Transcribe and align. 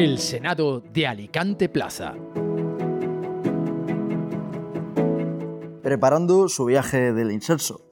El 0.00 0.18
Senado 0.18 0.80
de 0.80 1.06
Alicante 1.06 1.68
Plaza. 1.68 2.14
Preparando 5.82 6.48
su 6.48 6.64
viaje 6.64 7.12
del 7.12 7.30
inserso. 7.30 7.82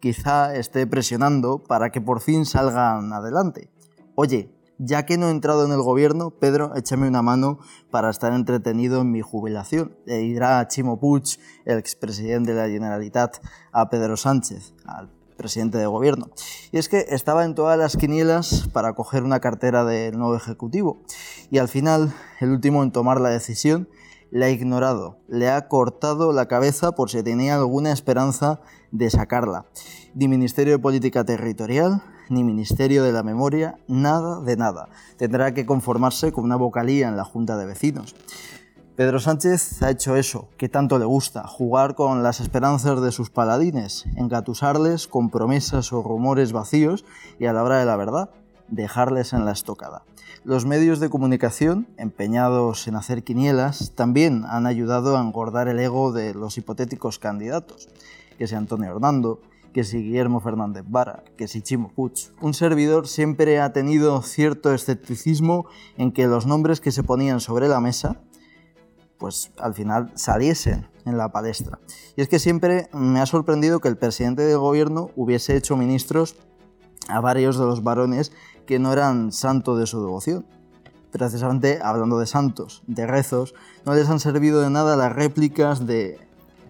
Quizá 0.00 0.56
esté 0.56 0.86
presionando 0.86 1.58
para 1.58 1.90
que 1.90 2.00
por 2.00 2.22
fin 2.22 2.46
salgan 2.46 3.12
adelante. 3.12 3.68
Oye, 4.14 4.54
ya 4.78 5.04
que 5.04 5.18
no 5.18 5.28
he 5.28 5.32
entrado 5.32 5.66
en 5.66 5.72
el 5.72 5.82
gobierno, 5.82 6.30
Pedro, 6.30 6.74
échame 6.76 7.06
una 7.06 7.20
mano 7.20 7.58
para 7.90 8.08
estar 8.08 8.32
entretenido 8.32 9.02
en 9.02 9.12
mi 9.12 9.20
jubilación. 9.20 9.94
Le 10.06 10.16
dirá 10.16 10.66
Chimo 10.66 10.98
Puig, 10.98 11.38
el 11.66 11.76
expresidente 11.76 12.54
de 12.54 12.62
la 12.62 12.72
Generalitat, 12.72 13.36
a 13.70 13.90
Pedro 13.90 14.16
Sánchez, 14.16 14.72
al 14.86 15.10
presidente 15.40 15.78
de 15.78 15.86
gobierno. 15.86 16.28
Y 16.70 16.76
es 16.76 16.90
que 16.90 17.06
estaba 17.08 17.46
en 17.46 17.54
todas 17.54 17.78
las 17.78 17.96
quinielas 17.96 18.68
para 18.74 18.92
coger 18.92 19.22
una 19.22 19.40
cartera 19.40 19.86
del 19.86 20.18
nuevo 20.18 20.36
Ejecutivo. 20.36 21.00
Y 21.50 21.56
al 21.56 21.68
final, 21.68 22.12
el 22.40 22.50
último 22.50 22.82
en 22.82 22.92
tomar 22.92 23.22
la 23.22 23.30
decisión, 23.30 23.88
le 24.30 24.44
ha 24.44 24.50
ignorado, 24.50 25.16
le 25.28 25.48
ha 25.48 25.66
cortado 25.66 26.32
la 26.32 26.46
cabeza 26.46 26.92
por 26.92 27.10
si 27.10 27.22
tenía 27.22 27.56
alguna 27.56 27.90
esperanza 27.90 28.60
de 28.90 29.08
sacarla. 29.08 29.64
Ni 30.14 30.28
Ministerio 30.28 30.74
de 30.74 30.78
Política 30.78 31.24
Territorial, 31.24 32.02
ni 32.28 32.44
Ministerio 32.44 33.02
de 33.02 33.12
la 33.12 33.22
Memoria, 33.22 33.78
nada 33.88 34.40
de 34.42 34.56
nada. 34.56 34.90
Tendrá 35.16 35.54
que 35.54 35.64
conformarse 35.64 36.32
con 36.32 36.44
una 36.44 36.56
vocalía 36.56 37.08
en 37.08 37.16
la 37.16 37.24
Junta 37.24 37.56
de 37.56 37.64
Vecinos. 37.64 38.14
Pedro 39.00 39.18
Sánchez 39.18 39.82
ha 39.82 39.88
hecho 39.88 40.14
eso, 40.14 40.50
que 40.58 40.68
tanto 40.68 40.98
le 40.98 41.06
gusta, 41.06 41.46
jugar 41.46 41.94
con 41.94 42.22
las 42.22 42.38
esperanzas 42.38 43.00
de 43.00 43.12
sus 43.12 43.30
paladines, 43.30 44.04
engatusarles 44.14 45.06
con 45.06 45.30
promesas 45.30 45.94
o 45.94 46.02
rumores 46.02 46.52
vacíos 46.52 47.06
y 47.38 47.46
a 47.46 47.54
la 47.54 47.62
hora 47.62 47.78
de 47.78 47.86
la 47.86 47.96
verdad, 47.96 48.28
dejarles 48.68 49.32
en 49.32 49.46
la 49.46 49.52
estocada. 49.52 50.02
Los 50.44 50.66
medios 50.66 51.00
de 51.00 51.08
comunicación, 51.08 51.86
empeñados 51.96 52.86
en 52.88 52.96
hacer 52.96 53.24
quinielas, 53.24 53.92
también 53.94 54.44
han 54.46 54.66
ayudado 54.66 55.16
a 55.16 55.22
engordar 55.22 55.68
el 55.68 55.78
ego 55.78 56.12
de 56.12 56.34
los 56.34 56.58
hipotéticos 56.58 57.18
candidatos, 57.18 57.88
que 58.36 58.46
si 58.46 58.54
Antonio 58.54 58.90
Hernando, 58.90 59.40
que 59.72 59.82
si 59.82 60.02
Guillermo 60.02 60.40
Fernández 60.40 60.84
Vara, 60.86 61.22
que 61.38 61.48
si 61.48 61.62
Chimo 61.62 61.88
Puig. 61.88 62.32
Un 62.42 62.52
servidor 62.52 63.08
siempre 63.08 63.60
ha 63.62 63.72
tenido 63.72 64.20
cierto 64.20 64.74
escepticismo 64.74 65.64
en 65.96 66.12
que 66.12 66.26
los 66.26 66.44
nombres 66.44 66.82
que 66.82 66.92
se 66.92 67.02
ponían 67.02 67.40
sobre 67.40 67.66
la 67.66 67.80
mesa 67.80 68.20
pues 69.20 69.52
al 69.58 69.74
final 69.74 70.10
saliesen 70.14 70.88
en 71.04 71.18
la 71.18 71.30
palestra. 71.30 71.78
Y 72.16 72.22
es 72.22 72.28
que 72.28 72.38
siempre 72.38 72.88
me 72.92 73.20
ha 73.20 73.26
sorprendido 73.26 73.78
que 73.78 73.88
el 73.88 73.98
presidente 73.98 74.42
del 74.42 74.58
gobierno 74.58 75.10
hubiese 75.14 75.56
hecho 75.56 75.76
ministros 75.76 76.36
a 77.08 77.20
varios 77.20 77.58
de 77.58 77.66
los 77.66 77.84
varones 77.84 78.32
que 78.66 78.78
no 78.78 78.92
eran 78.92 79.30
santo 79.30 79.76
de 79.76 79.86
su 79.86 80.00
devoción. 80.00 80.46
Precisamente 81.12 81.80
hablando 81.82 82.18
de 82.18 82.26
santos, 82.26 82.82
de 82.86 83.06
rezos, 83.06 83.54
no 83.84 83.94
les 83.94 84.08
han 84.08 84.20
servido 84.20 84.62
de 84.62 84.70
nada 84.70 84.96
las 84.96 85.12
réplicas 85.12 85.86
de 85.86 86.18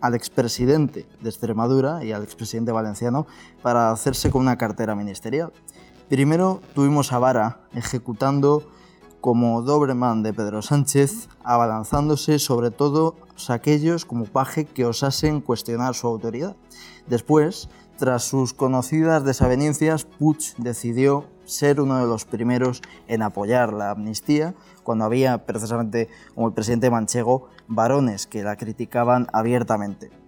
al 0.01 0.15
expresidente 0.15 1.07
de 1.21 1.29
Extremadura 1.29 2.03
y 2.05 2.13
al 2.13 2.23
expresidente 2.25 2.73
valenciano 2.73 3.27
para 3.63 3.91
hacerse 3.91 4.31
con 4.31 4.41
una 4.41 4.57
cartera 4.57 4.95
ministerial. 4.95 5.53
Primero 6.09 6.63
tuvimos 6.75 7.13
a 7.13 7.19
Vara 7.19 7.61
ejecutando 7.75 8.65
como 9.21 9.63
Dobreman 9.63 10.23
de 10.23 10.33
Pedro 10.33 10.63
Sánchez, 10.63 11.29
abalanzándose 11.45 12.39
sobre 12.39 12.71
todo 12.71 13.17
aquellos 13.49 14.05
como 14.05 14.25
paje 14.27 14.65
que 14.65 14.85
osasen 14.85 15.41
cuestionar 15.41 15.95
su 15.95 16.07
autoridad. 16.07 16.57
Después, 17.07 17.69
tras 17.99 18.25
sus 18.25 18.55
conocidas 18.55 19.25
desavenencias, 19.25 20.05
Puig 20.05 20.55
decidió 20.59 21.27
ser 21.45 21.81
uno 21.81 21.99
de 21.99 22.07
los 22.07 22.25
primeros 22.25 22.83
en 23.09 23.23
apoyar 23.23 23.73
la 23.73 23.91
amnistía, 23.91 24.55
cuando 24.83 25.05
había 25.05 25.47
precisamente, 25.47 26.09
como 26.35 26.49
el 26.49 26.55
presidente 26.55 26.91
manchego, 26.91 27.49
varones 27.67 28.27
que 28.27 28.43
la 28.43 28.57
criticaban 28.57 29.27
abiertamente 29.33 30.20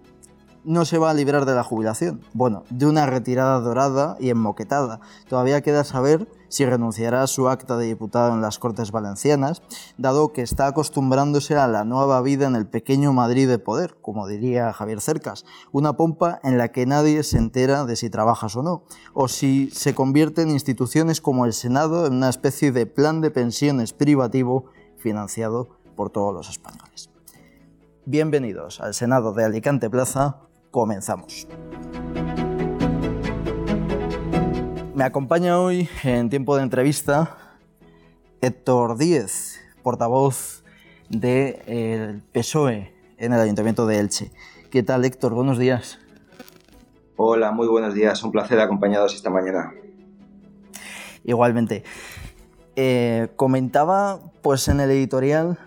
no 0.63 0.85
se 0.85 0.97
va 0.97 1.09
a 1.09 1.13
librar 1.13 1.45
de 1.45 1.55
la 1.55 1.63
jubilación. 1.63 2.21
Bueno, 2.33 2.63
de 2.69 2.85
una 2.85 3.05
retirada 3.05 3.59
dorada 3.59 4.15
y 4.19 4.29
enmoquetada. 4.29 4.99
Todavía 5.27 5.61
queda 5.61 5.83
saber 5.83 6.27
si 6.47 6.65
renunciará 6.65 7.23
a 7.23 7.27
su 7.27 7.49
acta 7.49 7.77
de 7.77 7.87
diputado 7.87 8.33
en 8.33 8.41
las 8.41 8.59
Cortes 8.59 8.91
Valencianas, 8.91 9.63
dado 9.97 10.33
que 10.33 10.43
está 10.43 10.67
acostumbrándose 10.67 11.55
a 11.55 11.67
la 11.67 11.83
nueva 11.83 12.21
vida 12.21 12.45
en 12.45 12.55
el 12.55 12.67
pequeño 12.67 13.11
Madrid 13.11 13.47
de 13.47 13.57
poder, 13.57 13.97
como 14.01 14.27
diría 14.27 14.71
Javier 14.71 15.01
Cercas, 15.01 15.45
una 15.71 15.93
pompa 15.93 16.39
en 16.43 16.57
la 16.57 16.69
que 16.71 16.85
nadie 16.85 17.23
se 17.23 17.39
entera 17.39 17.85
de 17.85 17.95
si 17.95 18.09
trabajas 18.09 18.55
o 18.55 18.61
no, 18.61 18.83
o 19.13 19.27
si 19.27 19.71
se 19.71 19.95
convierte 19.95 20.43
en 20.43 20.51
instituciones 20.51 21.21
como 21.21 21.45
el 21.45 21.53
Senado 21.53 22.05
en 22.05 22.13
una 22.13 22.29
especie 22.29 22.71
de 22.71 22.85
plan 22.85 23.21
de 23.21 23.31
pensiones 23.31 23.93
privativo 23.93 24.65
financiado 24.97 25.69
por 25.95 26.11
todos 26.11 26.33
los 26.33 26.49
españoles. 26.49 27.09
Bienvenidos 28.05 28.81
al 28.81 28.93
Senado 28.93 29.33
de 29.33 29.45
Alicante 29.45 29.89
Plaza, 29.89 30.41
comenzamos. 30.73 31.47
Me 34.95 35.03
acompaña 35.03 35.59
hoy 35.59 35.87
en 36.03 36.31
tiempo 36.31 36.57
de 36.57 36.63
entrevista 36.63 37.37
Héctor 38.41 38.97
Díez, 38.97 39.61
portavoz 39.83 40.63
del 41.09 42.23
PSOE 42.33 42.91
en 43.17 43.33
el 43.33 43.39
Ayuntamiento 43.39 43.85
de 43.85 43.99
Elche. 43.99 44.31
¿Qué 44.71 44.81
tal, 44.81 45.05
Héctor? 45.05 45.35
Buenos 45.35 45.59
días. 45.59 45.99
Hola, 47.17 47.51
muy 47.51 47.67
buenos 47.67 47.93
días. 47.93 48.23
Un 48.23 48.31
placer 48.31 48.59
acompañados 48.59 49.13
esta 49.13 49.29
mañana. 49.29 49.71
Igualmente. 51.23 51.83
Eh, 52.75 53.29
comentaba 53.35 54.19
pues 54.41 54.67
en 54.67 54.79
el 54.79 54.89
editorial 54.89 55.59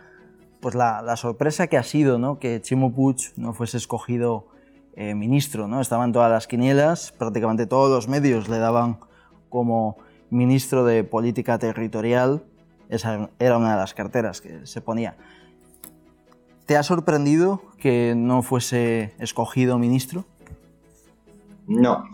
pues 0.59 0.75
la, 0.75 1.17
sorpresa 1.17 1.69
que 1.69 1.77
ha 1.77 1.85
sido 1.85 2.19
¿no? 2.19 2.41
que 2.41 2.61
Chimo 2.61 2.93
Puig 2.93 3.33
no 3.37 3.55
fuese 3.55 3.77
escogido 3.77 4.49
eh, 4.97 5.15
ministro, 5.15 5.69
¿no? 5.69 5.81
Estaban 5.81 6.13
todas 6.13 6.31
las 6.31 6.47
quinielas, 6.47 7.13
prácticamente 7.13 7.67
todos 7.67 7.91
los 7.91 8.09
medios 8.09 8.49
le 8.49 8.59
daban 8.59 8.99
como 9.51 9.99
ministro 10.31 10.85
de 10.87 11.05
Política 11.05 11.59
Territorial, 11.59 12.43
esa 12.89 13.29
era 13.39 13.59
una 13.59 13.73
de 13.73 13.77
las 13.77 13.93
carteras 13.93 14.41
que 14.41 14.67
se 14.67 14.81
ponía. 14.81 15.17
¿Te 16.65 16.77
ha 16.77 16.83
sorprendido 16.83 17.63
que 17.79 18.15
no 18.17 18.43
fuese 18.43 19.13
escogido 19.19 19.79
ministro? 19.79 20.25
No, 21.69 22.09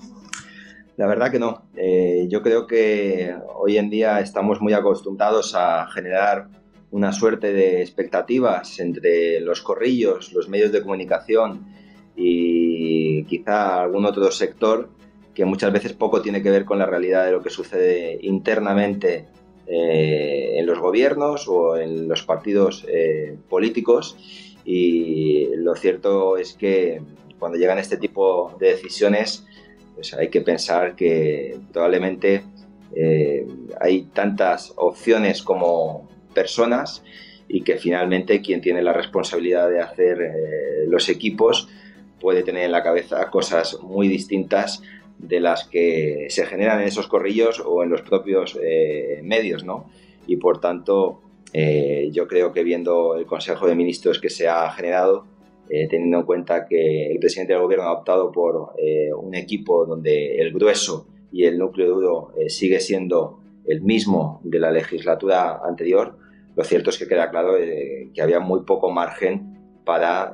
la 0.97 1.07
verdad 1.07 1.31
que 1.31 1.39
no. 1.39 1.63
Eh, 1.77 2.27
yo 2.29 2.43
creo 2.43 2.67
que 2.67 3.35
hoy 3.55 3.79
en 3.79 3.91
día 3.91 4.21
estamos 4.21 4.61
muy 4.61 4.73
acostumbrados 4.73 5.55
a 5.55 5.87
generar 5.87 6.49
una 6.91 7.13
suerte 7.13 7.53
de 7.53 7.81
expectativas 7.81 8.79
entre 8.79 9.41
los 9.41 9.63
corrillos, 9.63 10.33
los 10.33 10.49
medios 10.49 10.73
de 10.73 10.83
comunicación 10.83 11.72
y 12.17 13.25
quizá 13.25 13.83
algún 13.83 14.05
otro 14.05 14.31
sector 14.31 14.91
que 15.35 15.45
muchas 15.45 15.73
veces 15.73 15.93
poco 15.93 16.21
tiene 16.21 16.43
que 16.43 16.51
ver 16.51 16.65
con 16.65 16.79
la 16.79 16.87
realidad 16.87 17.25
de 17.25 17.33
lo 17.33 17.43
que 17.43 17.51
sucede 17.51 18.19
internamente 18.23 19.27
eh, 19.67 20.59
en 20.59 20.67
los 20.67 20.79
gobiernos 20.79 21.49
o 21.49 21.77
en 21.77 22.09
los 22.09 22.23
partidos 22.23 22.85
eh, 22.89 23.37
políticos. 23.49 24.17
Y 24.65 25.49
lo 25.57 25.75
cierto 25.75 26.37
es 26.37 26.53
que 26.53 27.01
cuando 27.39 27.59
llegan 27.59 27.79
este 27.79 27.97
tipo 27.97 28.55
de 28.61 28.69
decisiones 28.73 29.47
pues 29.95 30.15
hay 30.15 30.29
que 30.29 30.41
pensar 30.41 30.95
que 30.95 31.59
probablemente 31.73 32.45
eh, 32.95 33.47
hay 33.81 34.05
tantas 34.05 34.73
opciones 34.77 35.43
como 35.43 36.09
personas 36.35 37.03
y 37.49 37.63
que 37.63 37.77
finalmente 37.77 38.41
quien 38.41 38.61
tiene 38.61 38.83
la 38.83 38.93
responsabilidad 38.93 39.69
de 39.69 39.81
hacer 39.81 40.19
los 40.87 41.09
equipos 41.09 41.69
puede 42.23 42.45
tener 42.45 42.63
en 42.63 42.73
la 42.73 42.85
cabeza 42.85 43.29
cosas 43.31 43.81
muy 43.83 44.07
distintas 44.07 44.81
de 45.19 45.41
las 45.41 45.65
que 45.65 46.27
se 46.31 46.47
generan 46.47 46.81
en 46.81 46.87
esos 46.87 47.09
corrillos 47.09 47.61
o 47.67 47.83
en 47.83 47.91
los 47.91 48.03
propios 48.03 48.57
eh, 48.63 49.21
medios, 49.25 49.65
¿no? 49.65 49.91
Y 50.29 50.37
por 50.37 50.61
tanto, 50.61 51.21
eh, 51.53 52.11
yo 52.13 52.29
creo 52.29 52.53
que 52.53 52.63
viendo 52.63 53.17
el 53.17 53.27
Consejo 53.27 53.67
de 53.67 53.75
Ministros 53.75 54.21
que 54.21 54.31
se 54.31 54.47
ha 54.47 54.71
generado, 54.71 55.27
eh, 55.69 55.89
teniendo 55.89 56.19
en 56.19 56.25
cuenta 56.25 56.67
que 56.69 57.11
el 57.11 57.19
presidente 57.19 57.55
del 57.55 57.63
gobierno 57.63 57.87
ha 57.87 57.93
optado 57.93 58.31
por 58.31 58.75
un 59.17 59.35
equipo 59.35 59.85
donde 59.85 60.37
el 60.37 60.53
grueso 60.53 61.09
y 61.33 61.45
el 61.45 61.59
núcleo 61.59 61.89
duro 61.89 62.33
sigue 62.49 62.79
siendo 62.79 63.41
el 63.67 63.81
mismo 63.81 64.41
de 64.45 64.59
la 64.61 64.71
legislatura 64.71 65.61
anterior, 65.65 66.19
lo 66.55 66.65
cierto 66.65 66.91
es 66.91 66.99
que 66.99 67.09
queda 67.09 67.31
claro 67.31 67.55
que 67.57 68.23
había 68.23 68.39
muy 68.39 68.61
poco 68.65 68.91
margen 68.91 69.81
para 69.85 70.33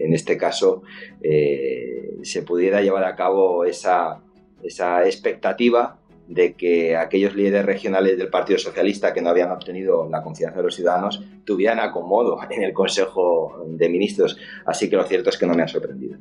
en 0.00 0.14
este 0.14 0.36
caso 0.36 0.82
eh, 1.22 2.18
se 2.22 2.42
pudiera 2.42 2.82
llevar 2.82 3.04
a 3.04 3.14
cabo 3.14 3.64
esa, 3.64 4.20
esa 4.62 5.04
expectativa 5.06 5.98
de 6.30 6.54
que 6.54 6.96
aquellos 6.96 7.34
líderes 7.34 7.66
regionales 7.66 8.16
del 8.16 8.28
Partido 8.28 8.58
Socialista 8.58 9.12
que 9.12 9.20
no 9.20 9.30
habían 9.30 9.50
obtenido 9.50 10.08
la 10.08 10.22
confianza 10.22 10.58
de 10.58 10.62
los 10.62 10.76
ciudadanos 10.76 11.24
tuvieran 11.44 11.80
acomodo 11.80 12.38
en 12.48 12.62
el 12.62 12.72
Consejo 12.72 13.64
de 13.66 13.88
Ministros. 13.88 14.38
Así 14.64 14.88
que 14.88 14.94
lo 14.94 15.04
cierto 15.04 15.30
es 15.30 15.36
que 15.36 15.46
no 15.46 15.54
me 15.54 15.64
ha 15.64 15.68
sorprendido. 15.68 16.18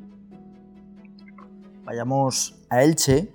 Vayamos 1.85 2.55
a 2.69 2.83
Elche. 2.83 3.27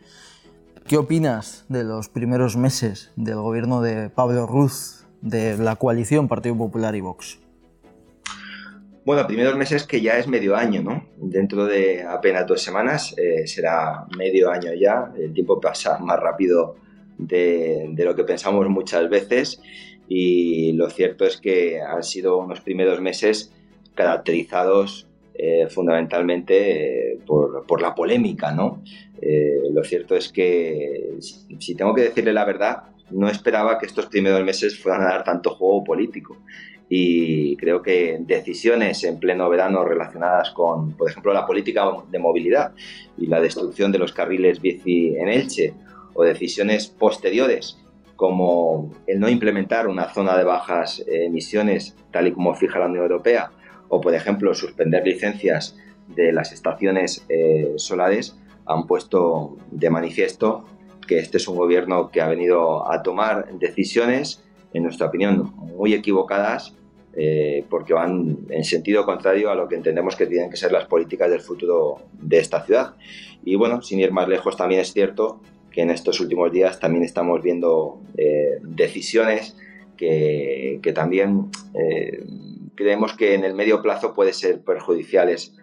¿Qué 0.88 0.96
opinas 0.96 1.64
de 1.68 1.84
los 1.84 2.08
primeros 2.08 2.56
meses 2.56 3.12
del 3.14 3.36
gobierno 3.36 3.80
de 3.80 4.10
Pablo 4.10 4.46
Ruz 4.46 5.06
de 5.22 5.56
la 5.56 5.76
coalición 5.76 6.26
Partido 6.26 6.58
Popular 6.58 6.96
y 6.96 7.00
Vox? 7.00 7.38
Bueno, 9.04 9.26
primeros 9.26 9.54
meses 9.54 9.86
que 9.86 10.00
ya 10.00 10.16
es 10.18 10.26
medio 10.26 10.56
año, 10.56 10.82
¿no? 10.82 11.06
Dentro 11.18 11.66
de 11.66 12.02
apenas 12.02 12.46
dos 12.46 12.62
semanas 12.62 13.14
eh, 13.18 13.46
será 13.46 14.06
medio 14.16 14.50
año 14.50 14.72
ya. 14.72 15.12
El 15.18 15.34
tiempo 15.34 15.60
pasa 15.60 15.98
más 15.98 16.18
rápido 16.18 16.76
de, 17.18 17.92
lo 17.98 18.16
que 18.16 18.24
pensamos 18.24 18.66
muchas 18.70 19.10
veces 19.10 19.60
y 20.08 20.72
lo 20.72 20.88
cierto 20.88 21.26
es 21.26 21.36
que 21.36 21.82
han 21.82 22.02
sido 22.02 22.38
unos 22.38 22.62
primeros 22.62 23.02
meses 23.02 23.52
caracterizados 23.94 25.06
eh, 25.34 25.66
fundamentalmente 25.68 27.12
eh, 27.12 27.18
por, 27.26 27.82
la 27.82 27.94
polémica, 27.94 28.52
¿no? 28.52 28.82
lo 29.70 29.82
cierto 29.84 30.16
es 30.16 30.30
que, 30.30 31.16
si 31.20 31.74
tengo 31.74 31.94
que 31.94 32.02
decirle 32.02 32.32
la 32.32 32.44
verdad, 32.44 32.84
no 33.10 33.28
esperaba 33.28 33.78
que 33.78 33.86
estos 33.86 34.06
primeros 34.06 34.44
meses 34.44 34.78
fueran 34.78 35.02
a 35.02 35.06
dar 35.06 35.24
tanto 35.24 35.50
juego 35.54 35.82
político 35.82 36.36
y 36.88 37.56
creo 37.56 37.82
que 37.82 38.18
decisiones 38.20 39.04
en 39.04 39.18
pleno 39.18 39.48
verano 39.48 39.84
relacionadas 39.84 40.50
con, 40.50 40.92
por 40.92 41.10
ejemplo, 41.10 41.32
la 41.32 41.46
política 41.46 41.84
de 42.10 42.18
movilidad 42.18 42.72
y 43.16 43.26
la 43.26 43.40
destrucción 43.40 43.90
de 43.90 43.98
los 43.98 44.12
carriles 44.12 44.60
bici 44.60 45.16
en 45.16 45.28
Elche 45.28 45.74
o 46.14 46.24
decisiones 46.24 46.88
posteriores 46.88 47.78
como 48.16 48.92
el 49.06 49.18
no 49.18 49.28
implementar 49.28 49.88
una 49.88 50.08
zona 50.08 50.36
de 50.36 50.44
bajas 50.44 51.02
emisiones 51.06 51.96
tal 52.12 52.28
y 52.28 52.32
como 52.32 52.54
fija 52.54 52.78
la 52.78 52.86
Unión 52.86 53.02
Europea 53.02 53.50
o, 53.88 54.00
por 54.00 54.14
ejemplo, 54.14 54.54
suspender 54.54 55.06
licencias 55.06 55.76
de 56.08 56.32
las 56.32 56.52
estaciones 56.52 57.24
eh, 57.28 57.72
solares 57.76 58.38
han 58.66 58.86
puesto 58.86 59.56
de 59.70 59.90
manifiesto 59.90 60.64
que 61.06 61.18
este 61.18 61.36
es 61.36 61.48
un 61.48 61.56
gobierno 61.56 62.10
que 62.10 62.20
ha 62.20 62.28
venido 62.28 62.90
a 62.90 63.02
tomar 63.02 63.48
decisiones 63.58 64.43
en 64.74 64.82
nuestra 64.82 65.06
opinión, 65.06 65.54
muy 65.56 65.94
equivocadas 65.94 66.74
eh, 67.16 67.64
porque 67.70 67.94
van 67.94 68.38
en 68.50 68.64
sentido 68.64 69.06
contrario 69.06 69.48
a 69.50 69.54
lo 69.54 69.68
que 69.68 69.76
entendemos 69.76 70.16
que 70.16 70.26
tienen 70.26 70.50
que 70.50 70.56
ser 70.56 70.72
las 70.72 70.86
políticas 70.86 71.30
del 71.30 71.40
futuro 71.40 72.02
de 72.20 72.38
esta 72.38 72.64
ciudad. 72.64 72.96
Y 73.44 73.54
bueno, 73.54 73.82
sin 73.82 74.00
ir 74.00 74.10
más 74.10 74.28
lejos, 74.28 74.56
también 74.56 74.80
es 74.80 74.92
cierto 74.92 75.40
que 75.70 75.82
en 75.82 75.90
estos 75.90 76.18
últimos 76.20 76.50
días 76.50 76.80
también 76.80 77.04
estamos 77.04 77.40
viendo 77.40 78.00
eh, 78.16 78.58
decisiones 78.62 79.56
que, 79.96 80.80
que 80.82 80.92
también 80.92 81.50
eh, 81.74 82.24
creemos 82.74 83.14
que 83.14 83.34
en 83.34 83.44
el 83.44 83.54
medio 83.54 83.80
plazo 83.80 84.12
pueden 84.12 84.34
ser 84.34 84.60
perjudiciales 84.62 85.56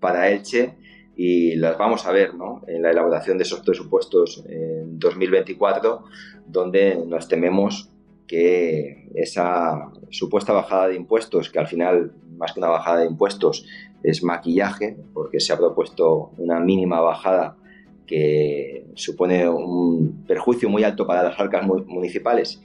para 0.00 0.30
Elche 0.30 0.76
y 1.14 1.56
las 1.56 1.76
vamos 1.76 2.06
a 2.06 2.12
ver 2.12 2.32
¿no? 2.32 2.62
en 2.66 2.80
la 2.80 2.90
elaboración 2.90 3.36
de 3.36 3.44
esos 3.44 3.60
presupuestos 3.60 4.42
en 4.48 4.98
2024, 4.98 6.04
donde 6.46 6.96
nos 7.06 7.28
tememos 7.28 7.91
que 8.32 9.10
esa 9.14 9.90
supuesta 10.08 10.54
bajada 10.54 10.88
de 10.88 10.94
impuestos, 10.94 11.50
que 11.50 11.58
al 11.58 11.66
final 11.66 12.14
más 12.38 12.54
que 12.54 12.60
una 12.60 12.70
bajada 12.70 13.00
de 13.00 13.06
impuestos 13.06 13.66
es 14.02 14.24
maquillaje, 14.24 14.96
porque 15.12 15.38
se 15.38 15.52
ha 15.52 15.58
propuesto 15.58 16.30
una 16.38 16.58
mínima 16.58 17.02
bajada 17.02 17.58
que 18.06 18.86
supone 18.94 19.46
un 19.50 20.24
perjuicio 20.26 20.70
muy 20.70 20.82
alto 20.82 21.06
para 21.06 21.22
las 21.22 21.38
arcas 21.38 21.66
municipales 21.66 22.62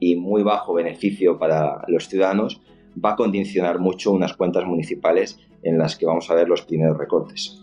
y 0.00 0.16
muy 0.16 0.42
bajo 0.42 0.72
beneficio 0.72 1.38
para 1.38 1.84
los 1.88 2.08
ciudadanos, 2.08 2.62
va 3.04 3.10
a 3.10 3.16
condicionar 3.16 3.80
mucho 3.80 4.10
unas 4.10 4.32
cuentas 4.38 4.64
municipales 4.64 5.38
en 5.62 5.76
las 5.76 5.96
que 5.96 6.06
vamos 6.06 6.30
a 6.30 6.34
ver 6.34 6.48
los 6.48 6.62
primeros 6.62 6.96
recortes. 6.96 7.62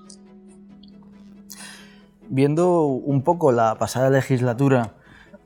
Viendo 2.29 2.83
un 2.83 3.23
poco 3.23 3.51
la 3.51 3.79
pasada 3.79 4.11
legislatura, 4.11 4.93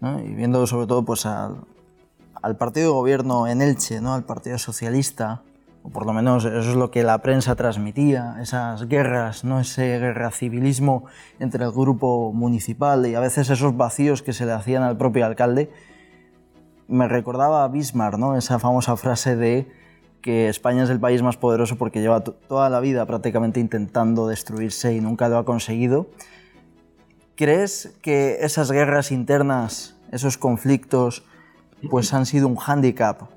y 0.02 0.34
viendo 0.34 0.66
sobre 0.66 0.88
todo 0.88 1.04
pues, 1.04 1.26
al, 1.26 2.58
partido 2.58 2.88
de 2.88 2.94
gobierno 2.94 3.48
en 3.48 3.62
Elche, 3.62 4.02
¿no? 4.02 4.14
al 4.14 4.24
Partido 4.24 4.58
Socialista, 4.58 5.42
o 5.84 5.90
por 5.90 6.06
lo 6.06 6.14
menos 6.14 6.46
eso 6.46 6.58
es 6.58 6.76
lo 6.76 6.92
que 6.92 7.04
la 7.04 7.18
prensa 7.20 7.56
transmitía, 7.56 8.38
esas 8.42 8.88
guerras, 8.88 9.44
¿no? 9.44 9.60
ese 9.60 10.00
guerra 10.00 10.32
civilismo 10.32 11.06
entre 11.40 11.66
el 11.66 11.72
grupo 11.72 12.32
municipal 12.34 13.06
y 13.06 13.16
a 13.16 13.20
veces 13.20 13.50
esos 13.50 13.76
vacíos 13.76 14.22
que 14.22 14.34
se 14.34 14.46
le 14.46 14.54
hacían 14.54 14.84
al 14.84 14.98
propio 14.98 15.26
alcalde, 15.26 15.72
me 16.88 17.08
recordaba 17.08 17.64
a 17.64 17.68
Bismarck, 17.68 18.18
¿no? 18.18 18.36
esa 18.36 18.58
famosa 18.58 18.96
frase 18.96 19.36
de 19.36 19.68
que 20.22 20.50
España 20.50 20.84
es 20.84 20.90
el 20.90 21.00
país 21.00 21.22
más 21.22 21.38
poderoso 21.38 21.78
porque 21.78 22.02
lleva 22.02 22.22
toda 22.24 22.70
la 22.70 22.80
vida 22.80 23.06
prácticamente 23.06 23.60
intentando 23.60 24.28
destruirse 24.28 24.94
y 24.94 25.02
nunca 25.02 25.30
lo 25.30 25.38
ha 25.38 25.46
conseguido. 25.46 26.08
¿Crees 27.40 27.94
que 28.02 28.40
esas 28.42 28.70
guerras 28.70 29.14
internas, 29.14 29.96
esos 30.12 30.38
conflictos, 30.38 31.24
pues 31.90 32.14
han 32.14 32.26
sido 32.26 32.50
un 32.50 32.58
hándicap 32.58 33.30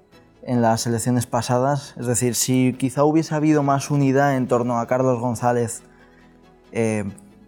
en 0.42 0.60
las 0.60 0.88
elecciones 0.88 1.26
pasadas? 1.26 1.94
Es 1.96 2.06
decir, 2.06 2.34
si 2.34 2.72
quizá 2.72 3.04
hubiese 3.04 3.32
habido 3.36 3.62
más 3.62 3.92
unidad 3.92 4.36
en 4.36 4.48
torno 4.48 4.80
a 4.80 4.88
Carlos 4.88 5.20
González, 5.20 5.84
eh, 6.72 7.04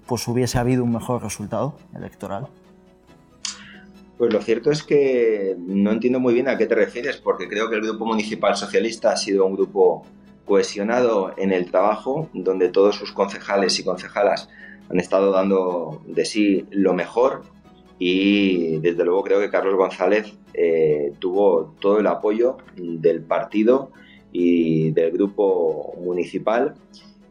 pues 0.07 0.29
hubiese 0.29 0.57
habido 0.59 0.85
un 0.85 0.93
mejor 0.93 1.25
resultado 1.25 1.77
electoral. 1.93 2.47
Pues 4.17 4.33
lo 4.33 4.41
cierto 4.41 4.71
es 4.71 4.85
que 4.85 5.57
no 5.59 5.91
entiendo 5.91 6.21
muy 6.21 6.35
bien 6.35 6.47
a 6.47 6.57
qué 6.57 6.67
te 6.67 6.77
refieres, 6.77 7.17
porque 7.17 7.49
creo 7.49 7.69
que 7.69 7.75
el 7.75 7.83
Grupo 7.83 8.07
Municipal 8.07 8.55
Socialista 8.55 9.11
ha 9.11 9.17
sido 9.17 9.45
un 9.45 9.57
grupo 9.57 10.07
cohesionado 10.45 11.35
en 11.37 11.51
el 11.51 11.69
trabajo, 11.69 12.29
donde 12.33 12.69
todos 12.69 12.95
sus 12.95 13.11
concejales 13.11 13.77
y 13.81 13.83
concejalas 13.83 14.49
han 14.89 15.01
estado 15.01 15.31
dando 15.31 16.03
de 16.07 16.25
sí 16.25 16.67
lo 16.71 16.95
mejor 16.95 17.43
y 17.99 18.79
desde 18.79 19.05
luego 19.05 19.23
creo 19.23 19.41
que 19.41 19.51
Carlos 19.51 19.77
González 19.77 20.33
eh, 20.53 21.13
tuvo 21.19 21.75
todo 21.81 22.01
el 22.01 22.07
apoyo 22.07 22.59
del 22.77 23.23
partido 23.23 23.91
y 24.33 24.91
del 24.91 25.13
grupo 25.13 25.95
municipal 26.03 26.75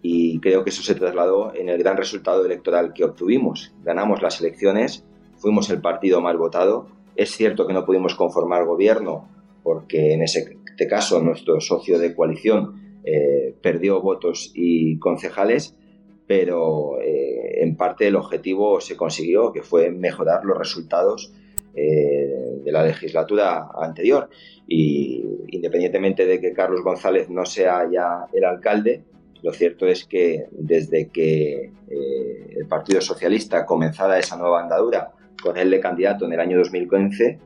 y 0.02 0.40
creo 0.40 0.64
que 0.64 0.70
eso 0.70 0.84
se 0.84 0.96
trasladó 0.96 1.54
en 1.56 1.70
el 1.70 1.78
gran 1.78 1.98
resultado 1.98 2.46
electoral 2.46 2.94
que 2.94 3.06
obtuvimos. 3.06 3.74
Ganamos 3.84 4.22
las 4.22 4.40
elecciones, 4.42 5.06
fuimos 5.38 5.70
el 5.70 5.82
partido 5.82 6.22
más 6.22 6.38
votado. 6.38 6.88
Es 7.16 7.32
cierto 7.32 7.68
que 7.68 7.74
no 7.74 7.86
pudimos 7.86 8.16
conformar 8.16 8.66
gobierno 8.66 9.30
porque 9.64 10.14
en 10.14 10.24
ese 10.24 10.58
este 10.74 10.88
caso 10.88 11.22
nuestro 11.22 11.62
socio 11.62 12.00
de 12.00 12.16
coalición 12.16 13.00
eh, 13.06 13.56
perdió 13.62 14.02
votos 14.02 14.52
y 14.56 14.98
concejales, 14.98 15.78
pero 16.26 17.00
eh, 17.00 17.23
en 17.64 17.76
parte 17.76 18.08
el 18.08 18.16
objetivo 18.16 18.80
se 18.82 18.96
consiguió, 18.96 19.52
que 19.52 19.64
fue 19.64 19.90
mejorar 19.90 20.46
los 20.46 20.58
resultados 20.58 21.34
eh, 21.76 22.60
de 22.64 22.72
la 22.72 22.86
legislatura 22.86 23.70
anterior. 23.82 24.30
Y 24.68 25.24
independientemente 25.50 26.26
de 26.26 26.40
que 26.40 26.54
Carlos 26.54 26.84
González 26.84 27.30
no 27.30 27.46
sea 27.46 27.90
ya 27.92 28.28
el 28.32 28.44
alcalde, 28.44 29.04
lo 29.42 29.52
cierto 29.52 29.88
es 29.88 30.06
que 30.06 30.46
desde 30.52 31.10
que 31.10 31.72
eh, 31.90 32.56
el 32.56 32.68
Partido 32.68 33.02
Socialista 33.02 33.66
comenzara 33.66 34.20
esa 34.20 34.38
nueva 34.38 34.62
andadura 34.62 35.12
con 35.42 35.58
él 35.58 35.72
de 35.72 35.80
candidato 35.80 36.26
en 36.26 36.34
el 36.34 36.40
año 36.40 36.58
2015, 36.60 37.40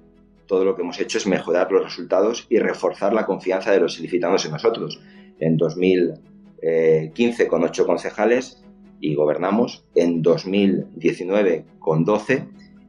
todo 0.46 0.64
lo 0.64 0.76
que 0.76 0.82
hemos 0.84 1.00
hecho 1.00 1.18
es 1.18 1.26
mejorar 1.26 1.72
los 1.72 1.84
resultados 1.84 2.46
y 2.50 2.60
reforzar 2.60 3.14
la 3.14 3.26
confianza 3.26 3.72
de 3.72 3.80
los 3.80 3.98
ilicitanos 4.00 4.46
en 4.46 4.52
nosotros. 4.52 5.00
En 5.40 5.58
2015 5.58 7.48
con 7.48 7.64
ocho 7.64 7.86
concejales 7.86 8.64
y 9.00 9.16
gobernamos 9.16 9.86
en 9.96 10.22
2019 10.22 11.66
con 11.80 12.04
12 12.04 12.48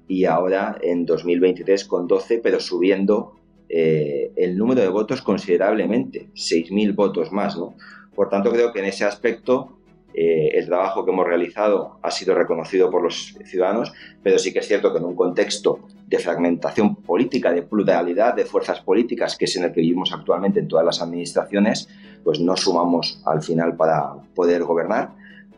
y 0.09 0.25
ahora 0.25 0.79
en 0.83 1.05
2023 1.05 1.85
con 1.85 2.07
12, 2.07 2.39
pero 2.39 2.61
subiendo 2.61 3.35
eh, 3.69 4.33
el 4.37 4.57
número 4.57 4.81
de 4.81 4.89
votos 4.89 5.21
considerablemente, 5.21 6.31
6.000 6.35 6.95
votos 6.95 7.33
más. 7.33 7.57
¿no? 7.57 7.75
Por 8.15 8.31
tanto, 8.31 8.51
creo 8.51 8.73
que 8.73 8.79
en 8.79 8.87
ese 8.87 9.05
aspecto 9.05 9.79
eh, 10.15 10.59
el 10.59 10.67
trabajo 10.67 11.05
que 11.05 11.11
hemos 11.11 11.27
realizado 11.27 11.99
ha 12.03 12.11
sido 12.11 12.35
reconocido 12.35 12.91
por 12.91 13.03
los 13.03 13.37
ciudadanos, 13.45 13.93
pero 14.23 14.39
sí 14.39 14.53
que 14.53 14.61
es 14.61 14.67
cierto 14.67 14.91
que 14.93 14.99
en 14.99 15.05
un 15.05 15.15
contexto 15.15 15.81
de 16.07 16.19
fragmentación 16.19 16.97
política, 16.97 17.53
de 17.53 17.63
pluralidad 17.63 18.35
de 18.35 18.47
fuerzas 18.47 18.81
políticas, 18.81 19.37
que 19.37 19.45
es 19.45 19.57
en 19.57 19.65
el 19.65 19.73
que 19.73 19.83
vivimos 19.83 20.13
actualmente 20.13 20.59
en 20.59 20.69
todas 20.69 20.87
las 20.87 21.03
administraciones, 21.03 21.89
pues 22.25 22.41
no 22.41 22.57
sumamos 22.57 23.23
al 23.27 23.43
final 23.43 23.77
para 23.77 24.15
poder 24.35 24.65
gobernar 24.65 25.11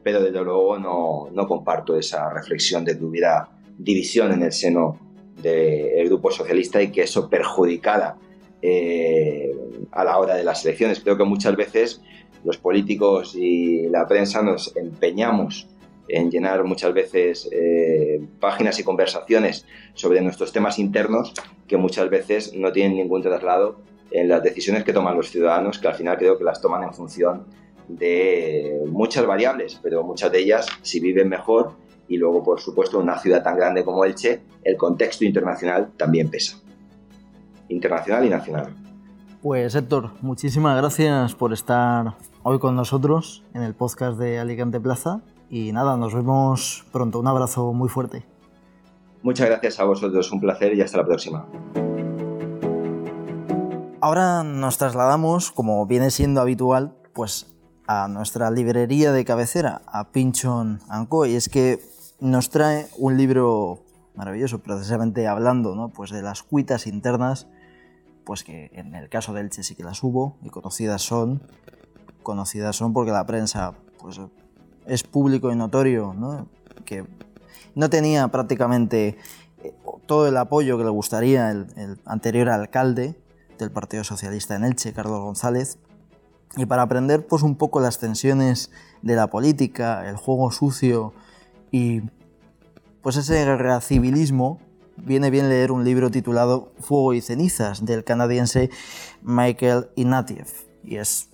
pero 0.02 0.23
desde 0.23 0.42
luego 0.42 0.78
no, 0.78 1.28
no 1.33 1.47
comparto 1.47 1.97
esa 1.97 2.30
reflexión 2.30 2.85
de 2.85 2.99
que 2.99 3.04
hubiera 3.04 3.49
división 3.78 4.33
en 4.33 4.42
el 4.42 4.52
seno 4.52 4.99
del 5.42 6.07
Grupo 6.07 6.30
Socialista 6.30 6.83
y 6.83 6.90
que 6.90 7.02
eso 7.02 7.28
perjudicara 7.28 8.16
eh, 8.62 9.54
a 9.92 10.04
la 10.04 10.19
hora 10.19 10.35
de 10.35 10.45
las 10.45 10.64
elecciones. 10.64 11.00
Creo 11.00 11.16
que 11.16 11.25
muchas 11.25 11.57
veces 11.57 12.02
los 12.45 12.59
políticos 12.59 13.35
y 13.35 13.88
la 13.88 14.07
prensa 14.07 14.42
nos 14.42 14.76
empeñamos 14.76 15.69
en 16.09 16.30
llenar 16.30 16.64
muchas 16.64 16.92
veces 16.92 17.49
eh, 17.52 18.21
páginas 18.40 18.78
y 18.78 18.85
conversaciones 18.85 19.66
sobre 19.95 20.21
nuestros 20.21 20.52
temas 20.52 20.78
internos 20.78 21.33
que 21.69 21.76
muchas 21.76 22.11
veces 22.11 22.54
no 22.54 22.73
tienen 22.73 22.97
ningún 22.97 23.23
traslado 23.23 23.80
en 24.11 24.28
las 24.28 24.42
decisiones 24.42 24.83
que 24.83 24.92
toman 24.92 25.16
los 25.16 25.30
ciudadanos, 25.30 25.78
que 25.78 25.87
al 25.87 25.95
final 25.95 26.19
creo 26.19 26.37
que 26.37 26.45
las 26.45 26.61
toman 26.61 26.83
en 26.83 26.92
función 26.92 27.47
de 27.97 28.82
muchas 28.88 29.26
variables, 29.26 29.78
pero 29.82 30.02
muchas 30.02 30.32
de 30.32 30.40
ellas, 30.40 30.66
si 30.82 31.00
viven 31.00 31.28
mejor, 31.28 31.73
y 32.09 32.16
luego, 32.16 32.42
por 32.42 32.61
supuesto, 32.61 32.97
en 32.99 33.04
una 33.04 33.18
ciudad 33.18 33.42
tan 33.42 33.56
grande 33.56 33.85
como 33.85 34.04
Elche, 34.04 34.40
el 34.64 34.76
contexto 34.76 35.25
internacional 35.25 35.92
también 35.97 36.28
pesa. 36.28 36.56
internacional 37.68 38.25
y 38.25 38.28
nacional. 38.28 38.75
Pues 39.42 39.75
Héctor, 39.75 40.11
muchísimas 40.20 40.76
gracias 40.76 41.35
por 41.35 41.52
estar 41.52 42.16
hoy 42.42 42.59
con 42.59 42.75
nosotros 42.75 43.44
en 43.54 43.62
el 43.62 43.75
podcast 43.75 44.18
de 44.18 44.38
Alicante 44.38 44.80
Plaza 44.80 45.20
y 45.49 45.73
nada, 45.73 45.97
nos 45.97 46.14
vemos 46.14 46.85
pronto. 46.92 47.20
Un 47.20 47.26
abrazo 47.26 47.73
muy 47.73 47.88
fuerte. 47.88 48.25
Muchas 49.23 49.49
gracias 49.49 49.78
a 49.80 49.85
vosotros, 49.85 50.30
un 50.32 50.40
placer 50.40 50.75
y 50.75 50.82
hasta 50.82 50.99
la 50.99 51.06
próxima. 51.06 51.47
Ahora 54.00 54.42
nos 54.42 54.78
trasladamos, 54.78 55.52
como 55.52 55.87
viene 55.87 56.11
siendo 56.11 56.40
habitual, 56.40 56.94
pues 57.12 57.50
a 57.92 58.06
nuestra 58.06 58.52
librería 58.52 59.11
de 59.11 59.25
cabecera, 59.25 59.82
a 59.87 60.12
Pinchon 60.12 60.80
Co. 61.09 61.26
Y 61.26 61.35
es 61.35 61.49
que 61.49 61.80
nos 62.20 62.49
trae 62.49 62.87
un 62.99 63.16
libro 63.16 63.80
maravilloso, 64.14 64.61
precisamente 64.61 65.26
hablando 65.26 65.75
¿no? 65.75 65.88
pues 65.88 66.12
de 66.12 66.23
las 66.23 66.44
cuitas 66.44 66.87
internas 66.87 67.49
pues 68.25 68.44
que 68.44 68.70
en 68.75 68.94
el 68.94 69.09
caso 69.09 69.32
de 69.32 69.40
Elche 69.40 69.64
sí 69.64 69.75
que 69.75 69.82
las 69.82 70.04
hubo 70.04 70.37
y 70.44 70.50
conocidas 70.50 71.02
son, 71.02 71.42
conocidas 72.23 72.76
son 72.76 72.92
porque 72.92 73.11
la 73.11 73.26
prensa 73.26 73.75
pues 73.99 74.20
es 74.87 75.02
público 75.02 75.50
y 75.50 75.56
notorio, 75.56 76.14
¿no? 76.16 76.47
que 76.85 77.04
no 77.75 77.90
tenía 77.90 78.28
prácticamente 78.28 79.18
eh, 79.64 79.75
todo 80.06 80.28
el 80.28 80.37
apoyo 80.37 80.78
que 80.78 80.85
le 80.85 80.90
gustaría 80.90 81.50
el, 81.50 81.99
anterior 82.04 82.50
alcalde 82.50 83.16
del 83.59 83.73
Partido 83.73 84.04
Socialista 84.04 84.54
en 84.54 84.62
Elche, 84.62 84.92
Carlos 84.92 85.18
González, 85.23 85.76
y 86.57 86.66
para 86.66 86.83
aprender 86.83 87.26
pues 87.26 87.42
un 87.42 87.57
poco 87.57 87.80
las 87.80 87.99
tensiones 87.99 88.71
de 89.02 89.14
la 89.14 89.28
política, 89.28 90.09
el 90.09 90.16
juego 90.16 90.50
sucio 90.50 91.12
y 91.71 92.02
pues 93.02 93.16
ese 93.16 93.47
civilismo 93.80 94.61
viene 94.97 95.30
bien 95.30 95.49
leer 95.49 95.73
un 95.73 95.85
libro 95.85 96.11
titulado 96.11 96.73
Fuego 96.80 97.14
y 97.14 97.21
cenizas 97.21 97.85
del 97.85 98.04
canadiense 98.04 98.71
Michael 99.23 99.88
Ignatieff. 99.97 100.64
Y 100.85 100.97
es 100.97 101.28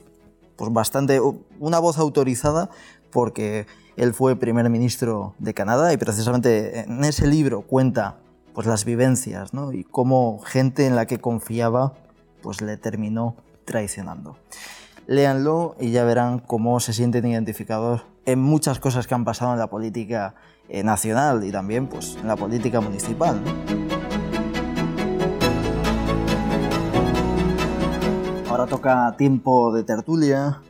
pues, 0.56 0.73
bastante 0.73 1.20
una 1.58 1.78
voz 1.78 1.99
autorizada 1.99 2.70
porque 3.11 3.66
él 3.96 4.14
fue 4.14 4.37
primer 4.37 4.68
ministro 4.68 5.35
de 5.38 5.54
Canadá 5.54 5.92
y 5.92 5.96
precisamente 5.96 6.80
en 6.80 7.02
ese 7.04 7.26
libro 7.26 7.62
cuenta 7.62 8.18
pues, 8.52 8.66
las 8.66 8.85
vivencias 8.85 9.50
y 9.73 9.85
cómo 9.85 10.38
gente 10.44 10.87
en 10.87 10.94
la 10.94 11.06
que 11.06 11.18
confiaba 11.18 11.94
pues, 12.42 12.61
le 12.61 12.76
terminó 12.76 13.37
traicionando. 13.64 14.37
Léanlo 15.06 15.76
y 15.78 15.92
ya 15.92 16.04
verán 16.04 16.40
cómo 16.40 16.80
se 16.80 16.92
sienten 16.92 17.26
identificados 17.26 18.04
en 18.25 18.40
muchas 18.40 18.80
cosas 18.80 19.06
que 19.06 19.14
han 19.14 19.25
pasado 19.25 19.52
en 19.52 19.60
la 19.60 19.68
política 19.68 20.34
eh, 20.68 20.82
nacional 20.82 21.44
y 21.44 21.52
también 21.52 21.86
pues, 21.86 22.16
en 22.16 22.26
la 22.26 22.34
política 22.34 22.80
municipal. 22.80 23.40
Ahora 28.50 28.66
toca 28.66 29.14
tiempo 29.16 29.72
de 29.72 29.84
tertulia 29.84 30.60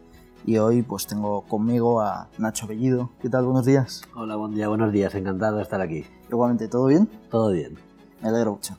y 0.44 0.58
hoy 0.58 0.82
pues 0.82 1.06
tengo 1.06 1.42
conmigo 1.42 2.02
a 2.02 2.28
Nacho 2.36 2.66
Bellido. 2.66 3.10
¿Qué 3.22 3.30
tal? 3.30 3.46
Buenos 3.46 3.64
días. 3.64 4.02
Hola, 4.14 4.36
buen 4.36 4.54
día, 4.54 4.68
buenos 4.68 4.92
días. 4.92 5.14
Encantado 5.14 5.56
de 5.56 5.62
estar 5.62 5.80
aquí. 5.80 6.04
Igualmente, 6.28 6.68
¿todo 6.68 6.86
bien? 6.86 7.08
Todo 7.30 7.52
bien. 7.52 7.78
Me 8.20 8.28
alegro 8.28 8.52
mucho. 8.52 8.76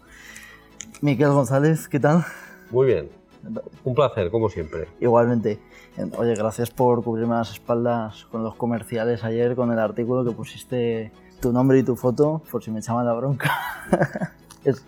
Miquel 1.02 1.32
González, 1.32 1.88
¿qué 1.88 2.00
tal? 2.00 2.24
Muy 2.70 2.86
bien. 2.86 3.17
Un 3.84 3.96
placer, 3.96 4.30
como 4.32 4.50
siempre. 4.50 4.88
Igualmente. 5.00 5.60
Oye, 6.18 6.36
gracias 6.36 6.70
por 6.70 7.04
cubrirme 7.04 7.36
las 7.36 7.52
espaldas 7.52 8.26
con 8.26 8.44
los 8.44 8.56
comerciales 8.56 9.24
ayer, 9.24 9.56
con 9.56 9.72
el 9.72 9.80
artículo 9.80 10.24
que 10.24 10.32
pusiste 10.36 11.12
tu 11.40 11.52
nombre 11.52 11.80
y 11.80 11.84
tu 11.84 11.96
foto, 11.96 12.42
por 12.52 12.64
si 12.64 12.72
me 12.72 12.80
echaban 12.80 13.06
la 13.06 13.14
bronca. 13.14 13.52
es 14.64 14.86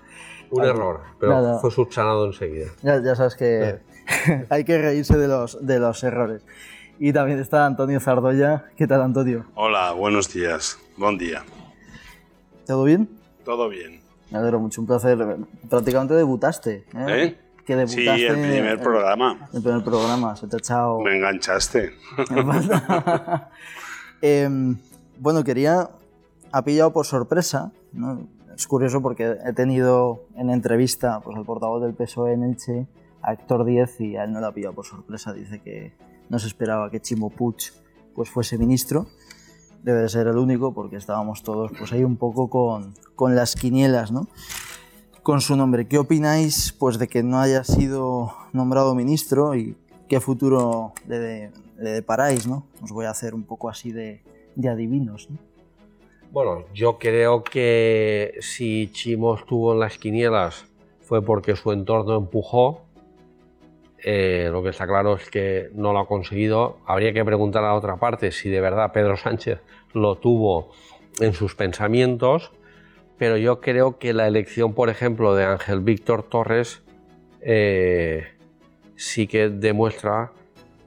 un 0.52 0.64
error, 0.64 1.02
pero 1.20 1.60
fue 1.60 1.72
subsanado 1.72 2.26
enseguida. 2.26 2.68
Ya, 2.82 3.02
ya 3.02 3.16
sabes 3.16 3.36
que 3.36 3.80
hay 4.50 4.64
que 4.64 4.78
reírse 4.78 5.18
de 5.18 5.28
los, 5.28 5.66
de 5.66 5.80
los 5.80 6.04
errores. 6.04 6.44
Y 7.00 7.14
también 7.14 7.40
está 7.40 7.66
Antonio 7.66 8.00
Zardoya. 8.00 8.66
¿Qué 8.76 8.86
tal, 8.86 9.02
Antonio? 9.02 9.46
Hola, 9.56 9.94
buenos 9.94 10.34
días. 10.34 10.78
Buen 10.98 11.18
día. 11.18 11.44
¿Todo 12.68 12.84
bien? 12.84 13.10
Todo 13.46 13.70
bien. 13.70 14.02
Me 14.32 14.38
alegro 14.38 14.60
mucho, 14.60 14.82
un 14.82 14.88
placer. 14.88 15.18
Prácticamente 15.70 16.14
debutaste. 16.14 16.86
¿eh? 16.94 17.06
¿Eh? 17.08 17.38
Sí, 17.88 18.08
el 18.08 18.34
primer 18.34 18.80
programa. 18.80 19.50
El 19.54 19.62
primer 19.62 19.84
programa, 19.84 20.36
se 20.36 20.48
te 20.48 20.56
ha 20.56 20.60
echado... 20.60 21.00
Me 21.02 21.18
enganchaste. 21.18 21.94
Em, 24.22 24.78
bueno, 25.18 25.44
quería... 25.44 25.90
Ha 26.52 26.64
pillado 26.64 26.92
por 26.92 27.06
sorpresa, 27.06 27.72
es 28.56 28.68
curioso 28.68 29.02
porque 29.02 29.38
he 29.46 29.54
tenido 29.54 30.26
en 30.36 30.50
entrevista 30.50 31.22
pues, 31.22 31.38
al 31.38 31.46
portavoz 31.46 31.82
del 31.82 31.94
PSOE 31.94 32.34
en 32.34 32.44
Elche, 32.44 32.88
a 33.22 33.34
Héctor 33.34 33.66
Díez, 33.66 34.02
y 34.02 34.18
a 34.18 34.24
él 34.24 34.34
no 34.34 34.42
lo 34.42 34.48
ha 34.48 34.52
pillado 34.52 34.74
por 34.74 34.86
sorpresa. 34.86 35.32
Dice 35.32 35.62
que 35.62 35.94
no 36.28 36.40
se 36.40 36.48
esperaba 36.48 36.90
que 36.90 37.00
Chimo 37.00 37.30
Puig 37.30 37.72
pues, 38.16 38.30
fuese 38.30 38.58
ministro. 38.58 39.06
Debe 39.84 40.02
de 40.02 40.10
ser 40.10 40.28
el 40.28 40.38
único 40.38 40.74
porque 40.74 40.98
estábamos 40.98 41.44
todos 41.44 41.72
pues, 41.78 41.94
ahí 41.94 42.04
un 42.04 42.18
poco 42.18 42.50
con, 42.50 42.96
con 43.16 43.36
las 43.36 43.56
quinielas, 43.56 44.12
¿no? 44.12 44.28
Con 45.24 45.42
su 45.42 45.56
nombre. 45.56 45.88
¿Qué 45.88 45.98
opináis 45.98 46.76
pues, 46.78 47.00
de 47.00 47.08
que 47.08 47.24
no 47.24 47.40
haya 47.40 47.64
sido 47.64 48.34
nombrado 48.54 48.96
ministro 48.96 49.56
y 49.56 49.76
qué 50.08 50.20
futuro 50.20 50.94
le, 51.08 51.52
deparáis? 51.78 52.48
¿no? 52.48 52.66
Os 52.82 52.92
voy 52.92 53.06
a 53.06 53.12
hacer 53.12 53.34
un 53.34 53.44
poco 53.44 53.70
así 53.70 53.92
de, 53.92 54.22
adivinos. 54.68 55.30
Bueno, 56.32 56.66
yo 56.74 56.98
creo 57.00 57.44
que 57.44 58.36
si 58.42 58.90
Chimo 58.92 59.36
estuvo 59.36 59.74
en 59.74 59.80
las 59.80 59.98
quinielas 59.98 60.66
fue 61.02 61.24
porque 61.24 61.56
su 61.56 61.72
entorno 61.72 62.18
empujó. 62.18 62.82
Eh, 64.02 64.48
lo 64.52 64.64
que 64.64 64.70
está 64.70 64.88
claro 64.88 65.16
es 65.16 65.30
que 65.30 65.70
no 65.74 65.92
lo 65.92 66.00
ha 66.00 66.08
conseguido. 66.08 66.78
Habría 66.86 67.14
que 67.14 67.26
preguntar 67.26 67.64
a 67.64 67.68
la 67.68 67.76
otra 67.76 67.98
parte 67.98 68.32
si 68.32 68.50
de 68.50 68.62
verdad 68.62 68.92
Pedro 68.94 69.18
Sánchez 69.18 69.60
lo 69.94 70.18
tuvo 70.18 70.72
en 71.20 71.34
sus 71.34 71.56
pensamientos 71.56 72.52
pero 73.20 73.38
yo 73.38 73.60
creo 73.60 74.00
que 74.00 74.14
la 74.14 74.28
elección, 74.28 74.74
por 74.74 74.90
ejemplo, 74.90 75.36
de 75.36 75.44
Ángel 75.44 75.82
Víctor 75.82 76.24
Torres 76.24 76.82
eh, 77.42 78.24
sí 78.96 79.28
que 79.28 79.50
demuestra 79.50 80.32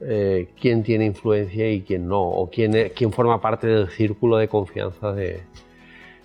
eh, 0.01 0.49
quién 0.59 0.81
tiene 0.81 1.05
influencia 1.05 1.71
y 1.71 1.83
quién 1.83 2.07
no, 2.07 2.21
o 2.21 2.49
quién, 2.49 2.91
forma 3.13 3.39
parte 3.39 3.67
del 3.67 3.87
círculo 3.89 4.37
de 4.37 4.47
confianza 4.47 5.13
de, 5.13 5.43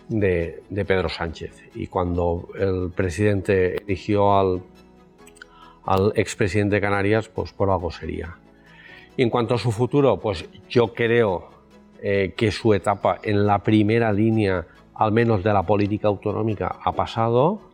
de, 0.08 0.84
Pedro 0.86 1.10
Sánchez. 1.10 1.62
Y 1.74 1.88
cuando 1.88 2.48
el 2.58 2.90
presidente 2.90 3.76
eligió 3.76 4.36
al, 4.36 4.62
al 5.84 6.12
expresidente 6.16 6.76
de 6.76 6.80
Canarias, 6.80 7.28
pues 7.28 7.52
por 7.52 7.70
algo 7.70 7.90
sería. 7.90 8.38
Y 9.14 9.22
en 9.22 9.28
cuanto 9.28 9.54
a 9.54 9.58
su 9.58 9.72
futuro, 9.72 10.18
pues 10.18 10.48
yo 10.70 10.94
creo 10.94 11.50
eh, 12.00 12.32
que 12.34 12.50
su 12.50 12.72
etapa 12.72 13.18
en 13.22 13.44
la 13.46 13.62
primera 13.62 14.10
línea 14.10 14.66
al 14.98 15.12
menos 15.12 15.44
de 15.44 15.52
la 15.52 15.62
política 15.62 16.08
autonómica, 16.08 16.76
ha 16.84 16.92
pasado 16.92 17.70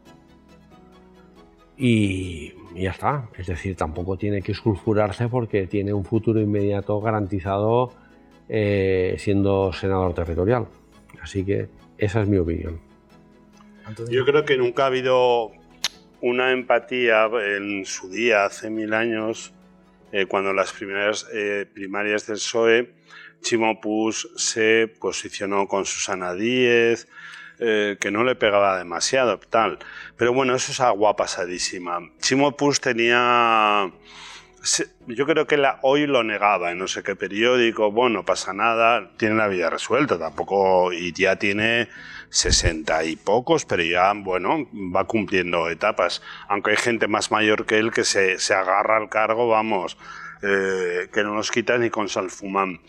y 1.76 2.52
ya 2.74 2.90
está. 2.90 3.28
Es 3.36 3.46
decir, 3.46 3.76
tampoco 3.76 4.16
tiene 4.16 4.42
que 4.42 4.52
sulfurarse 4.52 5.28
porque 5.28 5.66
tiene 5.66 5.92
un 5.92 6.04
futuro 6.04 6.40
inmediato 6.40 7.00
garantizado 7.00 7.92
eh, 8.48 9.16
siendo 9.18 9.72
senador 9.72 10.14
territorial. 10.14 10.66
Así 11.22 11.44
que 11.44 11.68
esa 11.96 12.20
es 12.20 12.28
mi 12.28 12.36
opinión. 12.36 12.78
Yo 14.10 14.24
creo 14.26 14.44
que 14.44 14.58
nunca 14.58 14.84
ha 14.84 14.86
habido 14.86 15.50
una 16.20 16.52
empatía 16.52 17.26
en 17.56 17.86
su 17.86 18.10
día, 18.10 18.44
hace 18.44 18.68
mil 18.68 18.92
años, 18.92 19.54
eh, 20.12 20.26
cuando 20.26 20.52
las 20.52 20.72
primeras 20.72 21.26
eh, 21.32 21.66
primarias 21.72 22.26
del 22.26 22.36
PSOE 22.36 22.94
Chimo 23.44 23.78
se 24.36 24.88
posicionó 24.98 25.68
con 25.68 25.84
Susana 25.84 26.34
Díez, 26.34 27.06
eh, 27.60 27.96
que 28.00 28.10
no 28.10 28.24
le 28.24 28.34
pegaba 28.34 28.78
demasiado, 28.78 29.38
tal. 29.38 29.78
Pero 30.16 30.32
bueno, 30.32 30.56
eso 30.56 30.72
es 30.72 30.80
agua 30.80 31.14
pasadísima. 31.14 32.00
Chimo 32.20 32.56
tenía... 32.80 33.92
Yo 35.06 35.26
creo 35.26 35.46
que 35.46 35.58
la, 35.58 35.78
hoy 35.82 36.06
lo 36.06 36.24
negaba 36.24 36.72
en 36.72 36.78
no 36.78 36.88
sé 36.88 37.02
qué 37.02 37.14
periódico, 37.14 37.92
bueno, 37.92 38.20
no 38.20 38.24
pasa 38.24 38.54
nada, 38.54 39.10
tiene 39.18 39.34
la 39.34 39.46
vida 39.46 39.68
resuelta, 39.68 40.18
tampoco, 40.18 40.90
y 40.90 41.12
ya 41.12 41.36
tiene 41.36 41.90
sesenta 42.30 43.04
y 43.04 43.14
pocos, 43.14 43.66
pero 43.66 43.82
ya, 43.82 44.10
bueno, 44.14 44.66
va 44.72 45.04
cumpliendo 45.04 45.68
etapas. 45.68 46.22
Aunque 46.48 46.70
hay 46.70 46.76
gente 46.78 47.08
más 47.08 47.30
mayor 47.30 47.66
que 47.66 47.76
él 47.76 47.92
que 47.92 48.04
se, 48.04 48.38
se 48.38 48.54
agarra 48.54 48.96
al 48.96 49.10
cargo, 49.10 49.48
vamos, 49.48 49.98
eh, 50.46 51.08
que 51.10 51.22
no 51.22 51.34
nos 51.34 51.50
quita 51.50 51.78
ni 51.78 51.88
con 51.88 52.06
salfumán. 52.06 52.80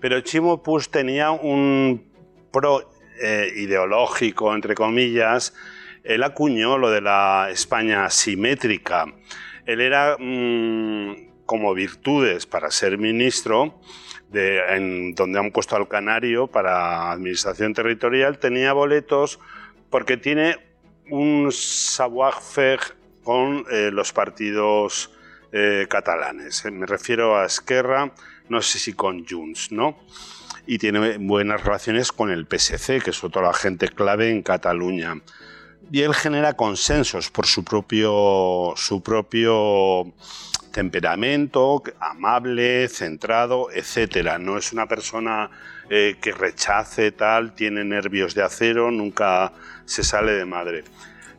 Pero 0.00 0.20
Chimo 0.22 0.64
Puig 0.64 0.88
tenía 0.88 1.30
un 1.30 2.10
pro 2.50 2.90
eh, 3.22 3.52
ideológico, 3.54 4.52
entre 4.52 4.74
comillas. 4.74 5.54
Él 6.02 6.24
acuñó 6.24 6.76
lo 6.76 6.90
de 6.90 7.00
la 7.00 7.50
España 7.52 8.10
simétrica. 8.10 9.06
Él 9.64 9.80
era 9.80 10.16
mm, 10.18 11.44
como 11.46 11.72
virtudes 11.72 12.46
para 12.46 12.72
ser 12.72 12.98
ministro, 12.98 13.80
de, 14.30 14.58
en 14.74 15.14
donde 15.14 15.38
han 15.38 15.52
puesto 15.52 15.76
al 15.76 15.86
canario 15.86 16.48
para 16.48 17.12
administración 17.12 17.74
territorial, 17.74 18.40
tenía 18.40 18.72
boletos 18.72 19.38
porque 19.88 20.16
tiene 20.16 20.56
un 21.10 21.52
savoir-faire 21.52 22.80
con 23.22 23.64
eh, 23.70 23.90
los 23.92 24.12
partidos 24.12 25.13
eh, 25.56 25.86
catalanes. 25.88 26.64
Me 26.64 26.84
refiero 26.84 27.38
a 27.38 27.46
Esquerra, 27.46 28.12
no 28.48 28.60
sé 28.60 28.80
si 28.80 28.92
con 28.92 29.24
Junts, 29.24 29.70
¿no? 29.70 29.96
Y 30.66 30.78
tiene 30.78 31.16
buenas 31.18 31.62
relaciones 31.62 32.10
con 32.10 32.32
el 32.32 32.48
PSC, 32.50 33.00
que 33.00 33.10
es 33.10 33.22
otro 33.22 33.48
agente 33.48 33.86
clave 33.86 34.32
en 34.32 34.42
Cataluña. 34.42 35.14
Y 35.92 36.00
él 36.02 36.12
genera 36.12 36.54
consensos 36.54 37.30
por 37.30 37.46
su 37.46 37.62
propio, 37.62 38.72
su 38.74 39.00
propio 39.00 40.12
temperamento, 40.72 41.84
amable, 42.00 42.88
centrado, 42.88 43.68
etcétera. 43.72 44.38
No 44.38 44.58
es 44.58 44.72
una 44.72 44.88
persona 44.88 45.50
eh, 45.88 46.16
que 46.20 46.32
rechace 46.32 47.12
tal, 47.12 47.54
tiene 47.54 47.84
nervios 47.84 48.34
de 48.34 48.42
acero, 48.42 48.90
nunca 48.90 49.52
se 49.84 50.02
sale 50.02 50.32
de 50.32 50.46
madre. 50.46 50.82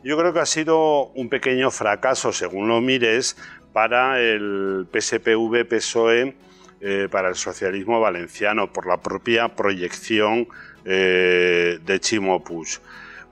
Yo 0.06 0.16
creo 0.16 0.32
que 0.32 0.38
ha 0.38 0.46
sido 0.46 1.06
un 1.16 1.28
pequeño 1.28 1.72
fracaso, 1.72 2.32
según 2.32 2.68
lo 2.68 2.80
mires, 2.80 3.36
para 3.76 4.22
el 4.22 4.86
PSPV-PSOE, 4.90 6.34
eh, 6.80 7.08
para 7.10 7.28
el 7.28 7.34
socialismo 7.34 8.00
valenciano, 8.00 8.72
por 8.72 8.86
la 8.86 9.02
propia 9.02 9.48
proyección 9.54 10.48
eh, 10.86 11.78
de 11.84 12.00
Chimo 12.00 12.42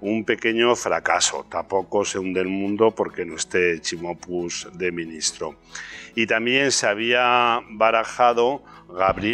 un 0.03 0.25
pequeño 0.27 0.77
fracaso. 0.77 1.47
Tampoco 1.49 2.05
se 2.05 2.19
hunde 2.19 2.43
el 2.43 2.49
mundo 2.49 2.91
porque 2.91 3.25
no 3.25 3.37
esté 3.37 3.81
Chimopus 3.81 4.69
de 4.75 4.93
ministro. 4.93 5.57
Y 6.15 6.27
también 6.27 6.73
se 6.73 6.89
había 6.89 7.63
barajado, 7.71 8.63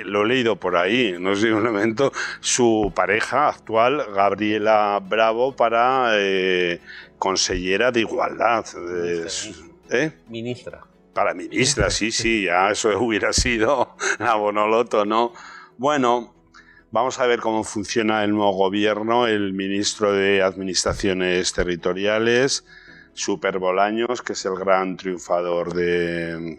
lo 0.04 0.22
he 0.22 0.28
leído 0.28 0.54
por 0.60 0.76
ahí, 0.76 1.16
no 1.18 1.34
sé 1.34 1.52
un 1.52 1.64
momento, 1.64 2.12
su 2.38 2.92
pareja 2.94 3.48
actual, 3.48 4.06
Gabriela 4.14 5.02
Bravo, 5.02 5.56
para 5.56 6.12
eh, 6.14 6.78
consellera 7.18 7.90
de 7.90 7.98
igualdad. 7.98 8.64
¿eh? 9.90 10.12
Ministra. 10.28 10.84
Para 11.14 11.34
ministra, 11.34 11.90
sí, 11.90 12.10
sí, 12.10 12.44
ya 12.44 12.70
eso 12.70 12.90
hubiera 13.00 13.32
sido 13.32 13.96
la 14.18 14.34
Bonoloto, 14.36 15.04
¿no? 15.04 15.32
Bueno, 15.78 16.34
Vamos 16.92 17.20
a 17.20 17.26
ver 17.26 17.38
cómo 17.38 17.62
funciona 17.62 18.24
el 18.24 18.32
nuevo 18.32 18.50
gobierno, 18.50 19.28
el 19.28 19.52
ministro 19.52 20.12
de 20.12 20.42
Administraciones 20.42 21.52
Territoriales, 21.52 22.64
Super 23.12 23.60
Bolaños, 23.60 24.22
que 24.22 24.32
es 24.32 24.44
el 24.44 24.56
gran 24.56 24.96
triunfador 24.96 25.72
de, 25.72 26.58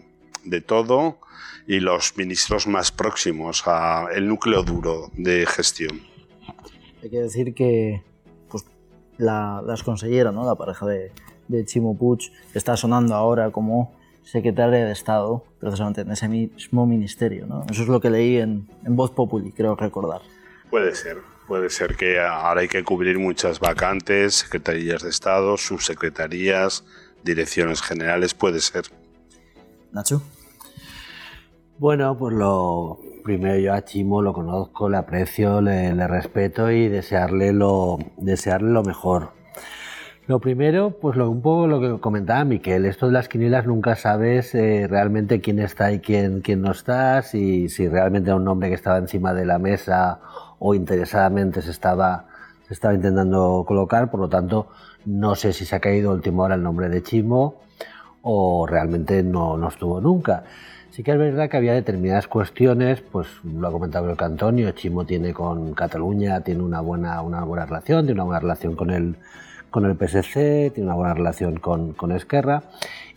todo, 0.66 1.18
y 1.66 1.80
los 1.80 2.16
ministros 2.16 2.66
más 2.66 2.90
próximos 2.90 3.66
al 3.66 4.26
núcleo 4.26 4.62
duro 4.62 5.10
de 5.12 5.44
gestión. 5.44 6.00
Hay 7.02 7.10
que 7.10 7.20
decir 7.20 7.52
que 7.52 8.02
pues, 8.48 8.64
la, 9.18 9.62
las 9.66 9.82
consejeras, 9.82 10.32
¿no? 10.32 10.46
la 10.46 10.54
pareja 10.54 10.86
de, 10.86 11.12
de 11.48 11.66
Chimo 11.66 11.94
está 12.54 12.74
sonando 12.78 13.14
ahora 13.14 13.50
como 13.50 13.92
secretaria 14.24 14.84
de 14.84 14.92
Estado, 14.92 15.44
precisamente 15.58 16.02
en 16.02 16.10
ese 16.10 16.28
mismo 16.28 16.86
ministerio. 16.86 17.46
¿no? 17.46 17.64
Eso 17.70 17.82
es 17.82 17.88
lo 17.88 18.00
que 18.00 18.10
leí 18.10 18.38
en, 18.38 18.68
en 18.84 18.96
Voz 18.96 19.10
Populi, 19.10 19.52
creo 19.52 19.76
recordar. 19.76 20.22
Puede 20.70 20.94
ser, 20.94 21.18
puede 21.46 21.70
ser 21.70 21.96
que 21.96 22.20
ahora 22.20 22.62
hay 22.62 22.68
que 22.68 22.82
cubrir 22.84 23.18
muchas 23.18 23.60
vacantes, 23.60 24.34
secretarías 24.36 25.02
de 25.02 25.10
Estado, 25.10 25.56
subsecretarías, 25.56 26.84
direcciones 27.22 27.82
generales, 27.82 28.34
puede 28.34 28.60
ser. 28.60 28.84
Nacho. 29.92 30.22
Bueno, 31.78 32.16
pues 32.16 32.34
lo 32.34 33.00
primero 33.24 33.58
yo 33.58 33.74
a 33.74 33.84
Chimo 33.84 34.22
lo 34.22 34.32
conozco, 34.32 34.88
le 34.88 34.96
aprecio, 34.96 35.60
le, 35.60 35.92
le 35.94 36.06
respeto 36.06 36.70
y 36.70 36.88
desearle 36.88 37.52
lo, 37.52 37.98
desearle 38.16 38.70
lo 38.70 38.82
mejor 38.82 39.41
lo 40.26 40.38
primero, 40.38 40.90
pues 41.00 41.16
lo, 41.16 41.28
un 41.30 41.42
poco 41.42 41.66
lo 41.66 41.80
que 41.80 42.00
comentaba 42.00 42.44
Miquel, 42.44 42.86
esto 42.86 43.06
de 43.06 43.12
las 43.12 43.28
quinielas 43.28 43.66
nunca 43.66 43.96
sabes 43.96 44.54
eh, 44.54 44.86
realmente 44.88 45.40
quién 45.40 45.58
está 45.58 45.92
y 45.92 45.98
quién, 45.98 46.40
quién 46.40 46.62
no 46.62 46.70
está, 46.70 47.22
si, 47.22 47.68
si 47.68 47.88
realmente 47.88 48.30
era 48.30 48.36
un 48.36 48.44
nombre 48.44 48.68
que 48.68 48.74
estaba 48.74 48.98
encima 48.98 49.34
de 49.34 49.44
la 49.44 49.58
mesa 49.58 50.20
o 50.58 50.74
interesadamente 50.74 51.60
se 51.60 51.72
estaba, 51.72 52.26
se 52.68 52.74
estaba 52.74 52.94
intentando 52.94 53.64
colocar, 53.66 54.10
por 54.10 54.20
lo 54.20 54.28
tanto 54.28 54.68
no 55.04 55.34
sé 55.34 55.52
si 55.52 55.64
se 55.64 55.74
ha 55.76 55.80
caído 55.80 56.10
a 56.10 56.14
última 56.14 56.44
hora 56.44 56.54
el 56.54 56.62
nombre 56.62 56.88
de 56.88 57.02
Chimo 57.02 57.56
o 58.22 58.66
realmente 58.66 59.22
no, 59.24 59.56
no 59.56 59.68
estuvo 59.68 60.00
nunca. 60.00 60.44
Sí 60.90 61.02
que 61.02 61.12
es 61.12 61.18
verdad 61.18 61.48
que 61.48 61.56
había 61.56 61.72
determinadas 61.72 62.28
cuestiones, 62.28 63.00
pues 63.00 63.26
lo 63.42 63.66
ha 63.66 63.72
comentado 63.72 64.10
el 64.10 64.16
Antonio, 64.22 64.70
Chimo 64.72 65.04
tiene 65.04 65.32
con 65.32 65.72
Cataluña, 65.74 66.42
tiene 66.42 66.62
una 66.62 66.80
buena, 66.80 67.22
una 67.22 67.42
buena 67.44 67.66
relación, 67.66 68.04
tiene 68.04 68.20
una 68.20 68.24
buena 68.24 68.40
relación 68.40 68.76
con 68.76 68.90
el 68.90 69.16
con 69.72 69.86
el 69.86 69.96
PSC, 69.96 70.70
tiene 70.72 70.84
una 70.84 70.94
buena 70.94 71.14
relación 71.14 71.58
con, 71.58 71.94
con 71.94 72.12
Esquerra 72.12 72.62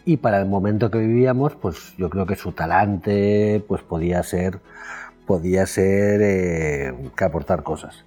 y 0.05 0.17
para 0.17 0.39
el 0.39 0.47
momento 0.47 0.91
que 0.91 0.99
vivíamos, 0.99 1.55
pues 1.55 1.95
yo 1.97 2.09
creo 2.09 2.27
que 2.27 2.35
su 2.35 2.51
talante 2.51 3.63
pues 3.67 3.81
podía 3.81 4.21
ser, 4.21 4.59
podía 5.25 5.65
ser 5.65 6.21
eh, 6.23 6.93
que 7.17 7.23
aportar 7.23 7.63
cosas. 7.63 8.05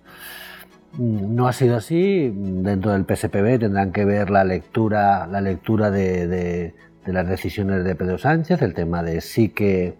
No 0.96 1.48
ha 1.48 1.52
sido 1.52 1.76
así. 1.76 2.32
Dentro 2.34 2.92
del 2.92 3.04
PSPB 3.04 3.58
tendrán 3.58 3.92
que 3.92 4.04
ver 4.04 4.30
la 4.30 4.44
lectura, 4.44 5.26
la 5.26 5.40
lectura 5.40 5.90
de, 5.90 6.26
de, 6.26 6.74
las 7.04 7.28
decisiones 7.28 7.84
de 7.84 7.94
Pedro 7.94 8.18
Sánchez, 8.18 8.62
el 8.62 8.74
tema 8.74 9.02
de 9.02 9.20
sí 9.20 9.48
que 9.48 9.94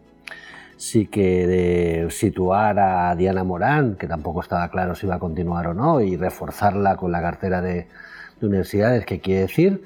sí 0.77 1.07
que 1.07 2.07
situar 2.11 2.79
a 2.79 3.17
Diana 3.17 3.43
Morán, 3.43 3.97
que 3.97 4.07
tampoco 4.07 4.41
estaba 4.41 4.69
claro 4.71 4.95
si 4.95 5.07
iba 5.07 5.17
a 5.17 5.19
continuar 5.19 5.67
o 5.67 5.75
no, 5.75 6.01
y 6.01 6.17
reforzarla 6.17 6.97
con 6.97 7.11
la 7.11 7.21
cartera 7.21 7.61
de, 7.61 7.89
de 8.41 8.47
universidades, 8.47 9.05
¿qué 9.07 9.21
quiere 9.21 9.43
decir? 9.43 9.83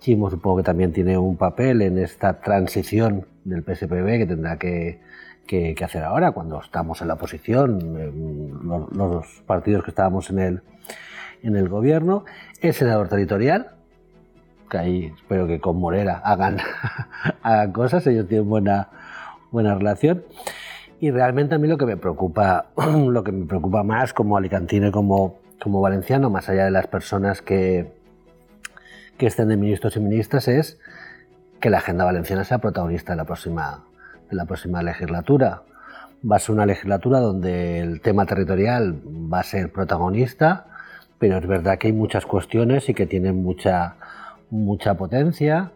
Chimo 0.00 0.30
supongo 0.30 0.58
que 0.58 0.62
también 0.62 0.92
tiene 0.92 1.18
un 1.18 1.36
papel 1.36 1.82
en 1.82 1.98
esta 1.98 2.40
transición 2.40 3.26
del 3.44 3.62
PSPB 3.62 4.18
que 4.18 4.26
tendrá 4.26 4.58
que, 4.58 5.00
hacer 5.82 6.04
ahora, 6.04 6.32
cuando 6.32 6.60
estamos 6.60 7.00
en 7.00 7.08
la 7.08 7.14
oposición, 7.14 7.78
los, 8.92 9.26
partidos 9.46 9.84
que 9.84 9.90
estábamos 9.90 10.30
en 10.30 10.38
el, 10.38 10.62
en 11.42 11.56
el 11.56 11.68
gobierno. 11.68 12.24
Senador 12.72 13.08
territorial, 13.08 13.70
que 14.70 14.78
ahí 14.78 15.12
espero 15.16 15.46
que 15.46 15.60
con 15.60 15.76
Morera 15.76 16.18
hagan, 16.24 16.58
hagan 17.42 17.72
cosas, 17.72 18.06
ellos 18.06 18.28
tienen 18.28 18.48
buena, 18.48 18.90
buena 19.50 19.74
relación. 19.74 20.24
Y 21.00 21.10
realmente 21.10 21.54
a 21.54 21.58
mí 21.58 21.68
lo 21.68 21.78
que 21.78 21.86
me 21.86 21.96
preocupa, 21.96 22.66
lo 22.76 23.22
que 23.22 23.32
me 23.32 23.46
preocupa 23.46 23.82
más 23.82 24.12
como 24.12 24.36
alicantino 24.36 24.88
y 24.88 24.90
como, 24.90 25.38
como 25.62 25.80
valenciano, 25.80 26.30
más 26.30 26.48
allá 26.48 26.64
de 26.64 26.70
las 26.70 26.86
personas 26.86 27.42
que, 27.42 27.95
que 29.18 29.26
estén 29.26 29.48
de 29.48 29.56
ministros 29.56 29.96
y 29.96 30.00
ministras 30.00 30.48
es 30.48 30.78
que 31.60 31.70
la 31.70 31.78
agenda 31.78 32.04
valenciana 32.04 32.44
sea 32.44 32.58
protagonista 32.58 33.12
de 33.12 33.16
la 33.16 33.24
próxima, 33.24 33.84
de 34.28 34.36
la 34.36 34.44
próxima 34.44 34.82
legislatura. 34.82 35.62
Va 36.28 36.36
a 36.36 36.38
ser 36.38 36.54
una 36.54 36.66
legislatura 36.66 37.20
donde 37.20 37.80
el 37.80 38.00
tema 38.00 38.26
territorial 38.26 39.00
va 39.04 39.40
a 39.40 39.42
ser 39.42 39.72
protagonista, 39.72 40.66
pero 41.18 41.38
es 41.38 41.46
verdad 41.46 41.78
que 41.78 41.88
hay 41.88 41.92
muchas 41.92 42.26
cuestiones 42.26 42.88
y 42.88 42.94
que 42.94 43.06
tienen 43.06 43.42
mucha, 43.42 43.96
mucha 44.50 44.94
potencia 44.94 45.72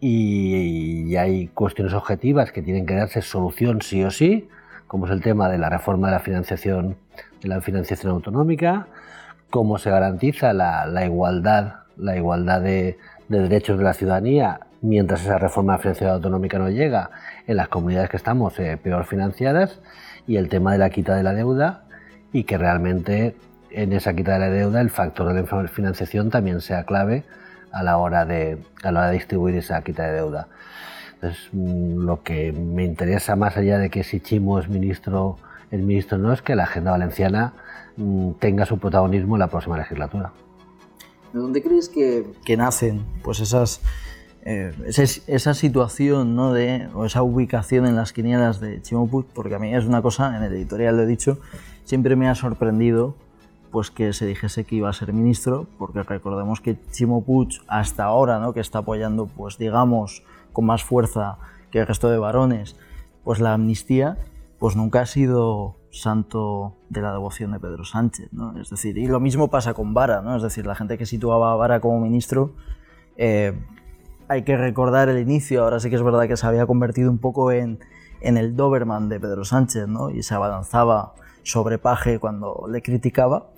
y, 0.00 1.16
hay 1.16 1.48
cuestiones 1.48 1.94
objetivas 1.94 2.52
que 2.52 2.62
tienen 2.62 2.86
que 2.86 2.94
darse 2.94 3.22
solución 3.22 3.82
sí 3.82 4.04
o 4.04 4.10
sí, 4.10 4.48
como 4.86 5.06
es 5.06 5.12
el 5.12 5.20
tema 5.20 5.48
de 5.48 5.58
la 5.58 5.68
reforma 5.68 6.08
de 6.08 6.12
la 6.12 6.20
financiación, 6.20 6.96
de 7.42 7.48
la 7.48 7.60
financiación 7.60 8.12
autonómica, 8.12 8.86
cómo 9.50 9.78
se 9.78 9.90
garantiza 9.90 10.52
la, 10.52 10.86
la 10.86 11.04
igualdad 11.04 11.87
la 11.98 12.16
igualdad 12.16 12.60
de, 12.60 12.98
derechos 13.28 13.78
de 13.78 13.84
la 13.84 13.92
ciudadanía 13.92 14.60
mientras 14.80 15.22
esa 15.22 15.38
reforma 15.38 15.78
financiera 15.78 16.14
autonómica 16.14 16.58
no 16.58 16.70
llega 16.70 17.10
en 17.46 17.56
las 17.56 17.68
comunidades 17.68 18.10
que 18.10 18.16
estamos 18.16 18.58
eh, 18.58 18.78
peor 18.82 19.04
financiadas 19.04 19.80
y 20.26 20.36
el 20.36 20.48
tema 20.48 20.72
de 20.72 20.78
la 20.78 20.90
quita 20.90 21.16
de 21.16 21.22
la 21.22 21.34
deuda 21.34 21.84
y 22.32 22.44
que 22.44 22.58
realmente 22.58 23.34
en 23.70 23.92
esa 23.92 24.14
quita 24.14 24.34
de 24.34 24.38
la 24.38 24.50
deuda 24.50 24.80
el 24.80 24.90
factor 24.90 25.32
de 25.32 25.42
la 25.42 25.68
financiación 25.68 26.30
también 26.30 26.60
sea 26.60 26.84
clave 26.84 27.24
a 27.72 27.82
la 27.82 27.98
hora 27.98 28.24
de, 28.24 28.58
a 28.82 28.92
la 28.92 29.00
hora 29.00 29.08
de 29.08 29.14
distribuir 29.14 29.56
esa 29.56 29.82
quita 29.82 30.06
de 30.06 30.12
deuda. 30.12 30.48
Entonces, 31.14 31.48
mm, 31.52 32.04
lo 32.04 32.22
que 32.22 32.52
me 32.52 32.84
interesa 32.84 33.36
más 33.36 33.56
allá 33.56 33.78
de 33.78 33.90
que 33.90 34.04
si 34.04 34.20
Chimo 34.20 34.58
es 34.58 34.68
ministro, 34.68 35.36
el 35.70 35.82
ministro 35.82 36.18
no, 36.18 36.32
es 36.32 36.42
que 36.42 36.54
la 36.54 36.64
agenda 36.64 36.92
valenciana 36.92 37.52
mm, 37.96 38.32
tenga 38.38 38.64
su 38.64 38.78
protagonismo 38.78 39.36
en 39.36 39.40
la 39.40 39.48
próxima 39.48 39.76
legislatura. 39.76 40.30
¿De 41.32 41.40
dónde 41.40 41.62
crees 41.62 41.88
que, 41.88 42.56
nacen 42.56 43.04
pues 43.22 43.40
esas, 43.40 43.80
eh, 44.42 44.72
esa, 44.86 45.54
situación 45.54 46.34
¿no? 46.34 46.52
de, 46.52 46.88
o 46.94 47.04
esa 47.04 47.22
ubicación 47.22 47.86
en 47.86 47.96
las 47.96 48.12
quinielas 48.12 48.60
de 48.60 48.80
Chimo 48.80 49.08
Puig? 49.08 49.26
Porque 49.34 49.54
a 49.54 49.58
mí 49.58 49.74
es 49.74 49.84
una 49.84 50.00
cosa, 50.00 50.36
en 50.36 50.42
el 50.42 50.52
editorial 50.54 50.96
lo 50.96 51.02
he 51.02 51.06
dicho, 51.06 51.38
siempre 51.84 52.16
me 52.16 52.28
ha 52.28 52.34
sorprendido 52.34 53.14
pues 53.70 53.90
que 53.90 54.12
se 54.14 54.24
dijese 54.24 54.64
que 54.64 54.76
iba 54.76 54.88
a 54.88 54.92
ser 54.94 55.12
ministro, 55.12 55.66
porque 55.78 56.02
recordemos 56.02 56.60
que 56.60 56.78
Chimo 56.90 57.22
Puig 57.22 57.60
hasta 57.66 58.04
ahora, 58.04 58.38
¿no? 58.38 58.54
que 58.54 58.60
está 58.60 58.78
apoyando, 58.78 59.26
pues 59.26 59.58
digamos, 59.58 60.22
con 60.52 60.64
más 60.64 60.82
fuerza 60.82 61.36
que 61.70 61.80
el 61.80 61.86
resto 61.86 62.08
de 62.08 62.18
varones, 62.18 62.76
pues 63.24 63.40
la 63.40 63.52
amnistía, 63.52 64.16
pues 64.58 64.74
nunca 64.74 65.02
ha 65.02 65.06
sido 65.06 65.76
santo 65.90 66.76
de 66.88 67.00
la 67.00 67.12
devoción 67.12 67.52
de 67.52 67.60
Pedro 67.60 67.84
Sánchez, 67.84 68.28
¿no? 68.32 68.58
Es 68.60 68.70
decir, 68.70 68.98
y 68.98 69.06
lo 69.06 69.20
mismo 69.20 69.48
pasa 69.48 69.74
con 69.74 69.94
Vara, 69.94 70.20
¿no? 70.22 70.36
Es 70.36 70.42
decir, 70.42 70.66
la 70.66 70.74
gente 70.74 70.98
que 70.98 71.06
situaba 71.06 71.52
a 71.52 71.56
Vara 71.56 71.80
como 71.80 72.00
ministro, 72.00 72.52
eh, 73.16 73.58
hay 74.28 74.42
que 74.42 74.56
recordar 74.56 75.08
el 75.08 75.18
inicio, 75.18 75.64
ahora 75.64 75.80
sí 75.80 75.90
que 75.90 75.96
es 75.96 76.02
verdad 76.02 76.28
que 76.28 76.36
se 76.36 76.46
había 76.46 76.66
convertido 76.66 77.10
un 77.10 77.18
poco 77.18 77.50
en, 77.50 77.78
en 78.20 78.36
el 78.36 78.56
Doberman 78.56 79.08
de 79.08 79.18
Pedro 79.18 79.44
Sánchez, 79.44 79.88
¿no? 79.88 80.10
Y 80.10 80.22
se 80.22 80.34
abalanzaba 80.34 81.14
sobre 81.42 81.78
Paje 81.78 82.18
cuando 82.18 82.66
le 82.70 82.82
criticaba. 82.82 83.48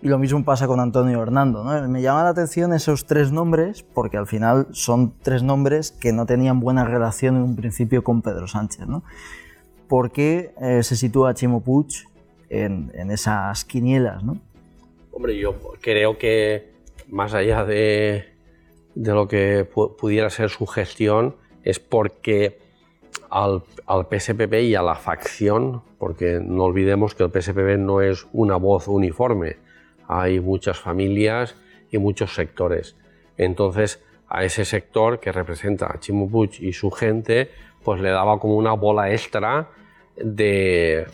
Y 0.00 0.08
lo 0.08 0.18
mismo 0.18 0.44
pasa 0.44 0.68
con 0.68 0.78
Antonio 0.78 1.20
Hernando. 1.20 1.64
Me 1.64 2.02
llama 2.02 2.22
la 2.22 2.28
atención 2.28 2.72
esos 2.72 3.06
tres 3.06 3.32
nombres 3.32 3.82
porque 3.82 4.16
al 4.16 4.28
final 4.28 4.68
son 4.70 5.12
tres 5.22 5.42
nombres 5.42 5.90
que 5.90 6.12
no 6.12 6.24
tenían 6.24 6.60
buena 6.60 6.84
relación 6.84 7.36
en 7.36 7.42
un 7.42 7.56
principio 7.56 8.04
con 8.04 8.22
Pedro 8.22 8.46
Sánchez. 8.46 8.86
¿no? 8.86 9.02
¿Por 9.88 10.10
qué 10.10 10.52
eh, 10.60 10.82
se 10.82 10.96
sitúa 10.96 11.34
Chimo 11.34 11.62
Puig 11.62 12.04
en, 12.50 12.90
esas 13.10 13.64
quinielas? 13.64 14.22
¿no? 14.22 14.38
Hombre, 15.12 15.36
yo 15.36 15.54
creo 15.80 16.18
que 16.18 16.72
más 17.08 17.32
allá 17.32 17.64
de, 17.64 18.26
de 18.94 19.12
lo 19.12 19.26
que 19.26 19.64
pudiera 19.64 20.28
ser 20.28 20.50
su 20.50 20.66
gestión, 20.66 21.36
es 21.64 21.78
porque 21.78 22.58
al, 23.30 23.62
al, 23.86 24.06
y 24.62 24.74
a 24.74 24.82
la 24.82 24.94
facción, 24.94 25.82
porque 25.98 26.40
no 26.42 26.64
olvidemos 26.64 27.14
que 27.14 27.24
el 27.24 27.30
PSPP 27.30 27.78
no 27.78 28.00
es 28.00 28.26
una 28.32 28.56
voz 28.56 28.88
uniforme, 28.88 29.56
hay 30.06 30.40
muchas 30.40 30.78
familias 30.78 31.54
y 31.90 31.98
muchos 31.98 32.34
sectores. 32.34 32.96
Entonces, 33.36 34.02
a 34.28 34.44
ese 34.44 34.64
sector 34.64 35.20
que 35.20 35.32
representa 35.32 35.86
a 35.86 35.98
Chimo 35.98 36.28
Puig 36.28 36.60
y 36.60 36.72
su 36.72 36.90
gente, 36.90 37.50
pues 37.82 38.00
le 38.00 38.10
daba 38.10 38.38
como 38.38 38.56
una 38.56 38.72
bola 38.74 39.12
extra 39.12 39.68
de, 40.22 41.06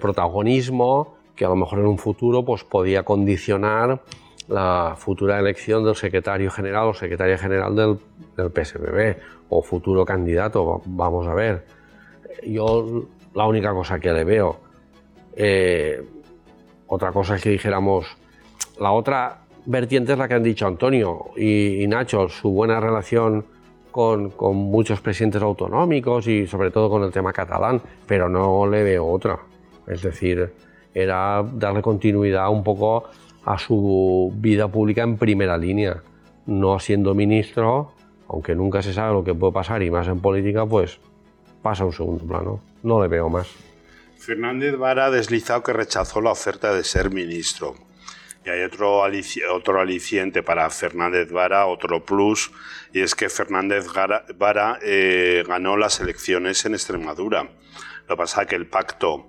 protagonismo 0.00 1.16
que 1.34 1.44
a 1.44 1.48
lo 1.48 1.56
mejor 1.56 1.78
en 1.80 1.86
un 1.86 1.98
futuro 1.98 2.44
pues, 2.44 2.64
podía 2.64 3.02
condicionar 3.02 4.02
la 4.48 4.94
futura 4.98 5.38
elección 5.38 5.84
del 5.84 5.94
secretario 5.94 6.50
general 6.50 6.88
o 6.88 6.94
secretaria 6.94 7.38
general 7.38 7.74
del, 7.76 7.98
del 8.36 9.16
o 9.48 9.62
futuro 9.62 10.04
candidato, 10.04 10.82
vamos 10.86 11.26
a 11.26 11.34
ver. 11.34 11.64
Yo 12.44 13.06
la 13.34 13.46
única 13.46 13.72
cosa 13.72 13.98
que 13.98 14.12
le 14.12 14.24
veo, 14.24 14.60
eh, 15.36 16.02
otra 16.86 17.12
cosa 17.12 17.36
es 17.36 17.42
que 17.42 17.50
dijéramos, 17.50 18.06
la 18.80 18.92
otra 18.92 19.40
vertiente 19.66 20.12
es 20.12 20.18
la 20.18 20.26
que 20.26 20.34
han 20.34 20.42
dicho 20.42 20.66
Antonio 20.66 21.30
y, 21.36 21.86
Nacho, 21.86 22.28
su 22.28 22.50
buena 22.50 22.80
relación 22.80 23.44
con, 23.90 24.30
con, 24.30 24.56
muchos 24.56 25.00
presidentes 25.00 25.42
autonómicos 25.42 26.26
y 26.26 26.46
sobre 26.46 26.70
todo 26.70 26.88
con 26.90 27.02
el 27.02 27.12
tema 27.12 27.32
catalán, 27.32 27.80
pero 28.06 28.28
no 28.28 28.66
le 28.66 28.82
veo 28.82 29.06
otra. 29.06 29.38
Es 29.86 30.02
decir, 30.02 30.52
era 30.94 31.42
darle 31.54 31.82
continuidad 31.82 32.50
un 32.50 32.64
poco 32.64 33.04
a 33.44 33.58
su 33.58 34.32
vida 34.36 34.68
pública 34.68 35.02
en 35.02 35.16
primera 35.16 35.56
línea, 35.56 36.02
no 36.46 36.78
siendo 36.78 37.14
ministro, 37.14 37.92
aunque 38.28 38.54
nunca 38.54 38.82
se 38.82 38.92
sabe 38.92 39.12
lo 39.12 39.24
que 39.24 39.34
puede 39.34 39.52
pasar 39.52 39.82
y 39.82 39.90
más 39.90 40.06
en 40.08 40.20
política, 40.20 40.66
pues 40.66 40.98
pasa 41.62 41.82
a 41.82 41.86
un 41.86 41.92
segundo 41.92 42.24
plano. 42.24 42.60
No 42.82 43.02
le 43.02 43.08
veo 43.08 43.28
más. 43.28 43.48
Fernández 44.18 44.76
Vara 44.76 45.06
ha 45.06 45.10
deslizado 45.10 45.62
que 45.62 45.72
rechazó 45.72 46.20
la 46.20 46.30
oferta 46.30 46.74
de 46.74 46.84
ser 46.84 47.10
ministro. 47.10 47.74
Y 48.50 48.58
hay 48.58 48.64
otro, 48.64 49.02
otro 49.52 49.80
aliciente 49.80 50.42
para 50.42 50.68
Fernández 50.70 51.30
Vara, 51.30 51.66
otro 51.66 52.04
plus, 52.04 52.50
y 52.92 53.00
es 53.00 53.14
que 53.14 53.28
Fernández 53.28 53.86
Vara 54.36 54.78
eh, 54.82 55.44
ganó 55.46 55.76
las 55.76 56.00
elecciones 56.00 56.64
en 56.64 56.74
Extremadura. 56.74 57.44
Lo 58.08 58.16
que 58.16 58.16
pasa 58.16 58.42
es 58.42 58.48
que 58.48 58.56
el 58.56 58.66
pacto 58.66 59.28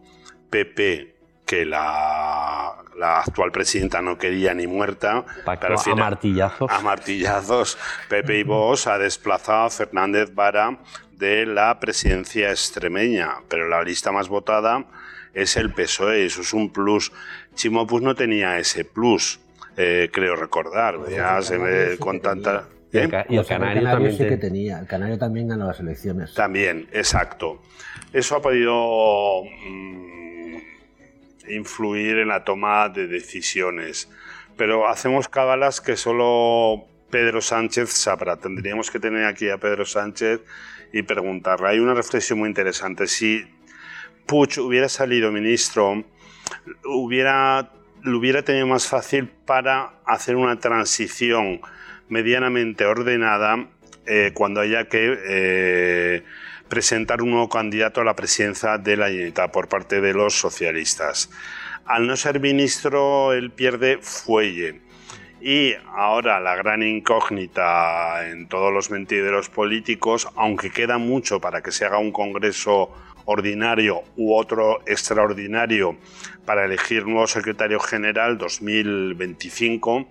PP 0.50 1.12
que 1.46 1.66
la, 1.66 2.78
actual 3.02 3.52
presidenta 3.52 4.02
no 4.02 4.18
quería 4.18 4.54
ni 4.54 4.68
muerta. 4.68 5.26
pero 5.60 5.78
a 5.78 5.96
martillazos. 5.96 6.72
A 6.72 6.80
martillazos. 6.80 7.78
Pepe 8.08 8.40
y 8.40 8.44
Vos 8.44 8.88
ha 8.88 8.98
desplazado 8.98 9.66
a 9.66 9.70
Fernández 9.70 10.34
Vara 10.34 10.78
de 11.12 11.46
la 11.46 11.78
presidencia 11.78 12.52
extremeña, 12.52 13.40
pero 13.50 13.68
la 13.68 13.84
lista 13.84 14.14
más 14.14 14.30
votada 14.30 14.86
es 15.34 15.58
el 15.58 15.72
PSOE, 15.74 16.26
eso 16.26 16.42
es 16.42 16.54
un 16.54 16.72
plus. 16.72 17.12
Chimopus 17.56 18.02
no 18.02 18.16
tenía 18.16 18.58
ese 18.58 18.86
plus, 18.86 19.40
eh, 19.78 20.10
creo 20.12 20.36
recordar, 20.36 20.98
ya 21.10 21.42
se 21.42 21.58
ve 21.58 21.98
con 22.00 22.20
tanta... 22.22 22.68
Y 22.94 22.98
el, 22.98 23.06
¿eh? 23.06 23.46
Canario, 23.48 23.84
también 23.84 24.18
que 24.18 24.38
tenía. 24.38 24.80
El 24.80 24.88
Canario 24.88 25.18
también 25.18 25.48
ganó 25.48 25.68
las 25.68 25.80
elecciones. 25.80 26.34
También, 26.34 26.90
exacto. 26.92 27.62
Eso 28.12 28.36
ha 28.36 28.42
podido 28.42 29.44
mm, 29.44 30.58
influir 31.50 32.18
en 32.18 32.28
la 32.28 32.44
toma 32.44 32.90
de 32.90 33.08
decisiones. 33.08 34.10
Pero 34.58 34.90
hacemos 34.90 35.30
cábalas 35.30 35.80
que 35.80 35.96
solo 35.96 36.86
Pedro 37.10 37.42
Sánchez 37.42 37.92
sabrá. 37.92 38.38
Tendríamos 38.38 38.92
que 38.92 39.00
tener 39.00 39.26
aquí 39.26 39.50
a 39.50 39.58
Pedro 39.58 39.86
Sánchez 39.86 40.42
y 40.92 41.04
preguntarle. 41.04 41.70
Hay 41.70 41.80
una 41.80 41.94
reflexión 41.94 42.40
muy 42.40 42.50
interesante. 42.50 43.08
Si 43.08 43.46
Puig 44.32 44.60
hubiera 44.60 44.88
salido 44.88 45.30
ministro, 45.30 46.06
hubiera, 46.86 47.70
lo 48.02 48.18
hubiera 48.18 48.44
tenido 48.44 48.66
más 48.66 48.88
fácil 48.88 49.28
para 49.28 49.96
hacer 50.06 50.38
una 50.38 50.58
transición 50.58 51.60
medianamente 52.08 52.86
ordenada 52.86 53.68
eh, 54.06 54.32
cuando 54.34 54.62
haya 54.62 54.88
que 54.88 55.20
eh, 55.28 56.24
presentar 56.70 57.22
un 57.22 57.32
nuevo 57.32 57.50
candidato 57.50 58.00
a 58.00 58.06
la 58.06 58.16
presidencia 58.16 58.78
de 58.78 58.96
la 58.96 59.08
Generalitat 59.08 59.52
por 59.52 59.68
parte 59.68 60.00
de 60.00 60.14
los 60.14 60.34
socialistas. 60.34 61.30
Al 61.84 62.08
no 62.08 62.16
ser 62.16 62.40
ministro, 62.40 63.34
él 63.34 63.52
pierde 63.52 63.98
fuelle. 63.98 64.80
Y 65.42 65.74
ahora 65.94 66.40
la 66.40 66.56
gran 66.56 66.84
incógnita 66.84 68.30
en 68.30 68.48
todos 68.48 68.72
los 68.72 68.92
mentideros 68.92 69.50
políticos, 69.50 70.30
aunque 70.38 70.70
queda 70.70 70.98
mucho 70.98 71.42
para 71.42 71.62
que 71.62 71.74
se 71.74 71.84
haga 71.84 71.98
un 71.98 72.14
congreso 72.14 72.96
ordinario 73.26 74.04
u 74.16 74.34
otro 74.34 74.82
extraordinario 74.86 75.98
para 76.46 76.66
elegir 76.66 77.06
nuevo 77.06 77.28
secretario 77.28 77.80
general 77.80 78.38
2025, 78.38 80.08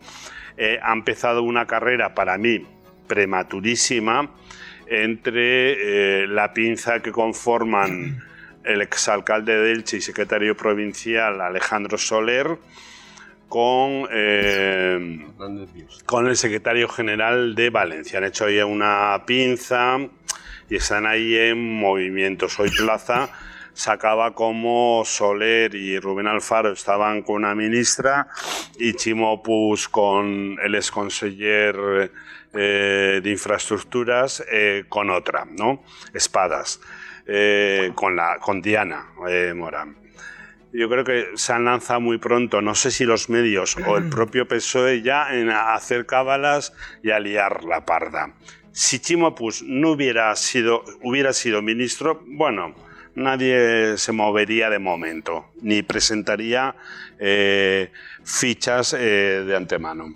eh, 0.57 0.79
ha 0.83 0.93
empezado 0.93 1.43
una 1.43 1.67
carrera 1.67 2.15
para 2.15 2.39
mí 2.39 2.67
prematurísima 3.07 4.31
entre 4.87 6.23
eh, 6.23 6.27
la 6.27 6.53
pinza 6.53 7.01
que 7.01 7.13
conforman 7.13 8.23
el 8.65 8.83
exalcalde 8.83 9.57
de 9.57 9.73
Elche 9.73 9.97
y 9.97 10.01
secretario 10.01 10.57
provincial 10.57 11.41
Alejandro 11.41 11.97
Soler 11.97 12.59
con, 13.49 14.07
eh, 14.13 15.27
con 16.07 16.27
el 16.29 16.37
secretario 16.37 16.89
general 16.89 17.55
de 17.55 17.71
Valencia. 17.71 18.19
Han 18.19 18.25
hecho 18.25 18.47
ahí 18.47 18.61
una 18.61 19.23
pinza 19.27 19.99
y 20.71 20.77
están 20.77 21.07
ahí 21.07 21.37
en 21.37 21.75
movimiento. 21.75 22.49
Soy 22.49 22.71
Plaza 22.71 23.29
sacaba 23.73 24.35
como 24.35 25.03
Soler 25.05 25.75
y 25.75 25.99
Rubén 25.99 26.27
Alfaro 26.27 26.73
estaban 26.73 27.23
con 27.23 27.37
una 27.37 27.55
ministra 27.55 28.29
y 28.79 28.95
Chimo 28.95 29.43
Pus 29.43 29.89
con 29.89 30.59
el 30.63 30.75
exconseller 30.75 32.11
eh, 32.53 33.21
de 33.23 33.31
infraestructuras 33.31 34.45
eh, 34.51 34.85
con 34.89 35.11
otra, 35.11 35.47
¿no? 35.59 35.83
Espadas, 36.13 36.81
eh, 37.27 37.93
con, 37.95 38.17
la, 38.17 38.39
con 38.41 38.61
Diana 38.61 39.07
Morán. 39.55 39.97
Yo 40.73 40.89
creo 40.89 41.03
que 41.03 41.31
se 41.35 41.53
han 41.53 41.65
lanzado 41.65 42.01
muy 42.01 42.19
pronto, 42.19 42.63
no 42.63 42.77
sé 42.77 42.93
si 42.93 43.05
los 43.05 43.29
medios 43.29 43.77
o 43.89 43.97
el 43.97 44.09
propio 44.09 44.47
PSOE 44.47 45.03
ya 45.03 45.35
en 45.35 45.51
hacer 45.51 46.07
cábalas 46.07 46.73
y 47.03 47.11
a 47.11 47.19
liar 47.19 47.65
la 47.65 47.85
parda. 47.85 48.35
Si 48.73 48.99
Chimo 49.01 49.35
Pus 49.35 49.63
no 49.63 49.93
hubiera 49.93 50.35
sido, 50.37 50.85
hubiera 51.03 51.33
sido 51.33 51.63
ministro, 51.63 52.23
bueno, 52.27 52.75
nadie 53.15 53.99
se 53.99 54.13
movería 54.13 54.71
de 54.71 54.79
momento, 54.79 55.47
ni 55.61 55.83
presentaría 55.83 56.75
fichas 58.25 58.93
de 58.93 59.55
antemano. 59.57 60.15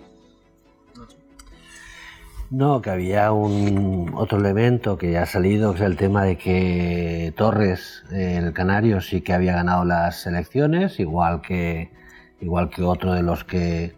No, 2.51 2.81
que 2.81 2.91
había 2.91 3.31
un 3.31 4.11
otro 4.13 4.37
elemento 4.37 4.97
que 4.97 5.11
ya 5.11 5.23
ha 5.23 5.25
salido, 5.25 5.73
que 5.73 5.79
es 5.79 5.85
el 5.85 5.97
tema 5.97 6.23
de 6.23 6.37
que 6.37 7.33
Torres, 7.35 8.03
el 8.11 8.53
canario, 8.53 9.01
sí 9.01 9.21
que 9.21 9.33
había 9.33 9.53
ganado 9.53 9.83
las 9.83 10.25
elecciones, 10.27 10.99
igual 10.99 11.41
que 11.41 11.91
igual 12.39 12.69
que 12.69 12.83
otro 12.83 13.13
de 13.13 13.23
los 13.23 13.43
que 13.43 13.95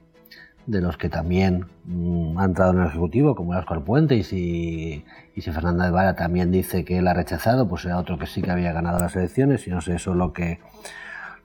de 0.68 0.82
los 0.82 0.98
que 0.98 1.10
también 1.10 1.66
mm, 1.86 2.38
ha 2.38 2.46
entrado 2.46 2.74
en 2.74 2.82
el 2.82 2.88
ejecutivo, 2.88 3.36
como 3.36 3.54
era 3.54 3.62
Oscar 3.62 3.82
Puente, 3.82 4.16
y 4.16 4.24
si, 4.24 5.04
y 5.36 5.42
si 5.42 5.52
Fernanda 5.52 5.86
de 5.86 5.92
Vara 5.92 6.16
también 6.16 6.52
dice 6.52 6.86
que 6.86 7.00
él 7.00 7.08
ha 7.08 7.14
rechazado, 7.14 7.68
pues 7.68 7.86
era 7.86 7.98
otro 7.98 8.20
que 8.20 8.28
sí 8.28 8.42
que 8.42 8.52
había 8.52 8.74
ganado 8.74 9.00
las 9.00 9.16
elecciones, 9.16 9.66
y 9.66 9.72
no 9.72 9.82
sé 9.82 9.96
eso 9.96 10.14
lo 10.14 10.34
que 10.34 10.60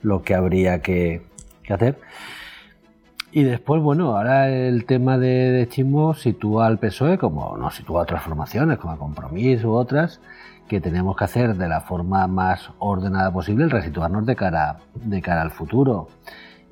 lo 0.03 0.23
que 0.23 0.35
habría 0.35 0.83
que, 0.83 1.23
hacer. 1.71 1.99
Y 3.31 3.45
después, 3.45 3.81
bueno, 3.81 4.17
ahora 4.17 4.51
el 4.51 4.85
tema 4.85 5.17
de, 5.17 5.53
de 5.53 5.69
Chimbo 5.69 6.13
sitúa 6.13 6.67
al 6.67 6.79
PSOE 6.79 7.17
como 7.17 7.57
no 7.57 7.71
sitúa 7.71 8.03
otras 8.03 8.23
formaciones, 8.23 8.79
como 8.79 8.99
Compromiso 8.99 9.71
u 9.71 9.73
otras, 9.73 10.21
que 10.69 10.81
tenemos 10.81 11.17
que 11.17 11.25
hacer 11.25 11.57
de 11.57 11.69
la 11.69 11.81
forma 11.81 12.27
más 12.27 12.71
ordenada 12.79 13.33
posible 13.33 13.65
el 13.65 13.71
resituarnos 13.71 14.27
de 14.27 14.37
cara, 14.37 14.79
de 14.95 15.23
cara 15.23 15.41
al 15.41 15.51
futuro. 15.51 16.09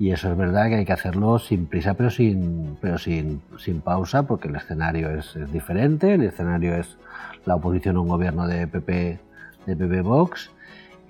Y 0.01 0.09
eso 0.09 0.31
es 0.31 0.35
verdad 0.35 0.67
que 0.67 0.77
hay 0.77 0.85
que 0.85 0.93
hacerlo 0.93 1.37
sin 1.37 1.67
prisa, 1.67 1.93
pero 1.93 2.09
sin, 2.09 2.75
pero 2.81 2.97
sin, 2.97 3.39
sin 3.59 3.81
pausa, 3.81 4.23
porque 4.23 4.47
el 4.47 4.55
escenario 4.55 5.11
es, 5.11 5.35
es 5.35 5.53
diferente, 5.53 6.15
el 6.15 6.23
escenario 6.23 6.75
es 6.75 6.97
la 7.45 7.53
oposición 7.53 7.97
a 7.97 7.99
un 7.99 8.07
gobierno 8.07 8.47
de 8.47 8.65
PP, 8.65 9.19
de 9.67 9.75
PP 9.75 10.01
Vox, 10.01 10.49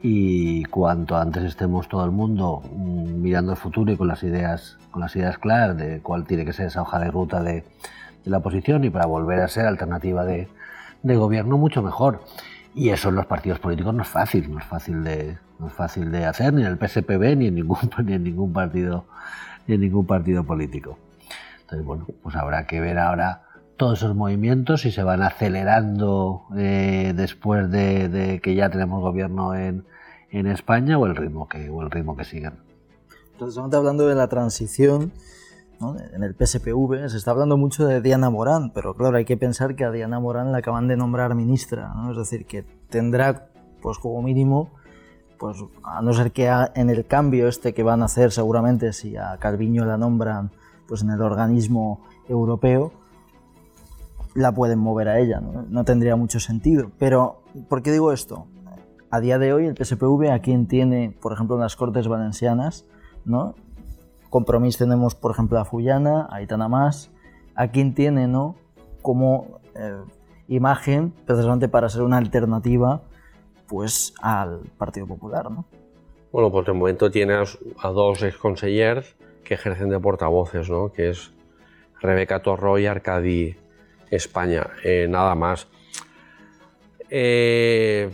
y 0.01 0.65
cuanto 0.65 1.15
antes 1.15 1.43
estemos 1.43 1.87
todo 1.87 2.03
el 2.03 2.11
mundo 2.11 2.63
mm, 2.69 3.21
mirando 3.21 3.53
el 3.53 3.57
futuro 3.57 3.93
y 3.93 3.95
con 3.95 4.09
las 4.09 4.23
ideas, 4.23 4.77
con 4.91 4.99
las 4.99 5.15
ideas 5.15 5.37
claras 5.37 5.77
de 5.77 6.01
cuál 6.01 6.25
tiene 6.25 6.43
que 6.43 6.51
ser 6.51 6.65
esa 6.65 6.81
hoja 6.81 6.99
de 6.99 7.11
ruta 7.11 7.41
de, 7.41 7.63
de 8.25 8.29
la 8.29 8.39
oposición 8.39 8.83
y 8.83 8.89
para 8.89 9.05
volver 9.05 9.39
a 9.39 9.47
ser 9.47 9.67
alternativa 9.67 10.25
de, 10.25 10.49
de 11.01 11.15
gobierno, 11.15 11.57
mucho 11.57 11.81
mejor. 11.81 12.25
Y 12.73 12.89
eso 12.89 13.09
en 13.09 13.15
los 13.15 13.25
partidos 13.25 13.59
políticos 13.59 13.93
no 13.93 14.03
es 14.03 14.07
fácil, 14.07 14.51
no 14.51 14.59
es 14.59 14.65
fácil 14.65 15.03
de, 15.03 15.37
no 15.59 15.67
es 15.67 15.73
fácil 15.73 16.11
de 16.11 16.25
hacer 16.25 16.53
ni 16.53 16.61
en 16.61 16.67
el 16.67 16.77
PSPB 16.77 17.35
ni 17.37 17.47
en 17.47 17.55
ningún, 17.55 17.77
ni 18.05 18.13
en 18.13 18.23
ningún 18.23 18.53
partido 18.53 19.05
ni 19.67 19.75
en 19.75 19.81
ningún 19.81 20.05
partido 20.05 20.43
político. 20.43 20.97
Entonces, 21.61 21.85
bueno, 21.85 22.07
pues 22.23 22.35
habrá 22.35 22.65
que 22.65 22.79
ver 22.79 22.97
ahora 22.97 23.43
todos 23.77 23.99
esos 23.99 24.15
movimientos 24.15 24.81
si 24.81 24.91
se 24.91 25.03
van 25.03 25.21
acelerando 25.21 26.43
eh, 26.57 27.13
después 27.15 27.69
de, 27.71 28.39
que 28.43 28.55
ya 28.55 28.69
tenemos 28.69 29.01
gobierno 29.01 29.55
en, 29.55 29.85
en 30.29 30.47
España 30.47 30.97
o 30.97 31.05
el 31.05 31.15
ritmo 31.15 31.47
que, 31.47 31.69
o 31.69 31.81
el 31.81 31.91
ritmo 31.91 32.15
que 32.15 32.23
sigan. 32.23 32.59
Entonces, 33.33 33.57
estamos 33.57 33.73
hablando 33.73 34.07
de 34.07 34.15
la 34.15 34.27
transición 34.27 35.11
¿no? 35.81 35.95
en 35.97 36.23
el 36.23 36.35
PSPV, 36.35 37.09
se 37.09 37.17
está 37.17 37.31
hablando 37.31 37.57
mucho 37.57 37.85
de 37.85 38.01
Diana 38.01 38.29
Morán, 38.29 38.71
pero 38.71 38.95
claro, 38.95 39.17
hay 39.17 39.25
que 39.25 39.35
pensar 39.35 39.75
que 39.75 39.83
a 39.83 39.91
Diana 39.91 40.19
Morán 40.19 40.51
la 40.51 40.59
acaban 40.59 40.87
de 40.87 40.95
nombrar 40.95 41.35
ministra, 41.35 41.93
¿no? 41.95 42.11
es 42.11 42.17
decir, 42.17 42.45
que 42.45 42.63
tendrá, 42.89 43.49
pues 43.81 43.97
como 43.97 44.21
mínimo, 44.21 44.69
pues 45.37 45.57
a 45.83 46.01
no 46.01 46.13
ser 46.13 46.31
que 46.31 46.47
en 46.75 46.89
el 46.91 47.05
cambio 47.07 47.47
este 47.47 47.73
que 47.73 47.81
van 47.81 48.03
a 48.03 48.05
hacer 48.05 48.31
seguramente 48.31 48.93
si 48.93 49.17
a 49.17 49.37
Calviño 49.37 49.85
la 49.85 49.97
nombran 49.97 50.51
pues 50.87 51.01
en 51.01 51.09
el 51.09 51.21
organismo 51.21 52.01
europeo, 52.29 52.91
la 54.35 54.53
pueden 54.53 54.79
mover 54.79 55.09
a 55.09 55.19
ella, 55.19 55.39
¿no? 55.39 55.65
no 55.67 55.83
tendría 55.83 56.15
mucho 56.15 56.39
sentido. 56.39 56.91
Pero, 56.99 57.41
¿por 57.69 57.81
qué 57.81 57.91
digo 57.91 58.11
esto? 58.11 58.47
A 59.09 59.19
día 59.19 59.39
de 59.39 59.53
hoy 59.53 59.65
el 59.65 59.75
PSPV, 59.75 60.31
a 60.31 60.39
quien 60.39 60.67
tiene, 60.67 61.15
por 61.21 61.33
ejemplo, 61.33 61.55
en 61.55 61.61
las 61.61 61.75
Cortes 61.75 62.07
Valencianas, 62.07 62.85
¿no? 63.25 63.55
Compromís 64.31 64.77
tenemos, 64.77 65.13
por 65.13 65.31
ejemplo, 65.31 65.59
a 65.59 65.65
Fullana, 65.65 66.29
a 66.31 66.41
Itana 66.41 66.69
Más, 66.69 67.11
a 67.53 67.67
quien 67.67 67.93
tiene, 67.93 68.29
¿no? 68.29 68.55
Como 69.01 69.59
eh, 69.75 69.97
imagen, 70.47 71.13
precisamente 71.25 71.67
para 71.67 71.89
ser 71.89 72.03
una 72.03 72.17
alternativa, 72.17 73.01
pues, 73.67 74.13
al 74.21 74.61
Partido 74.77 75.05
Popular, 75.05 75.51
¿no? 75.51 75.65
Bueno, 76.31 76.49
pues 76.49 76.65
de 76.65 76.71
momento 76.71 77.11
tiene 77.11 77.33
a, 77.33 77.43
a 77.81 77.89
dos 77.89 78.23
exconsellers 78.23 79.17
que 79.43 79.55
ejercen 79.55 79.89
de 79.89 79.99
portavoces, 79.99 80.69
¿no? 80.69 80.93
Que 80.93 81.09
es 81.09 81.33
Rebeca 81.99 82.41
Torro 82.41 82.79
y 82.79 82.85
Arcadi 82.85 83.57
España, 84.09 84.65
eh, 84.85 85.07
nada 85.09 85.35
más. 85.35 85.67
Eh, 87.09 88.09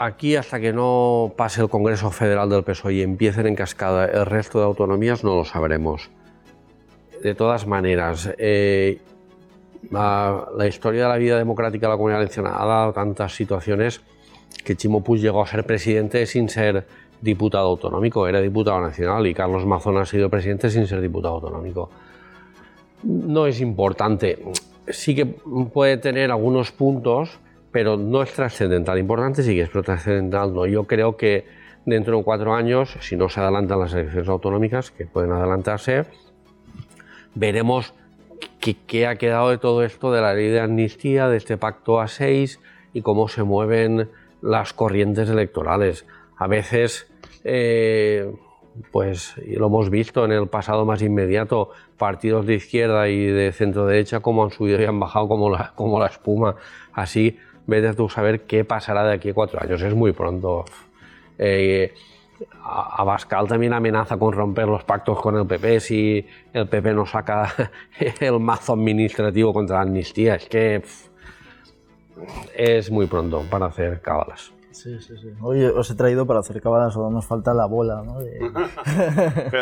aquí 0.00 0.34
hasta 0.34 0.58
que 0.58 0.72
no 0.72 1.34
pase 1.36 1.60
el 1.60 1.68
Congreso 1.68 2.10
Federal 2.10 2.48
del 2.48 2.64
PSOE 2.64 2.94
y 2.94 3.02
empiecen 3.02 3.46
en 3.46 3.54
cascada 3.54 4.06
el 4.06 4.24
resto 4.24 4.58
de 4.58 4.64
autonomías 4.64 5.22
no 5.22 5.36
lo 5.36 5.44
sabremos. 5.44 6.10
De 7.22 7.34
todas 7.34 7.66
maneras, 7.66 8.32
eh, 8.38 8.98
la, 9.90 10.48
la, 10.56 10.66
historia 10.66 11.02
de 11.02 11.08
la 11.10 11.18
vida 11.18 11.36
democrática 11.36 11.86
de 11.86 11.90
la 11.90 11.96
Comunidad 11.98 12.20
Valenciana 12.20 12.54
ha 12.56 12.64
dado 12.64 12.92
tantas 12.94 13.34
situaciones 13.34 14.00
que 14.64 14.74
Chimo 14.74 15.04
Puig 15.04 15.20
llegó 15.20 15.42
a 15.42 15.46
ser 15.46 15.64
presidente 15.64 16.24
sin 16.24 16.48
ser 16.48 16.86
diputado 17.20 17.68
autonómico, 17.68 18.26
era 18.26 18.40
diputado 18.40 18.80
nacional 18.80 19.26
y 19.26 19.34
Carlos 19.34 19.66
Mazón 19.66 19.98
ha 19.98 20.06
sido 20.06 20.30
presidente 20.30 20.70
sin 20.70 20.86
ser 20.86 21.02
diputado 21.02 21.34
autonómico. 21.34 21.90
No 23.02 23.46
es 23.46 23.60
importante, 23.60 24.42
sí 24.88 25.14
que 25.14 25.26
puede 25.26 25.98
tener 25.98 26.30
algunos 26.30 26.72
puntos, 26.72 27.38
pero 27.72 27.96
no 27.96 28.22
es 28.22 28.32
trascendental. 28.32 28.98
Importante 28.98 29.42
sí 29.42 29.54
que 29.54 29.62
es, 29.62 29.68
pero 29.68 29.82
trascendental 29.82 30.52
no. 30.54 30.66
Yo 30.66 30.84
creo 30.84 31.16
que 31.16 31.46
dentro 31.86 32.18
de 32.18 32.24
cuatro 32.24 32.54
años, 32.54 32.96
si 33.00 33.16
no 33.16 33.28
se 33.28 33.40
adelantan 33.40 33.80
las 33.80 33.92
elecciones 33.94 34.28
autonómicas, 34.28 34.90
que 34.90 35.06
pueden 35.06 35.32
adelantarse, 35.32 36.04
veremos 37.34 37.94
qué, 38.60 39.06
ha 39.06 39.16
quedado 39.16 39.50
de 39.50 39.58
todo 39.58 39.84
esto 39.84 40.12
de 40.12 40.20
la 40.20 40.34
ley 40.34 40.48
de 40.48 40.60
amnistía, 40.60 41.28
de 41.28 41.36
este 41.36 41.56
pacto 41.56 42.00
a 42.00 42.08
seis 42.08 42.60
y 42.92 43.02
cómo 43.02 43.28
se 43.28 43.42
mueven 43.42 44.10
las 44.42 44.72
corrientes 44.72 45.28
electorales. 45.28 46.06
A 46.36 46.46
veces, 46.46 47.10
eh, 47.44 48.32
pues 48.90 49.34
lo 49.46 49.66
hemos 49.66 49.90
visto 49.90 50.24
en 50.24 50.32
el 50.32 50.48
pasado 50.48 50.84
más 50.84 51.02
inmediato, 51.02 51.70
partidos 51.98 52.46
de 52.46 52.54
izquierda 52.54 53.08
y 53.08 53.26
de 53.26 53.52
centro 53.52 53.86
derecha 53.86 54.20
como 54.20 54.44
han 54.44 54.50
subido 54.50 54.80
y 54.80 54.84
han 54.84 54.98
bajado 54.98 55.28
como 55.28 55.50
la, 55.50 55.72
como 55.74 56.00
la 56.00 56.06
espuma. 56.06 56.56
Así, 56.92 57.38
vete 57.66 57.94
tú 57.94 58.08
saber 58.08 58.42
qué 58.42 58.64
pasará 58.64 59.04
de 59.04 59.14
aquí 59.14 59.30
a 59.30 59.34
cuatro 59.34 59.62
años. 59.62 59.80
Es 59.82 59.94
muy 59.94 60.12
pronto. 60.12 60.64
Eh, 61.38 61.94
Abascal 62.62 63.46
también 63.46 63.72
amenaza 63.72 64.16
con 64.16 64.32
romper 64.32 64.66
los 64.66 64.84
pactos 64.84 65.20
con 65.20 65.36
el 65.36 65.46
PP 65.46 65.80
si 65.80 66.26
el 66.52 66.68
PP 66.68 66.94
no 66.94 67.04
saca 67.04 67.52
el 68.20 68.40
mazo 68.40 68.72
administrativo 68.74 69.52
contra 69.52 69.76
la 69.76 69.82
amnistía. 69.82 70.36
Es 70.36 70.46
que 70.46 70.80
pff, 70.80 71.10
es 72.54 72.90
muy 72.90 73.06
pronto 73.06 73.44
para 73.50 73.66
hacer 73.66 74.00
cábalas. 74.00 74.52
Sí, 74.70 74.98
sí, 75.00 75.14
sí. 75.20 75.28
Hoy 75.40 75.64
os 75.64 75.90
he 75.90 75.94
traído 75.94 76.26
para 76.26 76.40
hacer 76.40 76.60
cábalas, 76.62 76.94
solo 76.94 77.10
nos 77.10 77.26
falta 77.26 77.52
la 77.52 77.66
bola, 77.66 78.02
¿no? 78.02 78.20
De... 78.20 78.40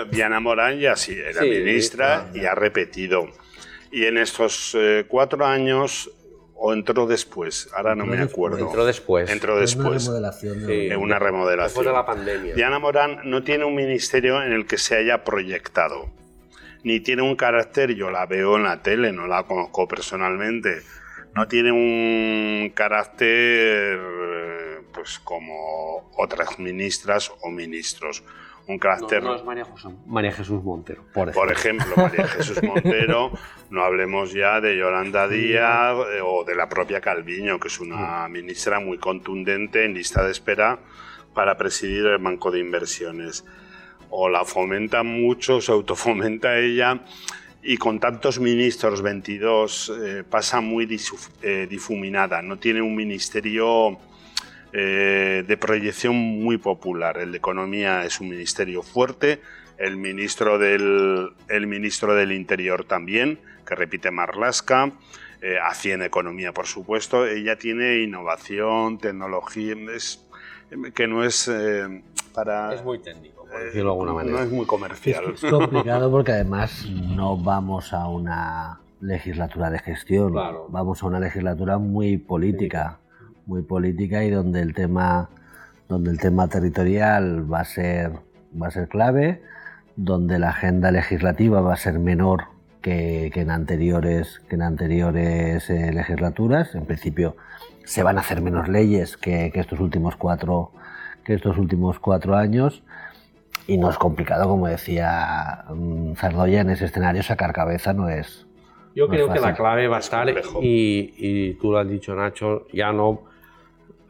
Diana 0.13 0.39
Morán 0.39 0.79
ya 0.79 0.95
sí, 0.97 1.13
era 1.19 1.41
sí, 1.41 1.49
ministra 1.49 2.31
y 2.35 2.45
ha 2.45 2.55
repetido. 2.55 3.27
Y 3.91 4.05
en 4.05 4.19
estos 4.19 4.77
eh, 4.79 5.07
cuatro 5.09 5.45
años, 5.47 6.11
o 6.61 6.73
entró 6.73 7.07
después, 7.07 7.69
ahora 7.75 7.95
no 7.95 8.05
entró 8.05 8.19
me 8.19 8.25
acuerdo. 8.25 8.59
Entró 8.59 8.85
después. 8.85 9.31
Entró 9.31 9.59
después. 9.59 10.09
Una 10.09 10.19
remodelación. 10.19 10.67
Sí, 10.67 10.89
una 10.97 11.19
remodelación. 11.19 11.85
Después 11.85 11.87
de 11.87 11.93
la 11.93 12.05
pandemia. 12.05 12.55
Diana 12.55 12.79
Morán 12.81 13.21
no 13.25 13.45
tiene 13.45 13.65
un 13.65 13.77
ministerio 13.77 14.43
en 14.43 14.53
el 14.53 14.67
que 14.67 14.77
se 14.77 14.97
haya 14.97 15.23
proyectado. 15.23 16.11
Ni 16.83 17.01
tiene 17.01 17.23
un 17.23 17.37
carácter, 17.37 17.95
yo 17.95 18.11
la 18.11 18.27
veo 18.27 18.57
en 18.57 18.65
la 18.65 18.83
tele, 18.83 19.13
no 19.13 19.27
la 19.27 19.45
conozco 19.45 19.87
personalmente. 19.87 20.83
No 21.35 21.47
tiene 21.47 21.71
un 21.71 22.73
carácter 22.75 24.01
pues 24.93 25.21
como 25.21 26.11
otras 26.17 26.59
ministras 26.59 27.31
o 27.43 27.51
ministros. 27.51 28.25
Un 28.69 28.79
carácter... 28.79 29.23
No, 29.23 29.31
no 29.31 29.37
es 29.37 29.45
María, 29.45 29.65
José, 29.65 29.89
María, 30.07 30.31
Jesús 30.31 30.63
Montero, 30.63 31.03
por 31.15 31.31
ejemplo. 31.31 31.43
Por 31.43 31.53
ejemplo, 31.53 31.97
María 31.97 32.29
Jesús 32.29 32.63
Montero, 32.63 33.33
no 33.71 33.83
hablemos 33.83 34.35
ya 34.35 34.61
de 34.61 34.77
Yolanda 34.77 35.27
Díaz 35.27 35.97
eh, 36.13 36.21
o 36.23 36.45
de 36.45 36.55
la 36.55 36.69
propia 36.69 37.01
Calviño, 37.01 37.59
que 37.59 37.69
es 37.69 37.81
una 37.81 38.29
ministra 38.29 38.79
muy 38.79 38.99
contundente 38.99 39.87
en 39.87 39.95
lista 39.95 40.23
de 40.23 40.33
espera 40.33 40.79
para 41.33 41.57
presidir 41.57 42.05
el 42.07 42.19
Banco 42.19 42.51
de 42.51 42.61
Inversiones. 42.61 43.43
O 44.11 44.29
la 44.29 44.45
fomenta 44.45 45.03
mucho, 45.03 45.63
se 45.63 45.73
autofomenta 45.73 46.59
ella 46.59 47.01
y 47.63 47.77
con 47.79 47.99
tantos 47.99 48.39
ministros, 48.39 49.03
22, 49.03 49.93
eh, 50.03 50.25
pasa 50.29 50.61
muy 50.61 50.87
eh, 51.43 51.67
difuminada. 51.69 52.43
No 52.43 52.59
tiene 52.59 52.83
un 52.83 52.95
ministerio 52.95 53.99
eh, 54.73 55.45
de 55.47 55.57
proyección 55.57 56.15
muy 56.17 56.59
popular. 56.59 57.19
El 57.19 57.33
de 57.33 57.39
Economía 57.39 58.05
es 58.05 58.21
un 58.21 58.29
ministerio 58.29 58.83
fuerte, 58.83 59.41
el 59.79 59.97
ministro 59.97 60.59
del, 60.59 61.31
el 61.49 61.67
ministro 61.67 62.15
del 62.15 62.33
Interior 62.33 62.85
también, 62.85 63.39
que 63.67 63.75
repite 63.75 64.11
Marlaska, 64.11 64.93
eh, 65.41 65.57
Hacienda 65.63 66.05
Economía, 66.07 66.53
por 66.53 66.67
supuesto. 66.67 67.27
Ella 67.27 67.57
tiene 67.57 67.99
innovación, 68.03 68.99
tecnología, 68.99 69.75
es, 69.95 70.27
que 70.95 71.07
no 71.07 71.23
es 71.25 71.49
eh, 71.49 72.03
para... 72.35 72.75
Es 72.75 72.83
muy 72.85 72.99
técnico, 72.99 73.47
por 73.47 73.63
decirlo 73.63 73.91
de 73.91 73.93
alguna 73.93 74.13
manera. 74.15 74.39
No 74.39 74.43
es 74.45 74.51
muy 74.51 74.67
comercial. 74.67 75.25
Es, 75.33 75.45
es 75.45 75.51
complicado 75.51 76.11
porque 76.11 76.33
además 76.33 76.85
no 76.91 77.37
vamos 77.37 77.93
a 77.93 78.09
una 78.09 78.81
legislatura 79.01 79.71
de 79.71 79.79
gestión, 79.79 80.33
Claro. 80.33 80.67
vamos 80.71 81.03
a 81.03 81.07
una 81.07 81.21
legislatura 81.21 81.79
muy 81.79 82.19
política, 82.19 82.99
muy 83.49 83.63
política 83.63 84.23
y 84.25 84.31
donde 84.31 84.61
el 84.61 84.75
tema, 84.75 85.31
donde 85.89 86.11
el 86.11 86.21
tema 86.21 86.49
territorial 86.49 87.51
va 87.51 87.61
a 87.61 87.65
ser, 87.65 88.13
va 88.61 88.69
a 88.69 88.71
ser 88.71 88.89
clave, 88.89 89.43
donde 89.97 90.39
la 90.39 90.51
agenda 90.51 90.91
legislativa 90.93 91.61
va 91.63 91.73
a 91.73 91.77
ser 91.77 91.99
menor 91.99 92.45
que, 92.83 93.31
que 93.33 93.41
en 93.41 93.51
anteriores, 93.51 94.41
que 94.49 94.55
en 94.57 94.63
anteriores 94.63 95.69
eh, 95.71 95.93
legislaturas. 95.93 96.75
En 96.75 96.85
principio 96.85 97.37
se 97.85 98.03
van 98.03 98.19
a 98.19 98.21
hacer 98.21 98.43
menos 98.43 98.69
leyes 98.69 99.17
que, 99.17 99.51
que 99.53 99.61
estos 99.61 99.81
últimos 99.81 100.15
cuatro, 100.17 100.71
que 101.25 101.33
estos 101.35 101.57
últimos 101.57 101.99
cuatro 101.99 102.37
años. 102.37 102.85
Y 103.67 103.79
no 103.79 103.91
es 103.91 103.97
complicado, 103.99 104.47
como 104.49 104.69
decía 104.69 105.65
mm, 105.75 106.15
Zardoya, 106.15 106.61
en 106.61 106.71
ese 106.71 106.85
escenario 106.85 107.23
sacar 107.23 107.53
cabeza 107.53 107.93
no 107.95 108.09
es, 108.11 108.47
Yo 108.95 109.09
no 109.09 109.15
es 109.17 109.23
creo 109.23 109.31
que 109.33 109.41
fácil. 109.41 109.51
la 109.51 109.55
clave 109.55 109.89
va 109.89 109.97
a 109.97 110.01
estar, 110.01 110.29
y, 110.61 111.15
y 111.17 111.55
tú 111.55 111.73
lo 111.73 111.79
has 111.79 111.89
dicho 111.89 112.15
Nacho, 112.15 112.67
ya 112.73 112.93
no... 112.93 113.23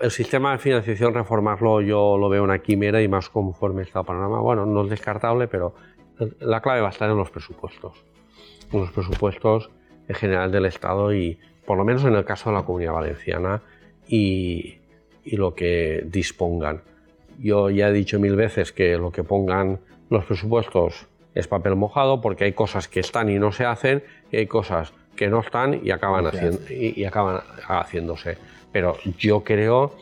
El 0.00 0.10
sistema 0.10 0.52
de 0.52 0.58
financiación, 0.58 1.14
reformarlo, 1.14 1.80
yo 1.80 2.16
lo 2.18 2.28
veo 2.28 2.44
una 2.44 2.60
quimera 2.60 3.02
y 3.02 3.08
más 3.08 3.28
conforme 3.28 3.82
está 3.82 4.00
el 4.00 4.06
panorama. 4.06 4.40
Bueno, 4.40 4.64
no 4.64 4.84
es 4.84 4.90
descartable, 4.90 5.48
pero 5.48 5.74
la 6.40 6.60
clave 6.60 6.80
va 6.80 6.88
a 6.88 6.90
estar 6.90 7.10
en 7.10 7.16
los 7.16 7.30
presupuestos. 7.30 8.04
En 8.72 8.80
los 8.80 8.90
presupuestos 8.92 9.70
en 10.06 10.14
general 10.14 10.52
del 10.52 10.66
Estado 10.66 11.12
y, 11.12 11.38
por 11.66 11.76
lo 11.76 11.84
menos 11.84 12.04
en 12.04 12.14
el 12.14 12.24
caso 12.24 12.50
de 12.50 12.56
la 12.56 12.62
Comunidad 12.62 12.92
Valenciana, 12.92 13.62
y, 14.06 14.78
y 15.24 15.36
lo 15.36 15.54
que 15.54 16.02
dispongan. 16.06 16.82
Yo 17.38 17.68
ya 17.70 17.88
he 17.88 17.92
dicho 17.92 18.18
mil 18.18 18.36
veces 18.36 18.72
que 18.72 18.96
lo 18.96 19.10
que 19.10 19.24
pongan 19.24 19.80
los 20.10 20.24
presupuestos 20.24 21.06
es 21.34 21.46
papel 21.46 21.76
mojado 21.76 22.20
porque 22.20 22.44
hay 22.44 22.52
cosas 22.52 22.88
que 22.88 23.00
están 23.00 23.28
y 23.28 23.38
no 23.38 23.52
se 23.52 23.64
hacen 23.64 24.02
y 24.32 24.38
hay 24.38 24.46
cosas 24.46 24.92
que 25.14 25.28
no 25.28 25.40
están 25.40 25.80
y 25.84 25.90
acaban, 25.90 26.26
haciendo, 26.26 26.60
y, 26.70 27.04
acaban 27.04 27.40
haciéndose. 27.66 28.38
Pero 28.72 28.96
yo 29.18 29.44
creo 29.44 29.92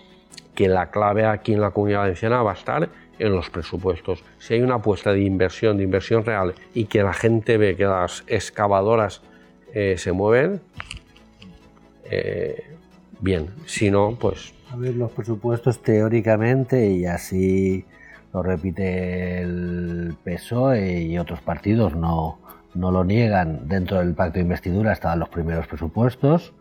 que 0.55 0.69
la 0.69 0.91
clave 0.91 1.27
aquí 1.27 1.53
en 1.53 1.61
la 1.61 1.71
comunidad 1.71 2.01
valenciana 2.01 2.43
va 2.43 2.53
a 2.53 2.55
estar 2.55 2.89
en 3.19 3.33
los 3.33 3.51
presupuestos. 3.51 4.23
Si 4.39 4.55
hay 4.55 4.63
una 4.63 4.77
apuesta 4.77 5.13
de 5.13 5.21
inversión, 5.21 5.77
de 5.77 5.85
inversión 5.85 6.25
real 6.25 6.55
y 6.75 6.87
que 6.87 7.03
la 7.03 7.13
gente 7.13 7.57
ve 7.59 7.77
que 7.77 7.85
las 7.85 8.25
excavadoras 8.27 9.23
eh, 9.73 9.97
se 9.99 10.13
mueven, 10.13 10.61
eh, 12.05 12.65
bien. 13.21 13.49
Si 13.67 13.91
no, 13.91 14.17
pues... 14.19 14.53
A 14.71 14.77
ver, 14.77 14.95
los 14.95 15.13
presupuestos 15.13 15.81
teóricamente, 15.81 16.91
y 16.91 17.07
así 17.07 17.85
lo 18.33 18.43
repite 18.43 19.41
el 19.41 20.17
PSOE 20.25 21.03
y 21.03 21.19
otros 21.19 21.41
partidos, 21.41 21.95
no, 21.95 22.39
no 22.75 22.91
lo 22.91 23.05
niegan, 23.05 23.69
dentro 23.69 23.99
del 23.99 24.15
pacto 24.15 24.35
de 24.35 24.41
investidura 24.41 24.93
estaban 24.93 25.21
los 25.21 25.29
primeros 25.29 25.67
presupuestos, 25.67 26.53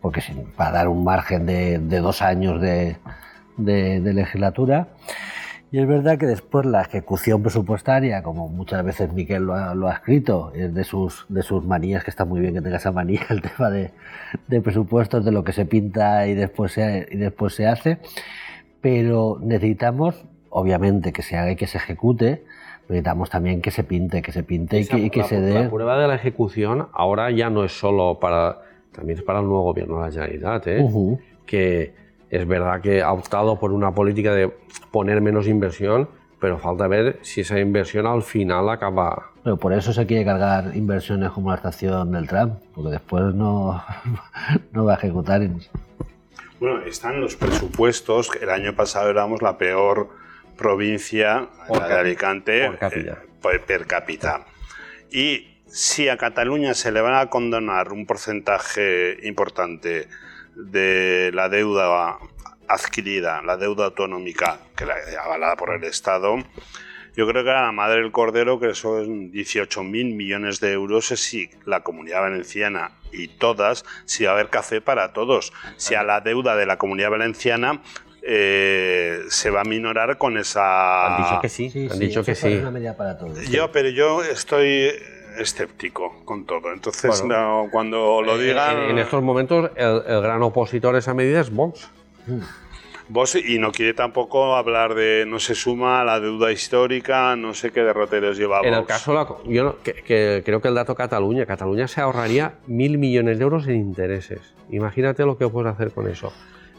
porque 0.00 0.22
para 0.56 0.72
dar 0.72 0.88
un 0.88 1.04
margen 1.04 1.46
de, 1.46 1.78
dos 1.78 2.22
años 2.22 2.60
de, 2.60 2.96
de 3.56 4.12
legislatura. 4.12 4.88
Y 5.72 5.78
es 5.78 5.88
verdad 5.88 6.16
que 6.16 6.26
después 6.26 6.64
la 6.64 6.82
ejecución 6.82 7.42
presupuestaria, 7.42 8.22
como 8.22 8.48
muchas 8.48 8.84
veces 8.84 9.12
Miquel 9.12 9.44
lo 9.44 9.88
ha, 9.88 9.92
escrito, 9.92 10.52
es 10.54 10.72
de 10.72 10.84
sus, 10.84 11.26
de 11.28 11.42
sus 11.42 11.64
manías, 11.64 12.04
que 12.04 12.10
está 12.10 12.24
muy 12.24 12.40
bien 12.40 12.54
que 12.54 12.60
tenga 12.60 12.76
esa 12.76 12.92
manía, 12.92 13.22
el 13.30 13.42
tema 13.42 13.70
de, 13.70 13.90
presupuestos, 14.62 15.24
de 15.24 15.32
lo 15.32 15.42
que 15.42 15.52
se 15.52 15.66
pinta 15.66 16.26
y 16.28 16.34
después 16.34 16.72
se, 16.72 17.08
y 17.10 17.16
después 17.16 17.54
se 17.54 17.66
hace. 17.66 17.98
Pero 18.80 19.38
necesitamos, 19.42 20.24
obviamente, 20.50 21.12
que 21.12 21.22
se 21.22 21.36
haga 21.36 21.50
y 21.50 21.56
que 21.56 21.66
se 21.66 21.78
ejecute, 21.78 22.44
necesitamos 22.88 23.28
también 23.28 23.60
que 23.60 23.72
se 23.72 23.82
pinte, 23.82 24.22
que 24.22 24.30
se 24.30 24.44
pinte 24.44 24.78
y 24.78 25.10
que, 25.10 25.24
se 25.24 25.40
dé. 25.40 25.64
La 25.64 25.70
prueba 25.70 25.98
de 25.98 26.06
la 26.06 26.14
ejecución 26.14 26.86
ahora 26.92 27.32
ya 27.32 27.50
no 27.50 27.64
es 27.64 27.76
solo 27.76 28.20
para, 28.20 28.60
también 28.96 29.18
es 29.18 29.24
para 29.24 29.40
el 29.40 29.44
nuevo 29.44 29.62
gobierno 29.62 29.98
de 29.98 30.06
la 30.06 30.12
Generalitat, 30.12 30.66
¿eh? 30.68 30.88
que 31.44 31.94
es 32.30 32.46
verdad 32.46 32.80
que 32.80 33.02
ha 33.02 33.12
optado 33.12 33.58
por 33.58 33.72
una 33.72 33.92
política 33.92 34.34
de 34.34 34.50
poner 34.90 35.20
menos 35.20 35.46
inversión, 35.46 36.08
pero 36.40 36.58
falta 36.58 36.88
ver 36.88 37.18
si 37.22 37.42
esa 37.42 37.60
inversión 37.60 38.06
al 38.06 38.22
final 38.22 38.68
acaba. 38.68 39.30
Pero 39.44 39.56
por 39.56 39.72
eso 39.72 39.92
se 39.92 40.06
quiere 40.06 40.24
cargar 40.24 40.74
inversiones 40.74 41.30
como 41.30 41.50
la 41.50 41.56
estación 41.56 42.10
del 42.12 42.26
tram, 42.26 42.58
porque 42.74 42.90
después 42.90 43.34
no, 43.34 43.82
no 44.72 44.84
va 44.84 44.94
a 44.94 44.96
ejecutar. 44.96 45.40
Bueno, 46.58 46.80
están 46.84 47.20
los 47.20 47.36
presupuestos. 47.36 48.30
El 48.40 48.50
año 48.50 48.74
pasado 48.74 49.10
éramos 49.10 49.42
la 49.42 49.56
peor 49.56 50.08
provincia 50.56 51.48
de 51.68 51.94
Alicante 51.94 52.66
por 52.66 52.78
cápita. 52.78 53.18
Eh, 53.52 53.58
per 53.64 53.86
cápita. 53.86 54.46
Y 55.12 55.55
si 55.66 56.08
a 56.08 56.16
Cataluña 56.16 56.74
se 56.74 56.92
le 56.92 57.00
van 57.00 57.14
a 57.14 57.28
condonar 57.28 57.92
un 57.92 58.06
porcentaje 58.06 59.18
importante 59.24 60.08
de 60.54 61.30
la 61.34 61.48
deuda 61.48 62.18
adquirida, 62.68 63.42
la 63.42 63.56
deuda 63.56 63.86
autonómica, 63.86 64.58
que 64.76 64.86
la 64.86 64.94
avalada 65.22 65.56
por 65.56 65.74
el 65.74 65.84
Estado, 65.84 66.38
yo 67.16 67.26
creo 67.26 67.44
que 67.44 67.50
era 67.50 67.62
la 67.62 67.72
madre 67.72 68.02
del 68.02 68.12
cordero, 68.12 68.60
que 68.60 68.74
son 68.74 69.32
18.000 69.32 70.14
millones 70.14 70.60
de 70.60 70.72
euros, 70.72 71.06
si 71.06 71.48
la 71.64 71.80
comunidad 71.80 72.20
valenciana 72.20 72.92
y 73.10 73.28
todas, 73.28 73.84
si 74.04 74.24
va 74.24 74.32
a 74.32 74.34
haber 74.34 74.50
café 74.50 74.82
para 74.82 75.14
todos. 75.14 75.52
Si 75.76 75.94
a 75.94 76.02
la 76.02 76.20
deuda 76.20 76.56
de 76.56 76.66
la 76.66 76.76
comunidad 76.76 77.10
valenciana 77.10 77.80
eh, 78.20 79.20
se 79.28 79.48
va 79.48 79.62
a 79.62 79.64
minorar 79.64 80.18
con 80.18 80.36
esa. 80.36 81.16
Han 81.16 81.22
dicho 81.22 81.40
que 81.40 81.48
sí, 81.48 81.88
han 81.90 81.98
dicho 81.98 82.22
que 82.22 82.34
sí. 82.34 82.60
Yo, 83.50 83.72
pero 83.72 83.88
yo 83.88 84.22
estoy 84.22 84.92
escéptico 85.38 86.22
con 86.24 86.44
todo. 86.44 86.72
Entonces, 86.72 87.22
cuando 87.70 88.22
lo 88.22 88.36
eh, 88.36 88.44
digan... 88.44 88.90
En, 88.90 88.98
estos 88.98 89.22
momentos, 89.22 89.70
el, 89.76 90.02
gran 90.22 90.42
opositor 90.42 90.94
a 90.94 90.98
esa 90.98 91.14
medida 91.14 91.40
es 91.40 91.50
Vox. 91.50 91.88
Vox 93.08 93.36
y 93.36 93.58
no 93.58 93.70
quiere 93.70 93.94
tampoco 93.94 94.56
hablar 94.56 94.94
de, 94.94 95.24
no 95.26 95.38
se 95.38 95.54
suma 95.54 96.00
a 96.00 96.04
la 96.04 96.18
deuda 96.18 96.50
histórica, 96.50 97.36
no 97.36 97.54
sé 97.54 97.70
qué 97.70 97.82
derroteros 97.82 98.36
lleva 98.36 98.60
En 98.62 98.74
el 98.74 98.84
caso, 98.84 99.42
yo 99.46 99.78
que, 99.82 100.42
creo 100.44 100.60
que 100.60 100.68
el 100.68 100.74
dato 100.74 100.94
Cataluña, 100.94 101.46
Cataluña 101.46 101.86
se 101.86 102.00
ahorraría 102.00 102.54
mil 102.66 102.98
millones 102.98 103.38
de 103.38 103.44
euros 103.44 103.68
en 103.68 103.76
intereses. 103.76 104.40
Imagínate 104.70 105.24
lo 105.24 105.38
que 105.38 105.48
puedes 105.48 105.72
hacer 105.72 105.92
con 105.92 106.08
eso. 106.08 106.32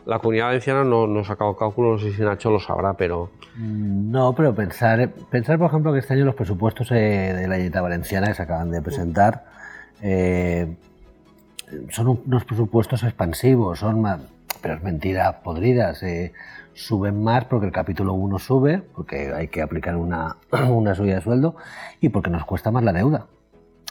La 0.08 0.20
comunidad 0.20 0.46
valenciana 0.46 0.86
no, 0.86 1.06
no 1.06 1.20
ha 1.20 1.24
sacado 1.26 1.58
cálculos, 1.58 2.02
no 2.02 2.10
sé 2.10 2.16
si 2.16 2.24
Nacho 2.24 2.50
lo 2.50 2.62
sabrá, 2.62 2.94
pero... 2.94 3.30
Mm, 3.58 4.10
no, 4.10 4.34
pero 4.34 4.56
pensar, 4.56 5.10
pensar 5.30 5.58
por 5.58 5.68
ejemplo, 5.68 5.92
que 5.92 6.00
este 6.00 6.14
año 6.14 6.24
los 6.24 6.34
presupuestos 6.34 6.90
eh, 6.92 7.34
de 7.36 7.46
la 7.46 7.58
dieta 7.58 7.82
Valenciana 7.82 8.28
que 8.28 8.34
se 8.34 8.44
acaban 8.44 8.72
de 8.72 8.82
presentar 8.82 9.44
eh, 10.02 10.78
son 11.90 12.22
unos 12.26 12.46
presupuestos 12.46 13.04
expansivos, 13.04 13.80
son 13.80 14.00
más, 14.02 14.22
pero 14.62 14.76
es 14.76 14.82
mentira 14.84 15.42
podridas. 15.42 16.02
Eh, 16.04 16.32
suben 16.74 17.22
más 17.22 17.44
porque 17.44 17.66
el 17.66 17.74
capítulo 17.74 18.14
1 18.14 18.40
sube, 18.40 18.84
porque 18.96 19.34
hay 19.34 19.50
que 19.50 19.62
aplicar 19.62 19.98
una, 19.98 20.38
una 20.70 20.96
subida 20.96 21.16
de 21.16 21.22
sueldo 21.22 21.58
y 22.00 22.08
porque 22.08 22.30
nos 22.30 22.46
cuesta 22.46 22.72
más 22.72 22.86
la 22.86 22.94
deuda. 22.94 23.26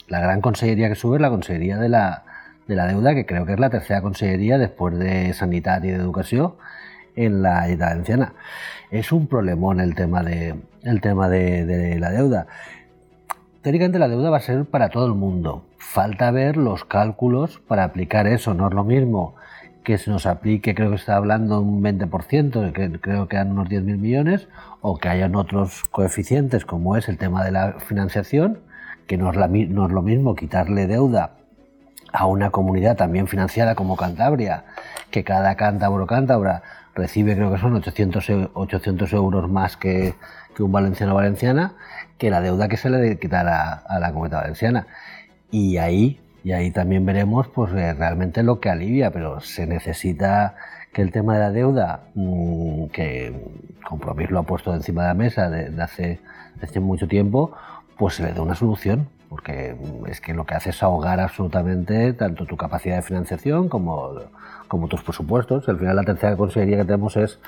La 0.09 0.21
gran 0.21 0.41
consejería 0.41 0.89
que 0.89 0.95
sube 0.95 1.17
es 1.17 1.21
la 1.21 1.29
consejería 1.29 1.77
de 1.77 1.91
la, 1.91 2.26
de 2.67 2.75
la 2.75 2.87
deuda, 2.87 3.15
que 3.15 3.27
creo 3.27 3.47
que 3.47 3.53
es 3.53 3.61
la 3.61 3.71
tercera 3.71 4.03
consellería 4.03 4.59
después 4.59 4.99
de 4.99 5.33
Sanidad 5.33 5.83
y 5.85 5.89
de 5.89 5.97
Educación 5.97 6.55
en 7.15 7.43
la 7.43 7.63
Generalitat 7.63 7.89
Valenciana. 7.89 8.33
Es 8.91 9.13
un 9.13 9.27
problemón 9.27 9.81
el 9.81 9.95
tema 9.95 10.23
de, 10.23 10.55
el 10.83 11.01
tema 11.01 11.29
de, 11.29 11.97
la 11.99 12.11
deuda. 12.11 12.47
Teóricamente 13.63 13.99
la 13.99 14.09
deuda 14.09 14.31
va 14.31 14.37
a 14.37 14.41
ser 14.41 14.65
para 14.65 14.91
todo 14.91 15.07
el 15.07 15.15
mundo. 15.15 15.65
Falta 15.79 16.31
ver 16.31 16.57
los 16.57 16.85
cálculos 16.85 17.61
para 17.67 17.85
aplicar 17.85 18.27
eso. 18.27 18.55
No 18.55 18.69
es 18.69 18.75
lo 18.75 18.85
mismo 18.85 19.35
que 19.83 19.99
se 19.99 20.11
nos 20.11 20.27
aplique, 20.27 20.75
creo 20.75 20.91
que 20.91 20.97
está 20.97 21.15
hablando 21.15 21.61
un 21.61 21.81
20%, 21.81 22.73
que 22.73 23.01
creo 23.01 23.29
que 23.29 23.37
dan 23.37 23.53
unos 23.53 23.69
10.000 23.69 23.99
millones, 23.99 24.49
o 24.81 24.99
que 24.99 25.09
hayan 25.09 25.37
otros 25.37 25.85
coeficientes 25.93 26.65
como 26.65 26.97
es 26.97 27.09
el 27.09 27.19
tema 27.19 27.45
de 27.45 27.53
la 27.53 27.75
financiación, 27.79 28.59
que 29.07 29.17
no 29.17 29.31
es, 29.31 29.37
no 29.37 29.87
es 29.87 29.93
lo 29.93 30.03
mismo 30.03 30.35
quitarle 30.35 30.89
deuda 30.89 31.37
a 32.17 32.25
una 32.25 32.51
comunidad 32.51 32.97
también 32.97 33.27
financiada 33.29 33.75
como 33.75 33.97
Cantabria, 33.97 34.65
que 35.11 35.23
cada 35.23 35.55
cántabro 35.55 36.07
cántabra 36.07 36.63
recibe 36.95 37.35
creo 37.35 37.53
que 37.53 37.59
son 37.59 37.75
800, 37.75 38.51
800 38.55 39.13
euros 39.13 39.51
más 39.51 39.77
que, 39.77 40.15
un 40.59 40.73
valenciano 40.73 41.15
valenciana, 41.15 41.75
que 42.17 42.31
la 42.31 42.41
deuda 42.41 42.69
que 42.69 42.79
se 42.79 42.89
le 42.89 42.97
debe 42.97 43.19
quitar 43.19 43.47
a, 43.47 43.99
la 44.01 44.13
comunidad 44.13 44.41
valenciana. 44.41 44.87
Y 45.51 45.77
ahí, 45.77 46.19
y 46.43 46.53
ahí 46.53 46.71
también 46.71 47.05
veremos 47.05 47.49
pues, 47.49 47.71
eh, 47.75 47.93
realmente 47.93 48.43
lo 48.43 48.61
que 48.61 48.71
alivia, 48.71 49.11
pero 49.11 49.41
se 49.41 49.67
necesita 49.67 50.55
que 50.95 51.03
el 51.03 51.13
tema 51.13 51.35
de 51.35 51.41
la 51.41 51.51
deuda, 51.51 52.01
mm, 52.15 52.87
que 52.87 53.35
Compromís 53.87 54.31
lo 54.31 54.39
ha 54.41 54.43
puesto 54.45 54.75
encima 54.75 55.03
de 55.03 55.09
la 55.09 55.15
mesa 55.15 55.51
de, 55.51 55.83
hace, 55.83 56.21
de 56.55 56.63
hace 56.63 56.81
mucho 56.81 57.07
tiempo, 57.07 57.53
pues 57.99 58.15
se 58.15 58.23
le 58.23 58.33
dé 58.33 58.41
una 58.41 58.55
solución 58.55 59.09
porque 59.29 59.77
es 60.07 60.21
que 60.21 60.35
lo 60.35 60.45
que 60.45 60.55
hace 60.55 60.71
es 60.71 60.83
ahogar 60.83 61.21
absolutamente 61.21 62.13
tanto 62.13 62.47
tu 62.47 62.57
capacidad 62.57 62.97
de 62.97 63.03
financiación 63.03 63.69
como, 63.69 64.21
como 64.69 64.89
tus 64.89 65.03
presupuestos. 65.03 65.69
Al 65.69 65.79
final 65.79 65.97
la 65.97 66.05
tercera 66.05 66.37
consejería 66.37 66.79
que 66.79 66.85
tenemos 66.85 67.17
es 67.17 67.39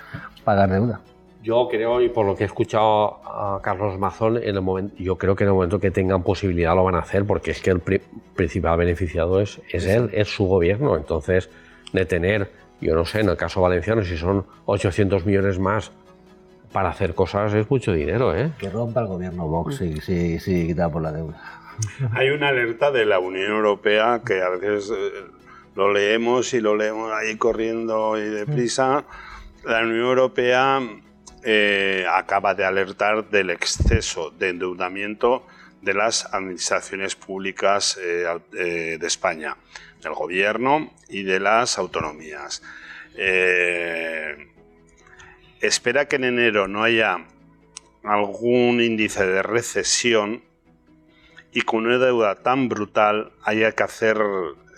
pagar 0.45 0.71
deuda. 0.71 1.01
Yo 1.43 1.69
creo, 1.71 2.01
y 2.03 2.09
por 2.09 2.27
lo 2.27 2.35
que 2.35 2.42
he 2.42 2.46
escuchado 2.46 3.21
a 3.25 3.61
Carlos 3.63 3.96
Mazón, 3.98 4.38
en 4.38 4.57
el 4.57 4.61
momento, 4.61 4.96
yo 4.98 5.17
creo 5.17 5.37
que 5.37 5.44
en 5.44 5.48
el 5.48 5.55
momento 5.55 5.79
que 5.79 5.92
tengan 5.92 6.23
posibilidad 6.25 6.75
lo 6.75 6.83
van 6.83 6.96
a 6.96 6.98
hacer, 6.98 7.25
porque 7.25 7.52
es 7.52 7.63
que 7.63 7.71
el 7.71 7.81
principal 8.35 8.77
beneficiado 8.77 9.40
es, 9.40 9.61
es 9.71 9.87
él, 9.87 10.11
es 10.13 10.29
su 10.29 10.46
gobierno. 10.46 10.96
Entonces, 10.96 11.48
de 11.92 12.05
tener, 12.07 12.50
yo 12.81 12.96
no 12.96 13.05
sé, 13.05 13.21
en 13.21 13.29
el 13.29 13.37
caso 13.37 13.61
valenciano, 13.61 14.02
si 14.02 14.17
son 14.17 14.46
800 14.67 15.25
millones 15.25 15.61
más 15.61 15.92
para 16.73 16.90
hacer 16.90 17.15
cosas, 17.15 17.55
es 17.55 17.71
mucho 17.71 17.92
dinero, 17.92 18.37
¿eh? 18.37 18.50
Que 18.59 18.69
rompa 18.69 19.00
el 19.00 19.07
gobierno 19.07 19.46
Vox 19.46 19.77
si, 19.77 20.00
si, 20.00 20.40
si 20.40 20.67
quita 20.67 20.90
por 20.90 21.02
la 21.02 21.13
deuda. 21.13 21.40
Hay 22.12 22.31
una 22.31 22.48
alerta 22.48 22.90
de 22.90 23.04
la 23.06 23.18
Unión 23.18 23.52
Europea 23.52 24.22
que 24.24 24.42
a 24.42 24.48
veces 24.48 24.90
eh, 24.90 25.10
lo 25.74 25.92
leemos 25.92 26.52
y 26.54 26.60
lo 26.60 26.76
leemos 26.76 27.12
ahí 27.12 27.37
corriendo 27.37 28.18
y 28.18 28.29
deprisa. 28.29 29.04
La 29.64 29.81
Unión 29.81 30.06
Europea 30.06 30.81
eh, 31.44 32.06
acaba 32.10 32.54
de 32.54 32.64
alertar 32.64 33.29
del 33.31 33.50
exceso 33.50 34.31
de 34.31 34.50
endeudamiento 34.50 35.46
de 35.83 35.94
las 35.94 36.33
administraciones 36.35 37.14
públicas 37.14 37.98
eh, 38.02 38.98
de 38.98 39.06
España, 39.06 39.56
del 40.02 40.14
gobierno 40.14 40.92
y 41.08 41.22
de 41.22 41.38
las 41.38 41.79
autonomías. 41.79 42.62
espera 45.60 46.06
que 46.06 46.16
en 46.16 46.24
enero 46.24 46.66
no 46.66 46.83
haya 46.83 47.24
algún 48.02 48.81
índice 48.81 49.26
de 49.26 49.42
recesión 49.42 50.48
y 51.53 51.63
con 51.63 51.87
una 51.87 51.99
deuda 51.99 52.37
tan 52.37 52.69
brutal 52.69 53.33
haya 53.42 53.73
que 53.73 53.83
hacer, 53.83 54.19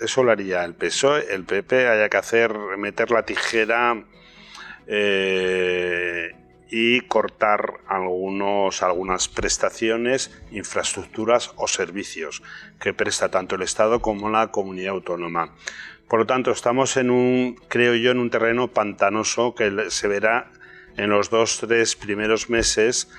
eso 0.00 0.22
lo 0.22 0.30
haría 0.30 0.64
el 0.64 0.74
PSOE, 0.74 1.34
el 1.34 1.44
PP, 1.44 1.88
haya 1.88 2.08
que 2.08 2.16
hacer, 2.16 2.54
meter 2.78 3.10
la 3.10 3.24
tijera 3.24 4.04
eh, 4.86 6.30
y 6.70 7.00
cortar 7.02 7.80
algunos, 7.88 8.82
algunas 8.82 9.28
prestaciones, 9.28 10.30
infraestructuras 10.52 11.52
o 11.56 11.66
servicios 11.66 12.42
que 12.80 12.94
presta 12.94 13.30
tanto 13.30 13.56
el 13.56 13.62
Estado 13.62 14.00
como 14.00 14.30
la 14.30 14.52
comunidad 14.52 14.94
autónoma. 14.94 15.54
Por 16.08 16.20
lo 16.20 16.26
tanto, 16.26 16.50
estamos 16.50 16.96
en 16.96 17.10
un, 17.10 17.56
creo 17.68 17.94
yo, 17.94 18.10
en 18.10 18.18
un 18.18 18.30
terreno 18.30 18.68
pantanoso 18.68 19.54
que 19.54 19.90
se 19.90 20.08
verá 20.08 20.50
en 20.96 21.10
los 21.10 21.30
dos, 21.30 21.58
tres 21.58 21.96
primeros 21.96 22.50
meses 22.50 23.10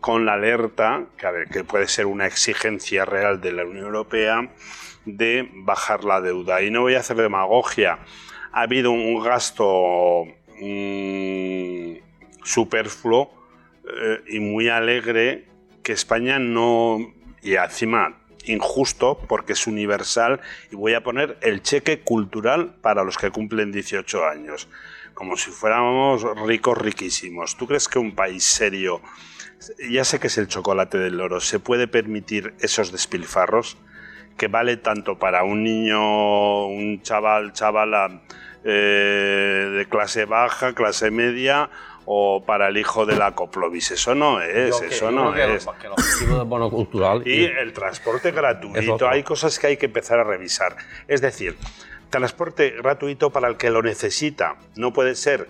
con 0.00 0.26
la 0.26 0.34
alerta, 0.34 1.06
que, 1.50 1.64
puede 1.64 1.88
ser 1.88 2.06
una 2.06 2.26
exigencia 2.26 3.04
real 3.04 3.40
de 3.40 3.52
la 3.52 3.64
Unión 3.64 3.86
Europea, 3.86 4.50
de 5.06 5.48
bajar 5.52 6.04
la 6.04 6.20
deuda. 6.20 6.62
Y 6.62 6.70
no 6.70 6.82
voy 6.82 6.94
a 6.94 7.00
hacer 7.00 7.16
demagogia. 7.16 7.98
Ha 8.52 8.62
habido 8.62 8.90
un 8.90 9.22
gasto 9.22 10.24
mm, 10.60 11.96
superfluo 12.42 13.32
eh, 13.88 14.22
y 14.28 14.40
muy 14.40 14.68
alegre 14.68 15.46
que 15.82 15.92
España 15.92 16.38
no, 16.38 16.98
y 17.42 17.54
encima 17.54 18.18
injusto 18.46 19.18
porque 19.28 19.54
es 19.54 19.66
universal 19.66 20.40
y 20.70 20.76
voy 20.76 20.94
a 20.94 21.02
poner 21.02 21.38
el 21.42 21.62
cheque 21.62 22.00
cultural 22.00 22.74
para 22.80 23.04
los 23.04 23.16
que 23.16 23.30
cumplen 23.30 23.72
18 23.72 24.26
años, 24.26 24.68
como 25.14 25.36
si 25.36 25.50
fuéramos 25.50 26.22
ricos 26.46 26.76
riquísimos. 26.76 27.56
¿Tú 27.56 27.66
crees 27.66 27.88
que 27.88 27.98
un 27.98 28.14
país 28.14 28.44
serio, 28.44 29.00
ya 29.90 30.04
sé 30.04 30.20
que 30.20 30.26
es 30.26 30.38
el 30.38 30.48
chocolate 30.48 30.98
del 30.98 31.20
oro, 31.20 31.40
se 31.40 31.58
puede 31.58 31.88
permitir 31.88 32.54
esos 32.60 32.92
despilfarros? 32.92 33.76
que 34.36 34.48
vale 34.48 34.76
tanto 34.78 35.18
para 35.18 35.44
un 35.44 35.62
niño, 35.62 36.66
un 36.66 37.02
chaval, 37.02 37.52
chavala 37.52 38.22
eh, 38.64 39.70
de 39.76 39.86
clase 39.86 40.24
baja, 40.24 40.74
clase 40.74 41.10
media 41.10 41.70
o 42.06 42.44
para 42.44 42.68
el 42.68 42.76
hijo 42.76 43.06
de 43.06 43.16
la 43.16 43.32
Coplovis. 43.32 43.92
Eso 43.92 44.14
no 44.14 44.40
es, 44.40 44.80
eso 44.82 45.10
no 45.10 45.34
es. 45.34 45.66
Y 47.24 47.44
el 47.44 47.72
transporte 47.72 48.32
gratuito, 48.32 49.08
hay 49.08 49.22
cosas 49.22 49.58
que 49.58 49.68
hay 49.68 49.76
que 49.76 49.86
empezar 49.86 50.18
a 50.18 50.24
revisar. 50.24 50.76
Es 51.08 51.20
decir, 51.20 51.56
transporte 52.10 52.70
gratuito 52.70 53.30
para 53.30 53.48
el 53.48 53.56
que 53.56 53.70
lo 53.70 53.82
necesita. 53.82 54.56
No 54.76 54.92
puede 54.92 55.14
ser 55.14 55.48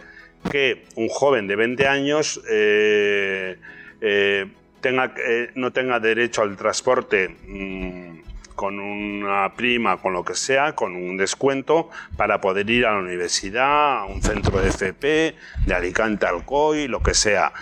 que 0.50 0.84
un 0.96 1.08
joven 1.08 1.46
de 1.46 1.56
20 1.56 1.86
años 1.86 2.40
eh, 2.50 3.58
eh, 4.00 4.46
tenga, 4.80 5.14
no 5.54 5.72
tenga 5.72 6.00
derecho 6.00 6.42
al 6.42 6.56
transporte. 6.56 7.28
Mm, 7.46 8.24
con 8.54 8.78
una 8.78 9.52
prima, 9.54 9.96
con 9.96 10.12
lo 10.12 10.24
que 10.24 10.34
sea, 10.34 10.74
con 10.74 10.94
un 10.94 11.16
descuento 11.16 11.90
para 12.16 12.40
poder 12.40 12.70
ir 12.70 12.86
a 12.86 12.92
la 12.92 12.98
universidad, 12.98 13.98
a 13.98 14.04
un 14.04 14.22
centro 14.22 14.60
de 14.60 14.68
FP, 14.68 15.34
de 15.66 15.74
Alicante 15.74 16.26
al 16.26 16.44
COI, 16.44 16.88
lo 16.88 17.02
que 17.02 17.14
sea. 17.14 17.52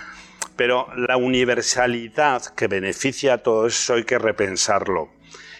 Pero 0.56 0.88
la 0.96 1.16
universalidad 1.16 2.42
que 2.54 2.68
beneficia 2.68 3.34
a 3.34 3.38
todo 3.38 3.66
eso 3.66 3.94
hay 3.94 4.04
que 4.04 4.18
repensarlo. 4.18 5.08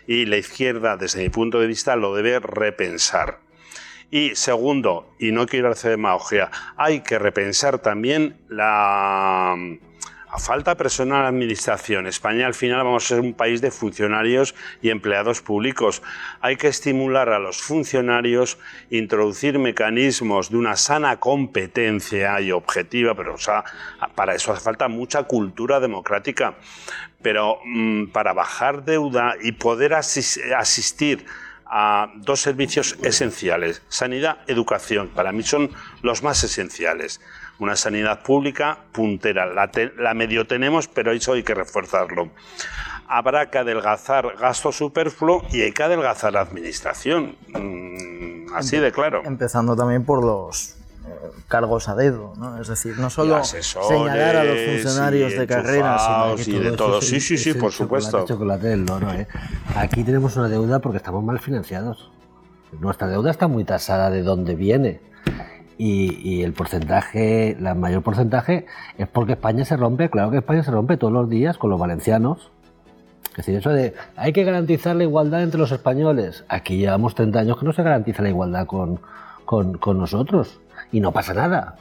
Y 0.07 0.27
la 0.27 0.37
izquierda, 0.37 0.97
desde 0.97 1.23
mi 1.23 1.29
punto 1.29 1.61
de 1.61 1.67
vista, 1.67 1.97
lo 1.97 2.15
debe 2.15 2.39
repensar. 2.41 3.41
Y 4.11 4.35
segundo, 4.35 5.15
y 5.19 5.33
no 5.33 5.47
quiero 5.47 5.71
hacer 5.71 5.93
demagogia, 5.93 6.51
hay 6.77 7.01
que 7.01 7.19
repensar 7.19 7.79
también 7.79 8.37
la 8.49 9.57
a 10.33 10.39
falta 10.39 10.75
personal 10.77 11.23
la 11.23 11.29
administración. 11.29 12.07
España 12.07 12.47
al 12.47 12.55
final 12.55 12.85
vamos 12.85 13.05
a 13.05 13.09
ser 13.09 13.21
un 13.21 13.35
país 13.35 13.61
de 13.61 13.71
funcionarios 13.71 14.55
y 14.81 14.89
empleados 14.89 15.43
públicos. 15.43 16.03
Hay 16.41 16.57
que 16.57 16.69
estimular 16.69 17.29
a 17.29 17.39
los 17.39 17.61
funcionarios, 17.61 18.57
introducir 18.89 19.59
mecanismos 19.59 20.51
de 20.51 20.57
una 20.57 20.77
sana 20.77 21.21
competencia 21.21 22.41
y 22.41 22.51
objetiva, 22.51 23.15
pero 23.15 23.37
para 24.15 24.35
eso 24.35 24.53
hace 24.53 24.65
falta 24.65 24.89
mucha 24.89 25.25
cultura 25.25 25.81
democrática. 25.81 26.55
Pero 27.21 27.59
mm, 27.67 28.07
para 28.07 28.33
bajar 28.33 28.87
deuda 28.87 29.35
y 29.39 29.53
poder 29.53 29.93
asistir 29.93 31.27
a 31.67 32.11
dos 32.17 32.41
servicios 32.41 32.97
esenciales, 33.03 33.83
sanidad, 33.89 34.39
educación, 34.47 35.09
para 35.09 35.31
mí 35.31 35.43
son 35.43 35.71
los 36.01 36.23
más 36.23 36.43
esenciales 36.43 37.21
una 37.59 37.77
sanidad 37.77 38.23
pública 38.23 38.79
puntera. 38.93 39.47
La, 39.47 40.15
medio 40.15 40.47
tenemos, 40.47 40.89
pero 40.89 41.13
eso 41.13 41.35
hay 41.35 41.43
que 41.43 41.55
reforzarlo. 41.55 42.31
Habrá 43.09 43.51
que 43.51 43.59
adelgazar 43.59 44.37
gasto 44.37 44.73
superfluo 44.73 45.43
y 45.51 45.63
hay 45.63 45.73
que 45.73 45.83
adelgazar 45.83 46.33
la 46.33 46.41
administración. 46.41 47.37
Mm, 47.49 48.55
así 48.55 48.79
de 48.79 48.91
claro. 48.91 49.23
Empezando 49.25 49.77
también 49.77 50.05
por 50.05 50.25
los 50.25 50.77
eh, 51.07 51.31
cargos 51.47 51.89
a 51.89 51.95
dedo, 51.95 52.33
¿no? 52.39 52.61
Es 52.61 52.69
decir, 52.69 52.99
no 52.99 53.11
solo 53.11 53.45
señalar 53.45 54.37
a 54.37 54.45
los 54.45 54.59
funcionarios 54.59 55.33
de 55.33 55.47
carrera, 55.47 55.99
sino 55.99 56.37
que 56.37 56.51
y 56.51 56.71
de 56.71 56.77
todo. 56.77 57.03
Sí, 57.03 57.21
sí, 57.21 57.37
sí, 57.37 57.55
por 57.55 57.73
supuesto. 57.73 58.25
Chocolate 58.27 58.69
del 58.69 58.87
¿eh? 59.15 59.27
Aquí 59.77 60.03
tenemos 60.05 60.37
una 60.37 60.49
deuda 60.49 60.81
porque 60.81 60.97
estamos 60.97 61.23
mal 61.23 61.39
financiados. 61.39 62.11
Nuestra 62.81 63.09
deuda 63.09 63.31
está 63.31 63.47
muy 63.49 63.65
tasada 63.65 64.09
de 64.11 64.23
dónde 64.23 64.55
viene 64.55 65.12
y, 65.79 66.43
el 66.43 66.53
porcentaje, 66.53 67.51
el 67.51 67.75
mayor 67.75 68.03
porcentaje 68.03 68.67
es 68.99 69.09
porque 69.09 69.33
España 69.33 69.65
se 69.65 69.77
rompe, 69.77 70.11
claro 70.11 70.31
que 70.31 70.39
España 70.39 70.63
se 70.63 70.71
rompe 70.71 70.97
todos 70.97 71.13
los 71.13 71.29
días 71.29 71.59
con 71.59 71.71
los 71.71 71.81
valencianos. 71.81 72.51
Es 73.31 73.37
decir, 73.39 73.57
eso 73.57 73.71
de 73.71 73.95
hay 74.17 74.33
que 74.33 74.45
garantizar 74.45 74.95
la 74.95 75.05
igualdad 75.05 75.43
entre 75.43 75.59
los 75.59 75.73
españoles. 75.73 76.45
Aquí 76.49 76.77
llevamos 76.77 77.15
30 77.15 77.39
años 77.39 77.59
que 77.59 77.65
no 77.65 77.73
se 77.73 77.83
garantiza 77.83 78.23
la 78.23 78.29
igualdad 78.29 78.67
con, 78.67 79.01
con, 79.45 79.99
nosotros 79.99 80.61
y 80.93 81.01
no 81.01 81.13
pasa 81.13 81.33
nada. 81.33 81.77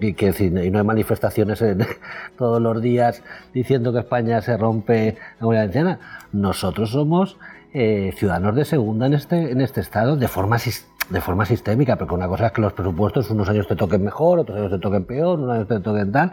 Y, 0.00 0.14
que, 0.14 0.34
y 0.38 0.70
no 0.70 0.78
hay 0.78 0.84
manifestaciones 0.84 1.62
todos 2.38 2.60
los 2.60 2.80
días 2.80 3.22
diciendo 3.52 3.92
que 3.92 4.00
España 4.00 4.40
se 4.40 4.56
rompe 4.56 5.18
la 5.38 5.46
valenciana. 5.46 6.00
Nosotros 6.32 6.90
somos 6.90 7.36
eh, 7.74 8.12
ciudadanos 8.16 8.56
de 8.56 8.64
segunda 8.64 9.06
en 9.06 9.14
este, 9.14 9.52
en 9.52 9.60
este 9.60 9.80
estado 9.82 10.16
de 10.16 10.28
forma 10.28 10.58
sistémica 10.58 10.93
de 11.10 11.20
forma 11.20 11.44
sistémica, 11.44 11.96
porque 11.96 12.14
una 12.14 12.28
cosa 12.28 12.46
es 12.46 12.52
que 12.52 12.60
los 12.60 12.72
presupuestos 12.72 13.30
unos 13.30 13.48
años 13.48 13.68
te 13.68 13.76
toquen 13.76 14.04
mejor, 14.04 14.38
otros 14.38 14.58
años 14.58 14.70
te 14.70 14.78
toquen 14.78 15.04
peor, 15.04 15.38
unos 15.38 15.54
años 15.54 15.68
te 15.68 15.80
toquen 15.80 16.12
tal, 16.12 16.32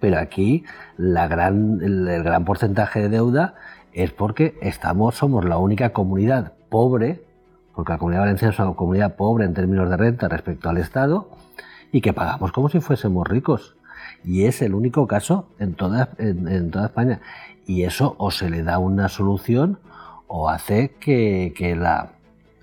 pero 0.00 0.18
aquí 0.18 0.64
la 0.96 1.28
gran, 1.28 1.80
el, 1.82 2.22
gran 2.22 2.44
porcentaje 2.44 3.00
de 3.02 3.08
deuda 3.08 3.54
es 3.92 4.10
porque 4.10 4.58
estamos, 4.60 5.14
somos 5.14 5.44
la 5.44 5.58
única 5.58 5.92
comunidad 5.92 6.54
pobre, 6.68 7.22
porque 7.74 7.92
la 7.92 7.98
comunidad 7.98 8.22
valenciana 8.22 8.52
es 8.52 8.58
una 8.58 8.74
comunidad 8.74 9.16
pobre 9.16 9.44
en 9.44 9.54
términos 9.54 9.88
de 9.88 9.96
renta 9.96 10.28
respecto 10.28 10.68
al 10.68 10.78
Estado, 10.78 11.30
y 11.92 12.00
que 12.00 12.12
pagamos 12.12 12.52
como 12.52 12.68
si 12.68 12.80
fuésemos 12.80 13.26
ricos. 13.28 13.76
Y 14.24 14.44
es 14.44 14.62
el 14.62 14.74
único 14.74 15.06
caso 15.06 15.48
en 15.58 15.74
toda, 15.74 16.10
en, 16.18 16.70
toda 16.70 16.86
España. 16.86 17.20
Y 17.66 17.84
eso 17.84 18.16
o 18.18 18.30
se 18.30 18.50
le 18.50 18.62
da 18.62 18.78
una 18.78 19.08
solución 19.08 19.78
o 20.26 20.48
hace 20.48 20.94
que, 20.98 21.52
que 21.56 21.76
la, 21.76 22.12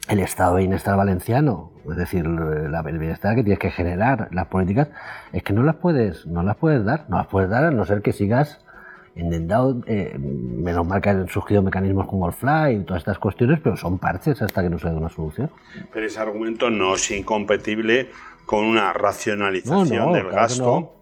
el 0.10 0.20
estado 0.20 0.55
de 0.55 0.62
bienestar 0.62 0.97
valenciano, 0.97 1.72
es 1.89 1.95
decir, 1.95 2.26
la, 2.26 2.80
el 2.82 2.97
bienestar 2.97 3.36
que 3.36 3.43
tienes 3.43 3.60
que 3.60 3.70
generar, 3.70 4.28
las 4.32 4.47
políticas, 4.47 4.89
es 5.32 5.43
que 5.43 5.53
no 5.53 5.64
las 5.64 5.76
puedes, 5.76 6.26
no 6.26 6.41
las 6.41 6.57
puedes 6.57 6.84
dar, 6.84 7.05
no 7.10 7.18
las 7.18 7.28
puedes 7.28 7.49
dar 7.49 7.66
a 7.66 7.72
no 7.72 7.86
ser 7.86 8.01
que 8.01 8.12
sigas 8.12 8.60
endendado, 9.16 9.82
eh, 9.86 10.18
menos 10.18 10.88
mal 10.88 11.01
que 11.01 11.10
han 11.10 11.28
surgido 11.28 11.62
mecanismos 11.62 12.07
como 12.07 12.28
el 12.28 12.34
fly 12.34 12.78
y 12.78 12.84
todas 12.84 13.01
estas 13.01 13.20
cuestiones, 13.20 13.60
pero 13.62 13.78
son 13.78 13.99
parches 13.99 14.41
hasta 14.41 14.64
que 14.64 14.70
no 14.70 14.80
se 14.80 14.89
dé 14.89 14.95
una 14.95 15.10
solución. 15.10 15.51
Pero 15.93 16.05
ese 16.05 16.20
argumento 16.20 16.70
no 16.70 16.95
es 16.95 17.12
incompatible 17.12 18.10
con 18.45 18.66
una 18.66 18.93
racionalización 18.93 20.14
del 20.14 20.30
gasto 20.30 20.99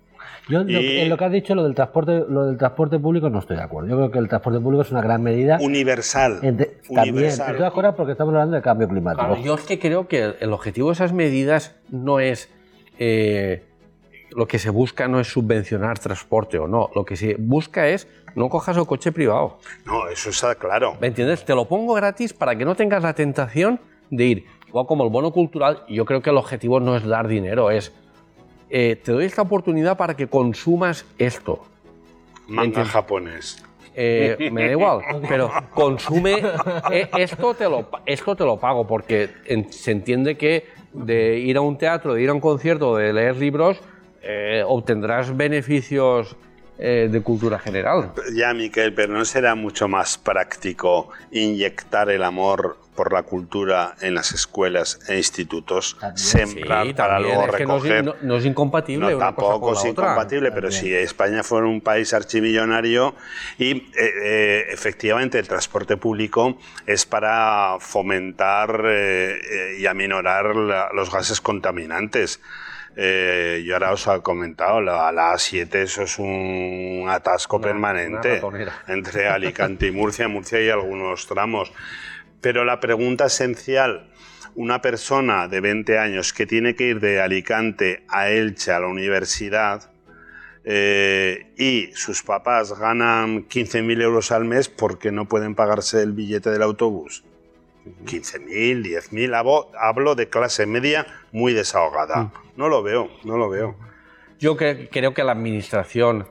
yo 0.50 0.62
en 0.62 1.10
lo 1.10 1.18
que 1.18 1.26
has 1.26 1.32
dicho, 1.32 1.56
lo 1.56 1.64
del 1.64 1.76
transporte, 1.76 2.24
lo 2.28 2.46
del 2.46 2.58
transporte 2.58 3.00
público 3.00 3.30
no 3.30 3.40
estoy 3.40 3.58
de 3.58 3.64
acuerdo. 3.64 3.90
Yo 3.90 3.96
creo 3.98 4.12
que 4.12 4.20
el 4.20 4.28
transporte 4.28 4.60
público 4.60 4.82
es 4.82 4.92
una 4.92 5.02
gran 5.02 5.22
medida. 5.22 5.58
Universal. 5.62 6.40
también 6.42 7.26
estoy 7.26 7.58
de 7.58 7.66
acuerdo 7.66 7.96
porque 7.96 8.14
estamos 8.14 8.34
hablando 8.34 8.56
de 8.56 8.62
cambio 8.62 8.88
climático. 8.88 9.38
yo 9.44 9.56
es 9.56 9.62
que 9.62 9.80
creo 9.80 10.08
que 10.08 10.36
el 10.40 10.54
objetivo 10.54 10.90
de 10.90 10.94
esas 10.94 11.14
medidas 11.14 11.76
no 11.90 12.20
es 12.20 12.50
eh, 13.00 13.64
lo 14.32 14.48
que 14.48 14.60
se 14.60 14.70
busca 14.70 15.08
no 15.08 15.20
es 15.20 15.28
subvencionar 15.28 16.00
transporte 16.00 16.60
o 16.60 16.68
no. 16.68 16.90
Lo 16.96 17.06
que 17.06 17.16
se 17.16 17.36
busca 17.40 17.88
es 17.88 18.08
no 18.36 18.50
cojas 18.50 18.78
el 18.78 18.86
coche 18.86 19.12
privado. 19.12 19.60
No, 19.86 20.08
eso 20.08 20.30
está 20.30 20.56
claro. 20.56 20.96
¿Me 21.00 21.08
entiendes? 21.08 21.46
Te 21.46 21.56
lo 21.56 21.68
pongo 21.68 21.94
gratis 21.94 22.34
para 22.34 22.56
que 22.56 22.66
no 22.66 22.76
tengas 22.76 23.04
la 23.04 23.14
tentación 23.14 23.80
de 24.10 24.26
ir. 24.26 24.46
Igual 24.68 24.86
como 24.86 25.04
el 25.04 25.10
bono 25.10 25.32
cultural, 25.32 25.84
yo 25.88 26.06
creo 26.06 26.22
que 26.22 26.30
el 26.30 26.38
objetivo 26.38 26.80
no 26.80 26.96
es 26.96 27.06
dar 27.06 27.28
dinero, 27.28 27.72
es 27.72 27.94
eh, 28.70 29.00
te 29.02 29.12
doy 29.12 29.26
esta 29.26 29.42
oportunidad 29.42 29.98
para 29.98 30.16
que 30.16 30.28
consumas 30.28 31.06
esto. 31.18 31.66
Manga 32.48 32.86
japonés. 32.86 33.64
Eh, 34.00 34.50
me 34.52 34.66
da 34.66 34.72
igual, 34.72 35.02
pero 35.28 35.52
consume 35.74 36.44
eh, 36.92 37.10
esto 37.18 37.56
te 37.56 37.64
lo 37.64 37.90
esto 38.06 38.36
te 38.36 38.44
lo 38.44 38.60
pago 38.60 38.86
porque 38.86 39.30
se 39.72 39.92
entiende 39.92 40.38
que 40.38 40.68
de 40.94 41.40
ir 41.40 41.58
a 41.58 41.62
un 41.62 41.80
teatro, 41.80 42.14
de 42.14 42.22
ir 42.22 42.30
a 42.30 42.34
un 42.34 42.40
concierto, 42.40 42.96
de 42.96 43.12
leer 43.12 43.38
libros 43.38 43.80
obtendrás 44.66 45.36
beneficios 45.36 46.36
de 46.78 47.22
cultura 47.24 47.58
general. 47.58 48.12
Ya, 48.36 48.54
Miquel, 48.54 48.94
pero 48.94 49.14
¿no 49.14 49.24
será 49.24 49.56
mucho 49.56 49.88
más 49.88 50.18
práctico 50.18 51.10
inyectar 51.32 52.10
el 52.10 52.24
amor 52.24 52.78
por 52.98 53.14
la 53.14 53.24
cultura 53.24 53.96
en 54.02 54.16
las 54.16 54.34
escuelas 54.34 55.00
e 55.08 55.16
institutos, 55.16 55.98
sembrar 56.16 56.94
para 56.96 57.20
luego 57.20 57.48
recoger. 57.48 58.04
no, 58.22 58.36
es, 58.36 58.46
incompatible. 58.46 59.12
No, 59.12 59.18
tampoco 59.20 59.74
es 59.74 59.86
incompatible, 59.86 60.52
pero 60.52 60.72
si 60.72 60.94
España 60.94 61.44
fuera 61.44 61.68
un 61.68 61.80
país 61.80 62.14
archimillonario 62.14 63.16
y 63.60 63.72
eh, 63.72 63.86
eh, 63.96 64.66
efectivamente 64.72 65.38
el 65.38 65.48
transporte 65.48 65.96
público 65.96 66.58
es 66.86 67.06
para 67.06 67.78
fomentar 67.80 68.84
y 69.78 69.86
aminorar 69.86 70.56
los 70.94 71.12
gases 71.12 71.40
contaminantes. 71.40 72.42
Eh, 73.00 73.64
yo 73.64 73.76
ahora 73.76 73.92
os 73.92 74.08
he 74.08 74.22
comentado, 74.22 74.78
a 74.78 75.12
las 75.12 75.44
7 75.44 75.84
eso 75.84 76.02
es 76.02 76.18
un 76.18 77.06
atasco 77.08 77.62
permanente 77.62 78.42
entre 78.88 79.28
Alicante 79.28 79.86
y 79.86 79.92
Murcia, 79.92 80.28
Murcia 80.28 80.60
y 80.60 80.70
algunos 80.70 81.28
tramos. 81.28 81.72
Pero 82.42 82.66
la 82.66 82.80
pregunta 82.80 83.26
esencial, 83.26 84.10
una 84.56 84.82
persona 84.82 85.48
de 85.48 85.62
20 85.62 86.00
años 86.00 86.34
que 86.34 86.46
tiene 86.46 86.76
que 86.76 86.86
ir 86.86 87.00
de 87.00 87.22
Alicante 87.22 88.04
a 88.08 88.30
Elche 88.30 88.72
a 88.72 88.80
la 88.80 88.88
universidad 88.88 89.92
eh, 90.64 91.54
y 91.58 91.92
sus 91.94 92.24
papás 92.24 92.78
ganan 92.78 93.48
15.000 93.48 94.02
euros 94.02 94.32
al 94.32 94.46
mes 94.46 94.68
porque 94.68 95.12
no 95.12 95.26
pueden 95.26 95.56
pagarse 95.56 96.02
el 96.04 96.12
billete 96.12 96.50
del 96.50 96.62
autobús. 96.62 97.24
15.000, 98.06 98.84
10.000, 98.84 99.68
hablo 99.80 100.16
de 100.16 100.28
clase 100.28 100.66
media 100.66 101.08
muy 101.32 101.54
desahogada. 101.54 102.24
Mm. 102.24 102.32
No 102.58 102.68
lo 102.68 102.84
veo, 102.84 103.10
no 103.24 103.38
lo 103.38 103.50
veo. 103.50 103.76
Yo 104.40 104.58
creo 104.58 105.14
que 105.14 105.24
la 105.24 105.32
administración, 105.32 106.28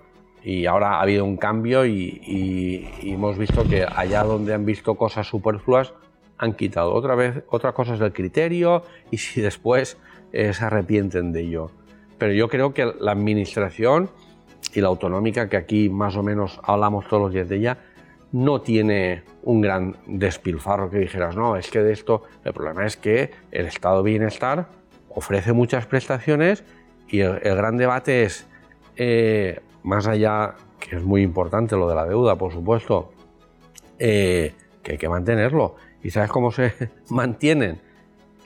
y 0.47 0.67
ahora 0.67 0.99
ha 0.99 1.03
habido 1.03 1.25
un 1.25 1.37
cambio 1.37 1.85
y, 1.85 2.89
hemos 3.03 3.37
visto 3.37 3.65
que 3.65 3.85
allá 3.85 4.23
donde 4.23 4.55
han 4.55 4.65
visto 4.65 4.95
cosas 4.95 5.27
superfluas, 5.27 5.93
han 6.39 6.53
quitado 6.53 6.95
otra 6.95 7.17
vez 7.17 7.43
otras 7.49 7.75
cosas 7.75 7.99
del 7.99 8.13
criterio 8.13 8.85
y 9.11 9.19
si 9.19 9.41
después 9.41 9.99
eh, 10.33 10.53
se 10.53 10.65
arrepienten 10.65 11.33
de 11.33 11.41
ello. 11.41 11.73
Pero 12.17 12.33
yo 12.33 12.49
creo 12.49 12.73
que 12.73 12.85
la 13.01 13.11
administración 13.11 14.09
y 14.73 14.81
la 14.83 14.87
autonómica, 14.87 15.49
que 15.49 15.57
aquí 15.57 15.89
más 15.89 16.15
o 16.15 16.23
menos 16.23 16.61
hablamos 16.63 17.09
todos 17.09 17.25
los 17.25 17.33
días 17.33 17.49
de 17.49 17.57
ella, 17.57 17.79
no 18.31 18.61
tiene 18.61 19.25
un 19.43 19.61
gran 19.61 19.97
despilfarro 20.07 20.91
que 20.91 20.99
dijeras, 20.99 21.35
no, 21.35 21.57
es 21.57 21.73
que 21.73 21.83
de 21.83 21.93
esto, 21.93 22.23
el 22.45 22.53
problema 22.53 22.87
es 22.87 22.97
que 22.97 23.33
el 23.51 23.67
estado 23.67 24.05
de 24.05 24.11
bienestar 24.11 24.69
ofrece 25.09 25.53
muchas 25.53 25.87
prestaciones 25.87 26.63
y 27.09 27.19
el, 27.19 27.41
gran 27.41 27.77
debate 27.79 28.23
es, 28.23 28.47
eh, 28.95 29.61
más 29.87 30.07
allá, 30.07 30.55
que 30.79 30.97
es 30.97 31.03
muy 31.03 31.23
importante 31.23 31.77
lo 31.77 31.89
de 31.89 31.95
la 31.95 32.05
deuda, 32.05 32.37
por 32.37 32.53
supuesto, 32.53 33.13
eh, 33.99 34.55
que 34.83 34.93
hay 34.93 34.99
que 34.99 35.09
mantenerlo. 35.09 35.77
¿Y 36.03 36.11
sabes 36.11 36.31
cómo 36.31 36.53
se 36.53 36.75
mantienen? 37.09 37.81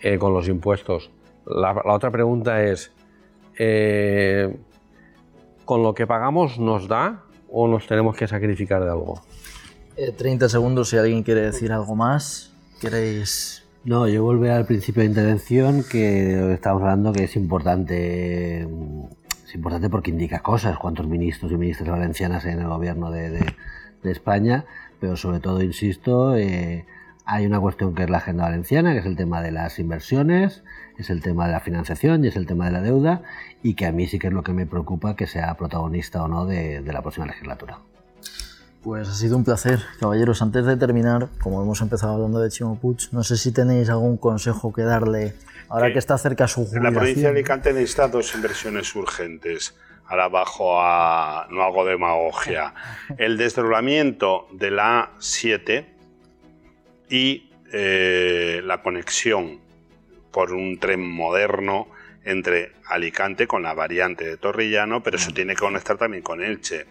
Eh, 0.02 0.16
con 0.18 0.32
los 0.32 0.48
impuestos. 0.48 1.10
La, 1.44 1.74
la, 1.74 1.92
otra 1.92 2.10
pregunta 2.10 2.62
es, 2.62 2.90
¿con 5.66 5.82
lo 5.82 5.92
que 5.92 6.06
pagamos 6.06 6.58
nos 6.58 6.88
da 6.88 7.24
o 7.50 7.68
nos 7.68 7.86
tenemos 7.86 8.16
que 8.16 8.26
sacrificar 8.26 8.82
de 8.82 8.90
algo? 8.90 9.20
30 10.16 10.48
segundos 10.48 10.88
si 10.88 10.96
alguien 10.96 11.22
quiere 11.22 11.42
decir 11.42 11.72
algo 11.72 11.94
más. 11.96 12.54
¿Queréis...? 12.80 13.60
No, 13.84 14.06
yo 14.06 14.22
volver 14.22 14.50
al 14.50 14.66
principio 14.66 15.02
de 15.02 15.08
intervención 15.08 15.84
que 15.90 16.52
estamos 16.52 16.82
hablando 16.82 17.12
que 17.12 17.24
es 17.24 17.36
importante, 17.36 18.68
es 19.50 19.56
importante 19.56 19.90
porque 19.90 20.12
indica 20.12 20.38
cosas, 20.38 20.78
cuántos 20.78 21.08
ministros 21.08 21.50
y 21.50 21.56
ministras 21.56 21.90
valencianas 21.90 22.44
hay 22.44 22.52
en 22.52 22.60
el 22.60 22.68
gobierno 22.68 23.10
de, 23.10 23.52
España, 24.04 24.64
pero 25.00 25.16
sobre 25.16 25.40
todo, 25.40 25.60
insisto, 25.60 26.36
eh, 26.36 26.86
hay 27.24 27.46
una 27.46 27.58
cuestión 27.58 27.96
que 27.96 28.04
es 28.04 28.10
la 28.10 28.18
agenda 28.18 28.44
valenciana, 28.44 28.92
que 28.92 29.00
es 29.00 29.06
el 29.06 29.16
tema 29.16 29.42
de 29.42 29.50
las 29.50 29.80
inversiones, 29.80 30.62
es 30.98 31.10
el 31.10 31.20
tema 31.20 31.46
de 31.46 31.52
la 31.52 31.60
financiación 31.60 32.24
y 32.24 32.28
es 32.28 32.36
el 32.36 32.46
tema 32.46 32.66
de 32.66 32.70
la 32.70 32.80
deuda, 32.80 33.22
y 33.60 33.74
que 33.74 33.86
a 33.86 33.92
mí 33.92 34.06
sí 34.06 34.20
que 34.20 34.28
es 34.28 34.32
lo 34.32 34.44
que 34.44 34.52
me 34.52 34.66
preocupa 34.66 35.16
que 35.16 35.26
sea 35.26 35.52
protagonista 35.56 36.22
o 36.22 36.28
no 36.28 36.46
de 36.46 36.80
la 36.86 37.02
próxima 37.02 37.26
legislatura. 37.26 37.80
Pues 38.82 39.08
ha 39.08 39.14
sido 39.14 39.36
un 39.36 39.44
placer, 39.44 39.80
caballeros. 39.98 40.40
Antes 40.40 40.64
de 40.64 40.76
terminar, 40.76 41.28
como 41.42 41.62
hemos 41.62 41.82
empezado 41.82 42.14
hablando 42.14 42.40
de 42.40 42.48
Chimo 42.48 42.78
Puig, 42.80 43.12
no 43.12 43.22
sé 43.22 43.36
si 43.36 43.52
tenéis 43.52 43.90
algún 43.90 44.16
consejo 44.16 44.72
que 44.72 44.82
darle 44.82 45.34
ahora 45.68 45.92
que 45.92 45.98
está 45.98 46.16
cerca 46.16 46.48
su 46.48 46.64
jubilación. 46.64 46.86
En 46.86 46.94
la 46.94 46.98
provincia 46.98 47.22
de 47.24 47.28
Alicante 47.28 47.72
necesita 47.74 48.08
dos 48.08 48.34
inversiones 48.34 48.94
urgentes. 48.94 49.76
Ahora 50.06 50.28
bajo 50.28 50.80
a... 50.80 51.46
no 51.50 51.62
hago 51.62 51.84
demagogia. 51.84 52.74
El 53.18 53.36
desdoblamiento 53.36 54.48
de 54.52 54.70
la 54.70 55.10
A7 55.18 55.86
y 57.10 57.50
eh, 57.72 58.62
la 58.64 58.82
conexión 58.82 59.60
por 60.32 60.52
un 60.52 60.78
tren 60.80 61.06
moderno 61.06 61.88
entre 62.24 62.72
Alicante 62.88 63.46
con 63.46 63.62
la 63.62 63.74
variante 63.74 64.24
de 64.24 64.36
Torrillano, 64.38 65.02
pero 65.02 65.16
eso 65.18 65.32
tiene 65.32 65.54
que 65.54 65.60
conectar 65.60 65.98
también 65.98 66.22
con 66.22 66.42
Elche 66.42 66.86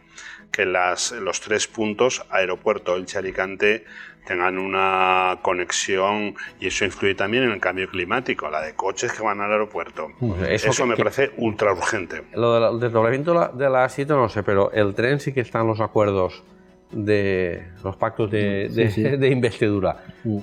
que 0.52 0.66
las, 0.66 1.12
los 1.12 1.42
tres 1.42 1.68
puntos, 1.68 2.26
aeropuerto 2.30 2.96
Elche-Alicante, 2.96 3.86
tengan 4.30 4.60
una 4.60 5.40
conexión 5.42 6.36
y 6.60 6.68
eso 6.68 6.86
influye 6.86 7.16
también 7.16 7.44
en 7.46 7.52
el 7.52 7.60
cambio 7.60 7.90
climático, 7.90 8.50
la 8.50 8.62
de 8.62 8.76
coches 8.76 9.12
que 9.12 9.24
van 9.24 9.42
al 9.42 9.52
aeropuerto. 9.52 10.12
Eso, 10.48 10.86
me 10.86 10.96
parece 10.96 11.32
ultra 11.38 11.74
urgente. 11.74 12.24
Lo 12.34 12.54
del 12.54 12.80
desdoblamiento 12.80 13.34
de 13.54 13.70
la 13.70 13.86
A7 13.86 14.08
no 14.08 14.30
sé, 14.30 14.44
pero 14.44 14.72
el 14.72 14.94
tren 14.94 15.20
sí 15.20 15.34
que 15.34 15.42
están 15.42 15.66
los 15.66 15.80
acuerdos 15.80 16.44
de 16.92 17.70
los 17.84 17.96
pactos 17.96 18.30
de, 18.30 18.70
de 19.20 19.30
investidura. 19.30 20.04
Mm. 20.24 20.40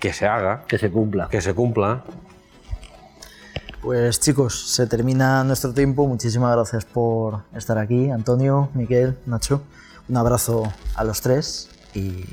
Que 0.00 0.12
se 0.12 0.26
haga. 0.26 0.64
Que 0.66 0.78
se 0.78 0.90
cumpla. 0.90 1.28
Que 1.28 1.40
se 1.40 1.54
cumpla. 1.54 2.02
Pues 3.82 4.20
chicos, 4.20 4.68
se 4.68 4.86
termina 4.86 5.44
nuestro 5.44 5.72
tiempo. 5.72 6.06
Muchísimas 6.06 6.54
gracias 6.54 6.84
por 6.84 7.42
estar 7.54 7.78
aquí. 7.78 8.10
Antonio, 8.10 8.68
Miguel, 8.74 9.16
Nacho, 9.26 9.62
un 10.08 10.16
abrazo 10.16 10.72
a 10.94 11.04
los 11.04 11.20
tres 11.20 11.68
y 11.94 12.24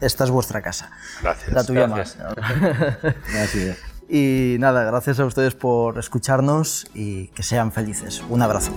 esta 0.00 0.24
es 0.24 0.30
vuestra 0.30 0.60
casa. 0.62 0.90
Gracias. 1.22 1.52
La 1.52 1.64
tuya 1.64 1.86
más. 1.86 2.16
gracias. 3.32 3.78
Y 4.08 4.56
nada, 4.58 4.84
gracias 4.84 5.18
a 5.20 5.24
ustedes 5.24 5.54
por 5.54 5.98
escucharnos 5.98 6.86
y 6.94 7.28
que 7.28 7.42
sean 7.42 7.72
felices. 7.72 8.22
Un 8.28 8.42
abrazo. 8.42 8.72